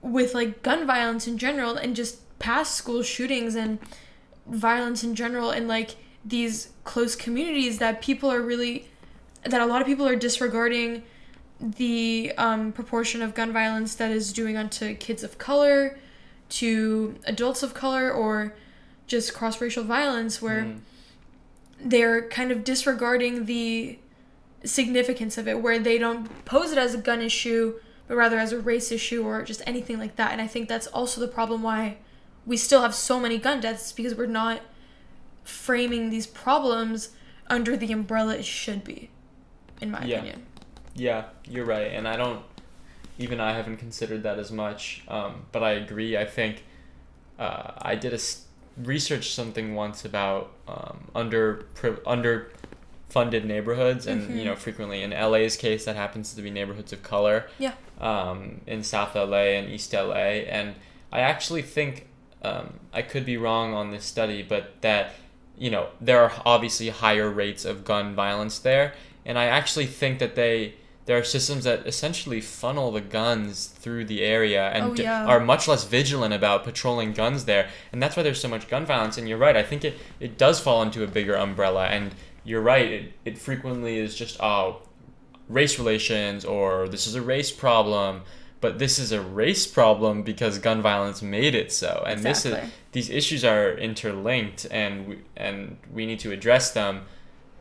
with 0.02 0.34
like 0.34 0.62
gun 0.64 0.86
violence 0.88 1.28
in 1.28 1.38
general 1.38 1.76
and 1.76 1.96
just 1.96 2.20
past 2.40 2.76
school 2.76 3.04
shootings 3.04 3.56
and 3.56 3.80
violence 4.48 5.04
in 5.04 5.14
general 5.16 5.52
and 5.52 5.68
like 5.68 5.96
these 6.26 6.70
close 6.84 7.16
communities 7.16 7.80
that 7.80 8.02
people 8.02 8.32
are 8.32 8.42
really 8.42 8.88
that 9.44 9.62
a 9.62 9.66
lot 9.66 9.82
of 9.82 9.88
people 9.88 10.08
are 10.08 10.16
disregarding 10.16 11.04
the 11.60 12.32
um, 12.38 12.72
proportion 12.72 13.22
of 13.22 13.34
gun 13.34 13.52
violence 13.54 13.96
that 13.96 14.12
is 14.12 14.32
doing 14.34 14.58
onto 14.58 14.96
kids 14.96 15.24
of 15.24 15.38
color 15.38 15.98
to 16.50 17.16
adults 17.26 17.62
of 17.64 17.74
color 17.74 18.12
or 18.12 18.56
just 19.08 19.34
cross-racial 19.34 19.84
violence 19.84 20.42
where 20.42 20.64
Mm. 20.64 20.80
they're 21.82 22.28
kind 22.30 22.52
of 22.52 22.64
disregarding 22.64 23.46
the 23.46 23.98
significance 24.64 25.38
of 25.38 25.48
it 25.48 25.62
where 25.62 25.80
they 25.80 25.98
don't 25.98 26.44
pose 26.46 26.72
it 26.72 26.78
as 26.78 26.94
a 26.94 26.98
gun 26.98 27.22
issue 27.22 27.74
but 28.10 28.18
rather 28.18 28.38
as 28.38 28.52
a 28.52 28.60
race 28.60 28.92
issue 28.92 29.24
or 29.24 29.42
just 29.44 29.62
anything 29.66 29.98
like 29.98 30.18
that 30.18 30.34
and 30.34 30.42
i 30.42 30.48
think 30.48 30.68
that's 30.68 30.88
also 30.88 31.22
the 31.22 31.28
problem 31.30 31.64
why 31.64 31.96
we 32.46 32.58
still 32.58 32.82
have 32.82 32.94
so 32.94 33.20
many 33.20 33.38
gun 33.38 33.62
deaths 33.62 33.94
because 33.94 34.14
we're 34.16 34.26
not 34.26 34.60
framing 35.44 36.10
these 36.10 36.28
problems 36.28 37.10
under 37.50 37.78
the 37.78 37.92
umbrella 37.94 38.36
it 38.36 38.46
should 38.46 38.84
be 38.84 39.10
in 39.82 39.90
my 39.92 40.04
Yeah. 40.04 40.18
opinion 40.18 40.46
Yeah, 40.96 41.26
you're 41.46 41.66
right, 41.66 41.92
and 41.94 42.06
I 42.08 42.18
don't. 42.18 42.42
even 43.18 43.40
I 43.40 43.54
haven't 43.54 43.78
considered 43.78 44.24
that 44.24 44.38
as 44.40 44.52
much. 44.52 45.04
Um, 45.08 45.46
but 45.54 45.62
I 45.64 45.72
agree. 45.74 46.18
I 46.18 46.26
think 46.26 46.64
uh, 47.38 47.72
I 47.78 47.96
did 47.96 48.14
a 48.14 48.20
research 48.84 49.32
something 49.34 49.76
once 49.76 50.04
about 50.04 50.52
um, 50.68 51.10
under 51.16 51.66
pri- 51.76 52.02
under 52.06 52.52
funded 53.10 53.44
neighborhoods 53.46 54.06
and 54.08 54.30
you 54.38 54.44
Mhm. 54.44 54.46
know 54.46 54.56
frequently. 54.56 55.02
In 55.02 55.12
LA's 55.12 55.58
case 55.58 55.86
that 55.86 55.96
happens 55.96 56.34
to 56.34 56.42
be 56.42 56.50
neighborhoods 56.52 56.94
of 56.94 57.04
color. 57.04 57.48
Yeah. 57.58 57.74
um, 58.00 58.62
in 58.66 58.82
South 58.84 59.14
LA 59.16 59.58
and 59.58 59.70
East 59.70 59.94
LA 59.94 60.46
and 60.58 60.76
I 61.12 61.20
actually 61.20 61.62
think 61.64 62.08
um, 62.44 62.76
I 62.94 63.02
could 63.02 63.26
be 63.26 63.36
wrong 63.36 63.74
on 63.74 63.92
this 63.92 64.06
study 64.06 64.42
but 64.44 64.76
that 64.82 65.12
you 65.58 65.70
know 65.70 65.88
there 66.00 66.22
are 66.22 66.32
obviously 66.46 66.88
higher 66.90 67.30
rates 67.30 67.66
of 67.66 67.84
gun 67.84 68.16
violence 68.16 68.60
there. 68.60 68.94
And 69.26 69.38
I 69.38 69.46
actually 69.46 69.88
think 69.88 70.20
that 70.20 70.36
they 70.36 70.76
there 71.06 71.18
are 71.18 71.24
systems 71.24 71.64
that 71.64 71.86
essentially 71.88 72.40
funnel 72.40 72.92
the 72.92 73.02
guns 73.02 73.66
through 73.66 74.06
the 74.06 74.22
area 74.22 74.70
and 74.70 74.84
Oh, 74.92 74.94
d- 74.94 75.06
are 75.08 75.40
much 75.40 75.68
less 75.68 75.84
vigilant 75.84 76.34
about 76.36 76.64
patrolling 76.64 77.14
guns 77.14 77.46
there. 77.46 77.68
And 77.92 78.02
that's 78.02 78.16
why 78.16 78.22
there's 78.24 78.40
so 78.40 78.48
much 78.48 78.68
gun 78.70 78.86
violence. 78.86 79.18
And 79.18 79.28
you're 79.28 79.40
right 79.40 79.58
i 79.58 79.64
think 79.64 79.84
it, 79.84 79.96
it 80.20 80.38
does 80.38 80.60
fall 80.60 80.82
into 80.84 81.04
a 81.04 81.08
bigger 81.08 81.36
umbrella. 81.36 81.88
And 81.88 82.14
you're 82.44 82.62
right 82.62 82.92
it, 82.92 83.14
it 83.26 83.38
frequently 83.38 83.98
is 83.98 84.16
just 84.16 84.40
oh 84.42 84.82
race 85.48 85.78
relations 85.78 86.46
or 86.46 86.88
this 86.88 87.08
is 87.08 87.16
a 87.16 87.22
race 87.22 87.52
problem 87.52 88.22
but 88.62 88.80
this 88.80 89.00
is 89.00 89.12
a 89.12 89.22
race 89.22 89.66
problem 89.66 90.24
because 90.24 90.60
gun 90.60 90.82
violence 90.82 91.22
made 91.22 91.56
it 91.56 91.72
so. 91.72 92.04
And 92.06 92.22
this 92.24 92.46
is 92.46 92.58
these 92.92 93.10
issues 93.10 93.46
are 93.46 93.74
interlinked 93.78 94.66
and 94.70 95.08
we, 95.08 95.20
and 95.38 95.78
we 95.94 96.06
need 96.06 96.20
to 96.22 96.32
address 96.32 96.72
them 96.72 97.04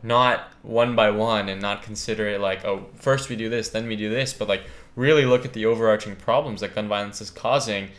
not 0.01 0.51
one 0.61 0.95
by 0.95 1.11
one 1.11 1.49
and 1.49 1.61
not 1.61 1.83
consider 1.83 2.27
it 2.27 2.39
like 2.39 2.63
oh 2.63 2.85
first 2.95 3.27
we 3.27 3.35
do 3.35 3.49
this 3.49 3.67
then 3.69 3.85
we 3.85 3.97
do 3.97 4.09
this 4.09 4.31
but 4.31 4.47
like 4.47 4.63
really 4.95 5.25
look 5.25 5.43
at 5.43 5.51
the 5.51 5.65
overarching 5.65 6.15
problems 6.15 6.61
that 6.61 6.75
gun 6.75 6.87
violence 6.87 7.21
is 7.21 7.29
causing. 7.29 7.89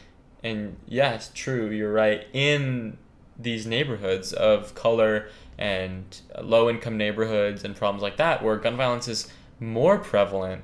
And 0.43 0.77
yes 0.87 1.31
true 1.35 1.71
you're 1.71 1.93
right 1.93 2.27
in 2.33 2.99
these 3.39 3.67
neighborhoods 3.67 4.35
of 4.35 4.75
color 4.75 5.29
and 5.61 6.23
low 6.43 6.69
income 6.71 6.97
neighborhoods 6.97 7.63
and 7.63 7.77
problems 7.77 8.03
like 8.03 8.17
that 8.17 8.43
where 8.43 8.57
gun 8.57 8.77
violence 8.77 9.07
is 9.07 9.31
more 9.61 9.99
prevalent 9.99 10.63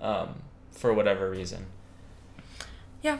um, 0.00 0.34
for 0.70 0.92
whatever 0.92 1.30
reason 1.30 1.66
Yeah. 3.02 3.18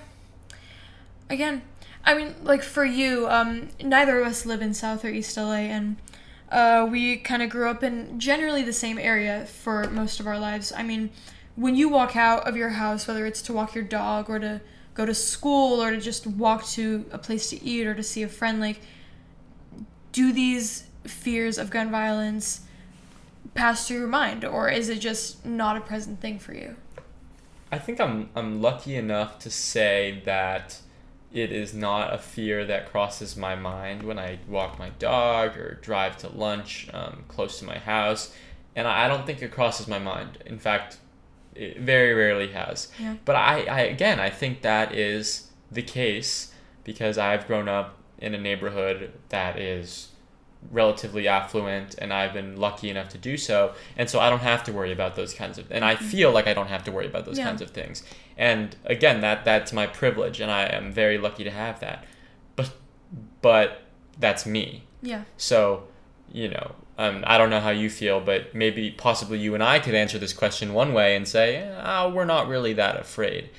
again 1.31 1.63
i 2.05 2.15
mean 2.15 2.35
like 2.43 2.63
for 2.63 2.85
you 2.85 3.27
um 3.29 3.71
neither 3.83 4.21
of 4.21 4.27
us 4.27 4.45
live 4.45 4.61
in 4.61 4.75
south 4.75 5.05
or 5.05 5.09
east 5.09 5.37
la 5.37 5.53
and 5.53 5.97
uh, 6.53 6.87
we 6.89 7.17
kind 7.17 7.43
of 7.43 7.49
grew 7.51 7.69
up 7.69 7.83
in 7.83 8.21
generally 8.21 8.63
the 8.63 8.73
same 8.73 8.99
area 8.99 9.45
for 9.47 9.89
most 9.91 10.21
of 10.21 10.27
our 10.27 10.39
lives 10.39 10.73
i 10.77 10.83
mean 10.83 11.11
when 11.57 11.75
you 11.75 11.89
walk 11.89 12.15
out 12.15 12.47
of 12.47 12.55
your 12.57 12.69
house 12.71 13.09
whether 13.09 13.25
it's 13.25 13.41
to 13.41 13.53
walk 13.53 13.75
your 13.75 13.83
dog 13.85 14.29
or 14.29 14.39
to 14.39 14.61
go 14.93 15.07
to 15.07 15.15
school 15.15 15.83
or 15.83 15.91
to 15.91 16.01
just 16.01 16.27
walk 16.27 16.65
to 16.67 17.07
a 17.11 17.19
place 17.19 17.49
to 17.51 17.61
eat 17.65 17.87
or 17.87 17.95
to 17.95 18.03
see 18.03 18.23
a 18.23 18.29
friend 18.29 18.61
like 18.61 18.81
do 20.13 20.33
these 20.33 20.85
fears 21.05 21.59
of 21.59 21.71
gun 21.71 21.91
violence 21.91 22.61
pass 23.55 23.87
through 23.87 23.99
your 23.99 24.09
mind 24.09 24.45
or 24.45 24.69
is 24.69 24.89
it 24.89 24.99
just 24.99 25.45
not 25.45 25.77
a 25.77 25.81
present 25.81 26.21
thing 26.21 26.39
for 26.39 26.55
you 26.55 26.77
I 27.75 27.79
think 27.79 28.01
I'm 28.01 28.31
I'm 28.37 28.63
lucky 28.63 28.95
enough 28.95 29.41
to 29.41 29.51
say 29.51 30.23
that 30.25 30.81
it 31.33 31.51
is 31.51 31.75
not 31.75 32.15
a 32.15 32.19
fear 32.19 32.65
that 32.65 32.89
crosses 32.89 33.37
my 33.37 33.57
mind 33.57 34.05
when 34.05 34.17
I 34.17 34.39
walk 34.47 34.79
my 34.79 34.91
dog 34.91 35.57
or 35.57 35.81
drive 35.83 36.17
to 36.19 36.29
lunch 36.29 36.89
um, 36.95 37.25
close 37.27 37.59
to 37.59 37.65
my 37.65 37.79
house, 37.79 38.33
and 38.77 38.87
I, 38.87 39.09
don't 39.09 39.27
think 39.27 39.43
it 39.43 39.51
crosses 39.51 39.89
my 39.89 39.99
mind. 39.99 40.39
In 40.47 40.61
fact, 40.61 40.99
it 41.57 41.81
very 41.81 42.15
rarely 42.15 42.53
has. 42.53 42.93
Yeah. 43.01 43.17
But 43.25 43.35
I, 43.35 43.65
I 43.65 43.81
again 43.81 44.21
I 44.21 44.31
think 44.31 44.63
that 44.63 44.95
is 44.95 45.51
the 45.71 45.83
case 45.83 46.53
because 46.85 47.19
I've 47.19 47.49
grown 47.49 47.69
up 47.69 47.97
in 48.19 48.35
a 48.35 48.39
neighborhood 48.39 49.11
that 49.31 49.59
is 49.59 50.11
relatively 50.71 51.29
affluent 51.29 51.95
and 51.99 52.13
I've 52.13 52.33
been 52.33 52.57
lucky 52.57 52.91
enough 52.91 53.09
to 53.11 53.19
do 53.19 53.37
so 53.37 53.75
and 53.97 54.09
so 54.11 54.19
I 54.19 54.31
don't 54.31 54.41
have 54.41 54.65
to 54.65 54.73
worry 54.73 54.93
about 54.93 55.15
those 55.15 55.33
kinds 55.35 55.59
of 55.59 55.71
and 55.71 55.85
I 55.85 55.95
feel 55.97 56.33
like 56.33 56.47
I 56.47 56.55
don't 56.55 56.69
have 56.69 56.85
to 56.85 56.93
worry 56.93 57.07
about 57.07 57.25
those 57.27 57.39
Yeah. 57.39 57.45
kinds 57.45 57.63
of 57.63 57.71
things. 57.71 58.03
And 58.37 58.75
again 58.85 59.21
that 59.21 59.45
that's 59.45 59.73
my 59.73 59.87
privilege 59.87 60.41
and 60.41 60.51
I 60.51 60.65
am 60.65 60.91
very 60.93 61.19
lucky 61.19 61.45
to 61.45 61.51
have 61.51 61.81
that. 61.81 62.05
But 62.57 62.73
but 63.43 63.83
that's 64.19 64.47
me. 64.47 64.85
Yeah. 65.03 65.23
So 65.37 65.85
you 66.33 66.49
know 66.49 66.75
um, 66.97 67.25
I 67.27 67.39
don't 67.39 67.51
know 67.51 67.61
how 67.61 67.71
you 67.71 67.91
feel 67.91 68.21
but 68.21 68.55
maybe 68.55 68.91
possibly 68.91 69.39
you 69.39 69.55
and 69.55 69.63
I 69.63 69.79
could 69.81 69.95
answer 69.95 70.19
this 70.19 70.33
question 70.33 70.73
one 70.73 70.93
way 70.93 71.15
and 71.17 71.27
say 71.29 71.69
oh, 71.85 72.11
we're 72.11 72.25
not 72.25 72.49
really 72.49 72.73
that 72.75 72.99
afraid. 72.99 73.51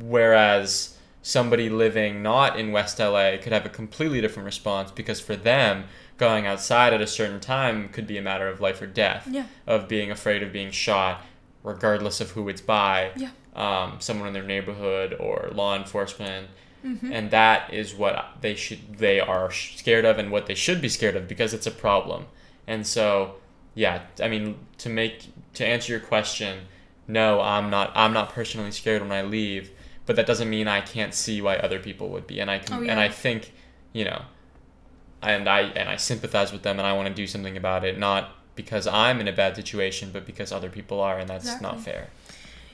Whereas 0.00 0.96
somebody 1.22 1.68
living 1.68 2.22
not 2.22 2.58
in 2.58 2.70
West 2.72 2.98
LA 2.98 3.36
could 3.42 3.52
have 3.52 3.66
a 3.66 3.68
completely 3.68 4.20
different 4.20 4.44
response 4.46 4.90
because 4.92 5.20
for 5.20 5.34
them 5.36 5.84
going 6.16 6.46
outside 6.46 6.92
at 6.94 7.00
a 7.00 7.06
certain 7.06 7.40
time 7.40 7.88
could 7.90 8.06
be 8.06 8.16
a 8.18 8.22
matter 8.22 8.48
of 8.48 8.60
life 8.60 8.80
or 8.80 8.86
death. 8.86 9.26
Yeah. 9.30 9.44
Of 9.66 9.88
being 9.88 10.10
afraid 10.10 10.42
of 10.42 10.52
being 10.52 10.70
shot 10.70 11.22
regardless 11.62 12.20
of 12.20 12.30
who 12.32 12.48
it's 12.48 12.60
by 12.60 13.10
Yeah. 13.16 13.30
um, 13.54 13.96
someone 14.00 14.28
in 14.28 14.34
their 14.34 14.42
neighborhood 14.42 15.14
or 15.18 15.50
law 15.52 15.76
enforcement. 15.76 16.48
Mhm. 16.84 17.10
and 17.12 17.30
that 17.32 17.72
is 17.74 17.94
what 17.94 18.26
they 18.42 18.54
should 18.54 18.98
they 18.98 19.18
are 19.18 19.50
scared 19.50 20.04
of 20.04 20.18
and 20.20 20.30
what 20.30 20.46
they 20.46 20.54
should 20.54 20.80
be 20.80 20.88
scared 20.88 21.16
of 21.16 21.26
because 21.26 21.52
it's 21.52 21.66
a 21.66 21.70
problem. 21.72 22.26
And 22.68 22.86
so 22.86 23.36
yeah 23.74 24.02
i 24.22 24.28
mean 24.28 24.56
to 24.78 24.88
make 24.88 25.24
to 25.54 25.66
answer 25.66 25.90
your 25.92 26.00
question 26.00 26.60
no 27.08 27.40
i'm 27.40 27.68
not 27.70 27.90
i'm 27.96 28.12
not 28.12 28.30
personally 28.30 28.70
scared 28.70 29.02
when 29.02 29.10
i 29.12 29.20
leave 29.22 29.70
but 30.06 30.14
that 30.16 30.26
doesn't 30.26 30.48
mean 30.48 30.68
i 30.68 30.80
can't 30.80 31.12
see 31.12 31.42
why 31.42 31.56
other 31.56 31.78
people 31.80 32.08
would 32.10 32.26
be. 32.26 32.38
And 32.40 32.50
i 32.50 32.58
can 32.60 32.74
Oh, 32.78 32.88
and 32.88 33.00
i 33.00 33.08
think 33.08 33.52
you 33.92 34.04
know 34.04 34.22
and 35.22 35.48
i 35.48 35.60
and 35.62 35.88
i 35.88 35.96
sympathize 35.96 36.52
with 36.52 36.62
them 36.62 36.78
and 36.78 36.86
i 36.86 36.92
want 36.92 37.08
to 37.08 37.14
do 37.14 37.26
something 37.26 37.56
about 37.56 37.84
it 37.84 37.98
not 37.98 38.30
because 38.54 38.86
i'm 38.86 39.20
in 39.20 39.28
a 39.28 39.32
bad 39.32 39.56
situation 39.56 40.10
but 40.12 40.24
because 40.26 40.52
other 40.52 40.70
people 40.70 41.00
are 41.00 41.18
and 41.18 41.28
that's 41.28 41.60
not 41.60 41.80
fair 41.80 42.08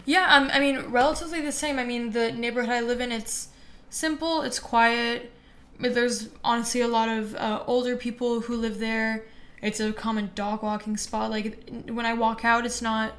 Yeah, 0.05 0.35
um, 0.35 0.51
I 0.53 0.59
mean, 0.59 0.79
relatively 0.91 1.41
the 1.41 1.53
same. 1.53 1.79
I 1.79 1.85
mean, 1.85 2.11
the 2.11 2.33
neighborhood 2.33 2.71
I 2.71 2.81
live 2.81 3.01
in, 3.01 3.13
it's 3.13 3.49
simple, 3.89 4.43
it's 4.43 4.59
quiet. 4.59 5.31
There's 5.79 6.29
honestly 6.43 6.81
a 6.81 6.89
lot 6.89 7.09
of 7.09 7.37
uh, 7.37 7.63
older 7.67 7.97
people 7.97 8.41
who 8.41 8.57
live 8.57 8.79
there. 8.81 9.25
It's 9.61 9.79
a 9.79 9.93
common 9.93 10.31
dog 10.35 10.63
walking 10.63 10.97
spot. 10.97 11.31
Like 11.31 11.71
when 11.89 12.05
I 12.05 12.15
walk 12.15 12.45
out, 12.45 12.67
it's 12.67 12.83
not. 12.83 13.15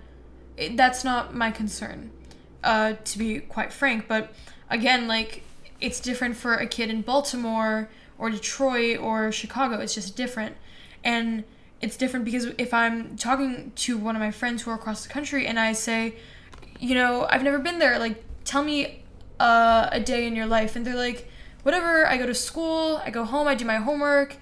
It, 0.57 0.75
that's 0.75 1.03
not 1.03 1.33
my 1.33 1.51
concern, 1.51 2.11
uh, 2.63 2.93
to 3.05 3.17
be 3.17 3.39
quite 3.39 3.71
frank. 3.71 4.07
But 4.09 4.33
again, 4.69 5.07
like 5.07 5.43
it's 5.79 5.99
different 6.01 6.35
for 6.35 6.55
a 6.55 6.67
kid 6.67 6.89
in 6.89 7.01
Baltimore 7.01 7.89
or 8.17 8.29
Detroit 8.29 8.99
or 8.99 9.31
Chicago. 9.31 9.79
It's 9.79 9.95
just 9.95 10.15
different, 10.15 10.55
and 11.03 11.43
it's 11.81 11.97
different 11.97 12.23
because 12.23 12.45
if 12.57 12.73
I'm 12.73 13.17
talking 13.17 13.73
to 13.75 13.97
one 13.97 14.15
of 14.15 14.21
my 14.21 14.31
friends 14.31 14.61
who 14.63 14.71
are 14.71 14.75
across 14.75 15.05
the 15.05 15.11
country 15.11 15.45
and 15.45 15.59
I 15.59 15.73
say, 15.73 16.15
you 16.79 16.95
know, 16.95 17.27
I've 17.29 17.43
never 17.43 17.59
been 17.59 17.79
there. 17.79 17.99
Like, 17.99 18.23
tell 18.45 18.63
me 18.63 19.03
uh, 19.39 19.89
a 19.91 19.99
day 19.99 20.25
in 20.25 20.35
your 20.35 20.45
life. 20.45 20.75
And 20.75 20.85
they're 20.85 20.95
like, 20.95 21.29
whatever. 21.63 22.07
I 22.07 22.17
go 22.17 22.25
to 22.25 22.33
school, 22.33 23.01
I 23.03 23.09
go 23.09 23.25
home, 23.25 23.47
I 23.47 23.55
do 23.55 23.65
my 23.65 23.75
homework. 23.75 24.37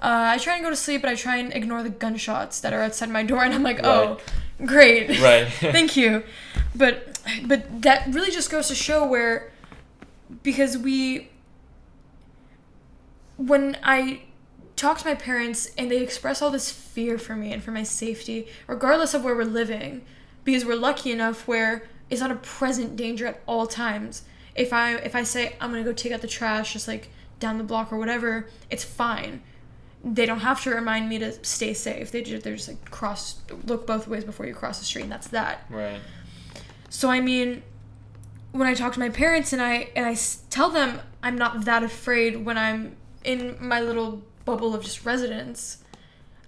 Uh, 0.00 0.32
I 0.34 0.38
try 0.38 0.54
and 0.54 0.62
go 0.64 0.70
to 0.70 0.76
sleep, 0.76 1.02
but 1.02 1.10
I 1.10 1.14
try 1.14 1.36
and 1.36 1.52
ignore 1.52 1.82
the 1.82 1.90
gunshots 1.90 2.60
that 2.60 2.72
are 2.72 2.82
outside 2.82 3.10
my 3.10 3.22
door. 3.22 3.42
And 3.44 3.54
I'm 3.54 3.62
like, 3.62 3.80
oh, 3.84 4.18
great. 4.64 5.20
right 5.20 5.48
Thank 5.52 5.96
you. 5.96 6.22
But 6.74 7.18
but 7.44 7.82
that 7.82 8.06
really 8.14 8.30
just 8.30 8.50
goes 8.50 8.68
to 8.68 8.74
show 8.74 9.06
where 9.06 9.52
because 10.42 10.78
we 10.78 11.30
when 13.36 13.76
I 13.82 14.22
talk 14.76 14.98
to 14.98 15.06
my 15.06 15.14
parents 15.14 15.70
and 15.78 15.90
they 15.90 16.02
express 16.02 16.42
all 16.42 16.50
this 16.50 16.70
fear 16.70 17.18
for 17.18 17.34
me 17.34 17.52
and 17.52 17.62
for 17.62 17.70
my 17.70 17.82
safety, 17.82 18.48
regardless 18.66 19.14
of 19.14 19.24
where 19.24 19.34
we're 19.34 19.44
living, 19.44 20.04
because 20.44 20.64
we're 20.64 20.76
lucky 20.76 21.10
enough 21.10 21.48
where 21.48 21.88
it's 22.10 22.20
not 22.20 22.30
a 22.30 22.36
present 22.36 22.96
danger 22.96 23.26
at 23.26 23.42
all 23.46 23.66
times. 23.66 24.22
If 24.54 24.72
I 24.72 24.94
if 24.96 25.14
I 25.14 25.22
say 25.22 25.56
I'm 25.60 25.70
gonna 25.70 25.82
go 25.82 25.92
take 25.92 26.12
out 26.12 26.20
the 26.20 26.28
trash 26.28 26.72
just 26.74 26.88
like 26.88 27.10
down 27.40 27.58
the 27.58 27.64
block 27.64 27.92
or 27.92 27.98
whatever, 27.98 28.48
it's 28.70 28.84
fine. 28.84 29.42
They 30.04 30.24
don't 30.24 30.40
have 30.40 30.62
to 30.62 30.70
remind 30.70 31.08
me 31.08 31.18
to 31.18 31.32
stay 31.44 31.74
safe. 31.74 32.10
They 32.10 32.22
just, 32.22 32.44
they're 32.44 32.56
just 32.56 32.68
like 32.68 32.90
cross 32.90 33.40
look 33.66 33.86
both 33.86 34.06
ways 34.06 34.24
before 34.24 34.46
you 34.46 34.54
cross 34.54 34.78
the 34.78 34.84
street, 34.84 35.02
and 35.02 35.12
that's 35.12 35.28
that. 35.28 35.66
right 35.68 36.00
So 36.90 37.10
I 37.10 37.20
mean, 37.20 37.62
when 38.52 38.68
I 38.68 38.74
talk 38.74 38.92
to 38.94 39.00
my 39.00 39.08
parents 39.10 39.52
and 39.52 39.60
I 39.60 39.90
and 39.96 40.06
I 40.06 40.16
tell 40.48 40.70
them 40.70 41.00
I'm 41.22 41.36
not 41.36 41.64
that 41.64 41.82
afraid 41.82 42.44
when 42.44 42.56
I'm 42.56 42.96
in 43.26 43.56
my 43.60 43.80
little 43.80 44.22
bubble 44.44 44.74
of 44.74 44.82
just 44.84 45.04
residence, 45.04 45.78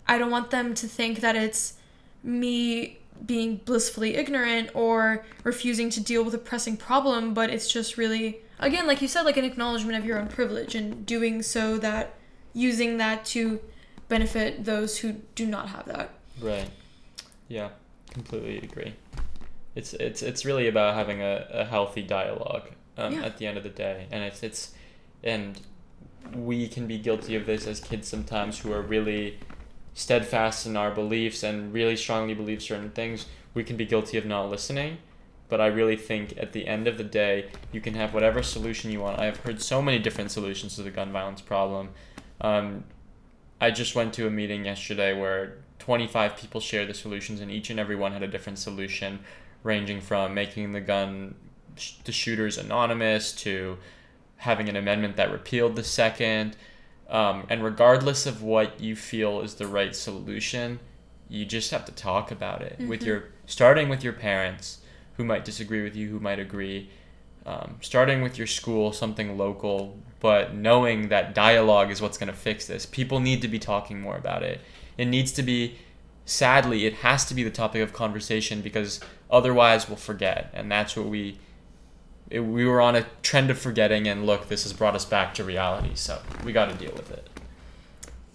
I 0.06 0.18
don't 0.18 0.30
want 0.30 0.50
them 0.50 0.74
to 0.74 0.86
think 0.86 1.20
that 1.20 1.36
it's 1.36 1.74
me 2.22 2.98
being 3.26 3.56
blissfully 3.64 4.14
ignorant 4.14 4.70
or 4.74 5.24
refusing 5.42 5.90
to 5.90 6.00
deal 6.00 6.22
with 6.24 6.34
a 6.34 6.38
pressing 6.38 6.76
problem, 6.76 7.34
but 7.34 7.50
it's 7.50 7.68
just 7.70 7.96
really 7.96 8.38
again, 8.60 8.86
like 8.86 9.02
you 9.02 9.08
said, 9.08 9.22
like 9.22 9.36
an 9.36 9.44
acknowledgement 9.44 9.96
of 9.98 10.04
your 10.04 10.18
own 10.18 10.28
privilege 10.28 10.74
and 10.74 11.04
doing 11.04 11.42
so 11.42 11.78
that 11.78 12.14
using 12.54 12.96
that 12.98 13.24
to 13.24 13.60
benefit 14.08 14.64
those 14.64 14.98
who 14.98 15.12
do 15.34 15.46
not 15.46 15.68
have 15.68 15.84
that. 15.86 16.10
Right. 16.40 16.70
Yeah, 17.48 17.70
completely 18.12 18.58
agree. 18.58 18.94
it's 19.74 19.94
it's 19.94 20.22
it's 20.22 20.44
really 20.44 20.68
about 20.68 20.94
having 20.94 21.20
a, 21.22 21.46
a 21.50 21.64
healthy 21.64 22.02
dialogue 22.02 22.68
um, 22.96 23.14
Yeah. 23.14 23.22
at 23.26 23.38
the 23.38 23.46
end 23.46 23.56
of 23.58 23.64
the 23.64 23.70
day, 23.70 24.06
and 24.10 24.22
it's 24.24 24.42
it's 24.42 24.72
and 25.24 25.60
we 26.34 26.68
can 26.68 26.86
be 26.86 26.98
guilty 26.98 27.34
of 27.34 27.46
this 27.46 27.66
as 27.66 27.80
kids 27.80 28.08
sometimes 28.08 28.58
who 28.58 28.72
are 28.72 28.82
really 28.82 29.38
steadfast 29.94 30.66
in 30.66 30.76
our 30.76 30.90
beliefs 30.90 31.42
and 31.42 31.72
really 31.72 31.96
strongly 31.96 32.34
believe 32.34 32.62
certain 32.62 32.90
things. 32.90 33.26
We 33.54 33.64
can 33.64 33.76
be 33.76 33.84
guilty 33.84 34.16
of 34.18 34.24
not 34.24 34.50
listening. 34.50 34.98
But 35.48 35.60
I 35.60 35.66
really 35.66 35.96
think 35.96 36.36
at 36.36 36.52
the 36.52 36.66
end 36.66 36.86
of 36.86 36.98
the 36.98 37.04
day, 37.04 37.46
you 37.72 37.80
can 37.80 37.94
have 37.94 38.12
whatever 38.12 38.42
solution 38.42 38.90
you 38.90 39.00
want. 39.00 39.18
I 39.18 39.24
have 39.24 39.38
heard 39.38 39.62
so 39.62 39.80
many 39.80 39.98
different 39.98 40.30
solutions 40.30 40.76
to 40.76 40.82
the 40.82 40.90
gun 40.90 41.10
violence 41.10 41.40
problem. 41.40 41.90
Um, 42.40 42.84
I 43.60 43.70
just 43.70 43.94
went 43.94 44.12
to 44.14 44.26
a 44.26 44.30
meeting 44.30 44.66
yesterday 44.66 45.18
where 45.18 45.56
25 45.78 46.36
people 46.36 46.60
shared 46.60 46.88
the 46.88 46.94
solutions, 46.94 47.40
and 47.40 47.50
each 47.50 47.70
and 47.70 47.80
every 47.80 47.96
one 47.96 48.12
had 48.12 48.22
a 48.22 48.28
different 48.28 48.58
solution, 48.58 49.20
ranging 49.62 50.00
from 50.02 50.34
making 50.34 50.72
the 50.72 50.82
gun, 50.82 51.34
sh- 51.76 51.94
the 52.04 52.12
shooters 52.12 52.58
anonymous, 52.58 53.32
to 53.32 53.78
having 54.38 54.68
an 54.68 54.76
amendment 54.76 55.16
that 55.16 55.30
repealed 55.30 55.76
the 55.76 55.84
second. 55.84 56.56
Um, 57.08 57.46
and 57.48 57.62
regardless 57.64 58.26
of 58.26 58.42
what 58.42 58.80
you 58.80 58.94
feel 58.96 59.40
is 59.40 59.54
the 59.54 59.66
right 59.66 59.94
solution, 59.94 60.80
you 61.28 61.44
just 61.44 61.70
have 61.70 61.84
to 61.86 61.92
talk 61.92 62.30
about 62.30 62.62
it 62.62 62.78
with 62.80 63.02
Mhm. 63.02 63.06
your 63.06 63.24
starting 63.46 63.88
with 63.88 64.04
your 64.04 64.12
parents, 64.12 64.78
who 65.16 65.24
might 65.24 65.44
disagree 65.44 65.82
with 65.82 65.96
you, 65.96 66.08
who 66.10 66.20
might 66.20 66.38
agree. 66.38 66.90
Um, 67.46 67.76
starting 67.80 68.20
with 68.20 68.36
your 68.36 68.46
school, 68.46 68.92
something 68.92 69.38
local, 69.38 69.98
but 70.20 70.54
knowing 70.54 71.08
that 71.08 71.34
dialogue 71.34 71.90
is 71.90 72.00
what's 72.02 72.18
going 72.18 72.28
to 72.30 72.36
fix 72.38 72.66
this. 72.66 72.84
People 72.84 73.20
need 73.20 73.40
to 73.42 73.48
be 73.48 73.58
talking 73.58 74.00
more 74.00 74.16
about 74.16 74.42
it. 74.42 74.60
It 74.98 75.06
needs 75.06 75.32
to 75.32 75.42
be, 75.42 75.78
sadly, 76.26 76.84
it 76.84 76.96
has 76.96 77.24
to 77.26 77.34
be 77.34 77.42
the 77.42 77.50
topic 77.50 77.80
of 77.82 77.92
conversation 77.94 78.60
because 78.60 79.00
otherwise 79.30 79.88
we'll 79.88 79.96
forget. 79.96 80.50
And 80.52 80.70
that's 80.70 80.94
what 80.94 81.06
we, 81.06 81.38
it, 82.30 82.40
we 82.40 82.64
were 82.64 82.80
on 82.80 82.96
a 82.96 83.06
trend 83.22 83.50
of 83.50 83.58
forgetting, 83.58 84.06
and 84.06 84.26
look, 84.26 84.48
this 84.48 84.64
has 84.64 84.72
brought 84.72 84.94
us 84.94 85.04
back 85.04 85.34
to 85.34 85.44
reality. 85.44 85.92
So 85.94 86.20
we 86.44 86.52
got 86.52 86.70
to 86.70 86.74
deal 86.74 86.92
with 86.94 87.10
it. 87.10 87.28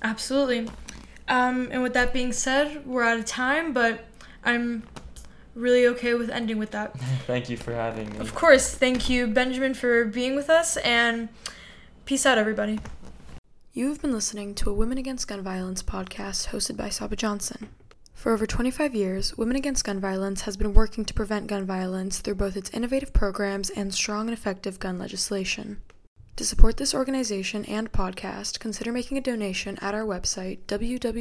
Absolutely. 0.01 0.69
Um, 1.27 1.69
and 1.71 1.81
with 1.81 1.93
that 1.93 2.13
being 2.13 2.33
said, 2.33 2.85
we're 2.85 3.03
out 3.03 3.17
of 3.17 3.25
time, 3.25 3.73
but 3.73 4.05
I'm 4.43 4.83
really 5.55 5.87
okay 5.87 6.13
with 6.13 6.29
ending 6.29 6.57
with 6.57 6.71
that. 6.71 6.97
Thank 7.27 7.49
you 7.49 7.57
for 7.57 7.73
having 7.73 8.11
me. 8.11 8.17
Of 8.17 8.35
course, 8.35 8.73
thank 8.73 9.09
you, 9.09 9.27
Benjamin, 9.27 9.73
for 9.73 10.05
being 10.05 10.35
with 10.35 10.49
us, 10.49 10.77
and 10.77 11.29
peace 12.05 12.25
out, 12.25 12.37
everybody. 12.37 12.79
You 13.71 13.87
have 13.89 14.01
been 14.01 14.11
listening 14.11 14.53
to 14.55 14.69
a 14.69 14.73
Women 14.73 14.97
Against 14.97 15.27
Gun 15.27 15.41
Violence 15.41 15.81
podcast 15.81 16.49
hosted 16.49 16.77
by 16.77 16.89
Saba 16.89 17.15
Johnson. 17.15 17.69
For 18.23 18.31
over 18.31 18.47
25 18.47 18.95
years, 18.95 19.37
Women 19.37 19.57
Against 19.57 19.83
Gun 19.83 19.99
Violence 19.99 20.43
has 20.43 20.55
been 20.55 20.73
working 20.73 21.03
to 21.03 21.13
prevent 21.13 21.47
gun 21.47 21.65
violence 21.65 22.19
through 22.19 22.35
both 22.35 22.55
its 22.55 22.69
innovative 22.69 23.11
programs 23.11 23.69
and 23.69 23.93
strong 23.93 24.29
and 24.29 24.37
effective 24.37 24.79
gun 24.79 24.97
legislation. 24.97 25.81
To 26.37 26.45
support 26.45 26.77
this 26.77 26.93
organization 26.93 27.65
and 27.65 27.91
podcast, 27.91 28.59
consider 28.59 28.93
making 28.93 29.17
a 29.17 29.21
donation 29.21 29.77
at 29.81 29.93
our 29.93 30.05
website, 30.05 30.59
www.wagv.org. 30.67 31.13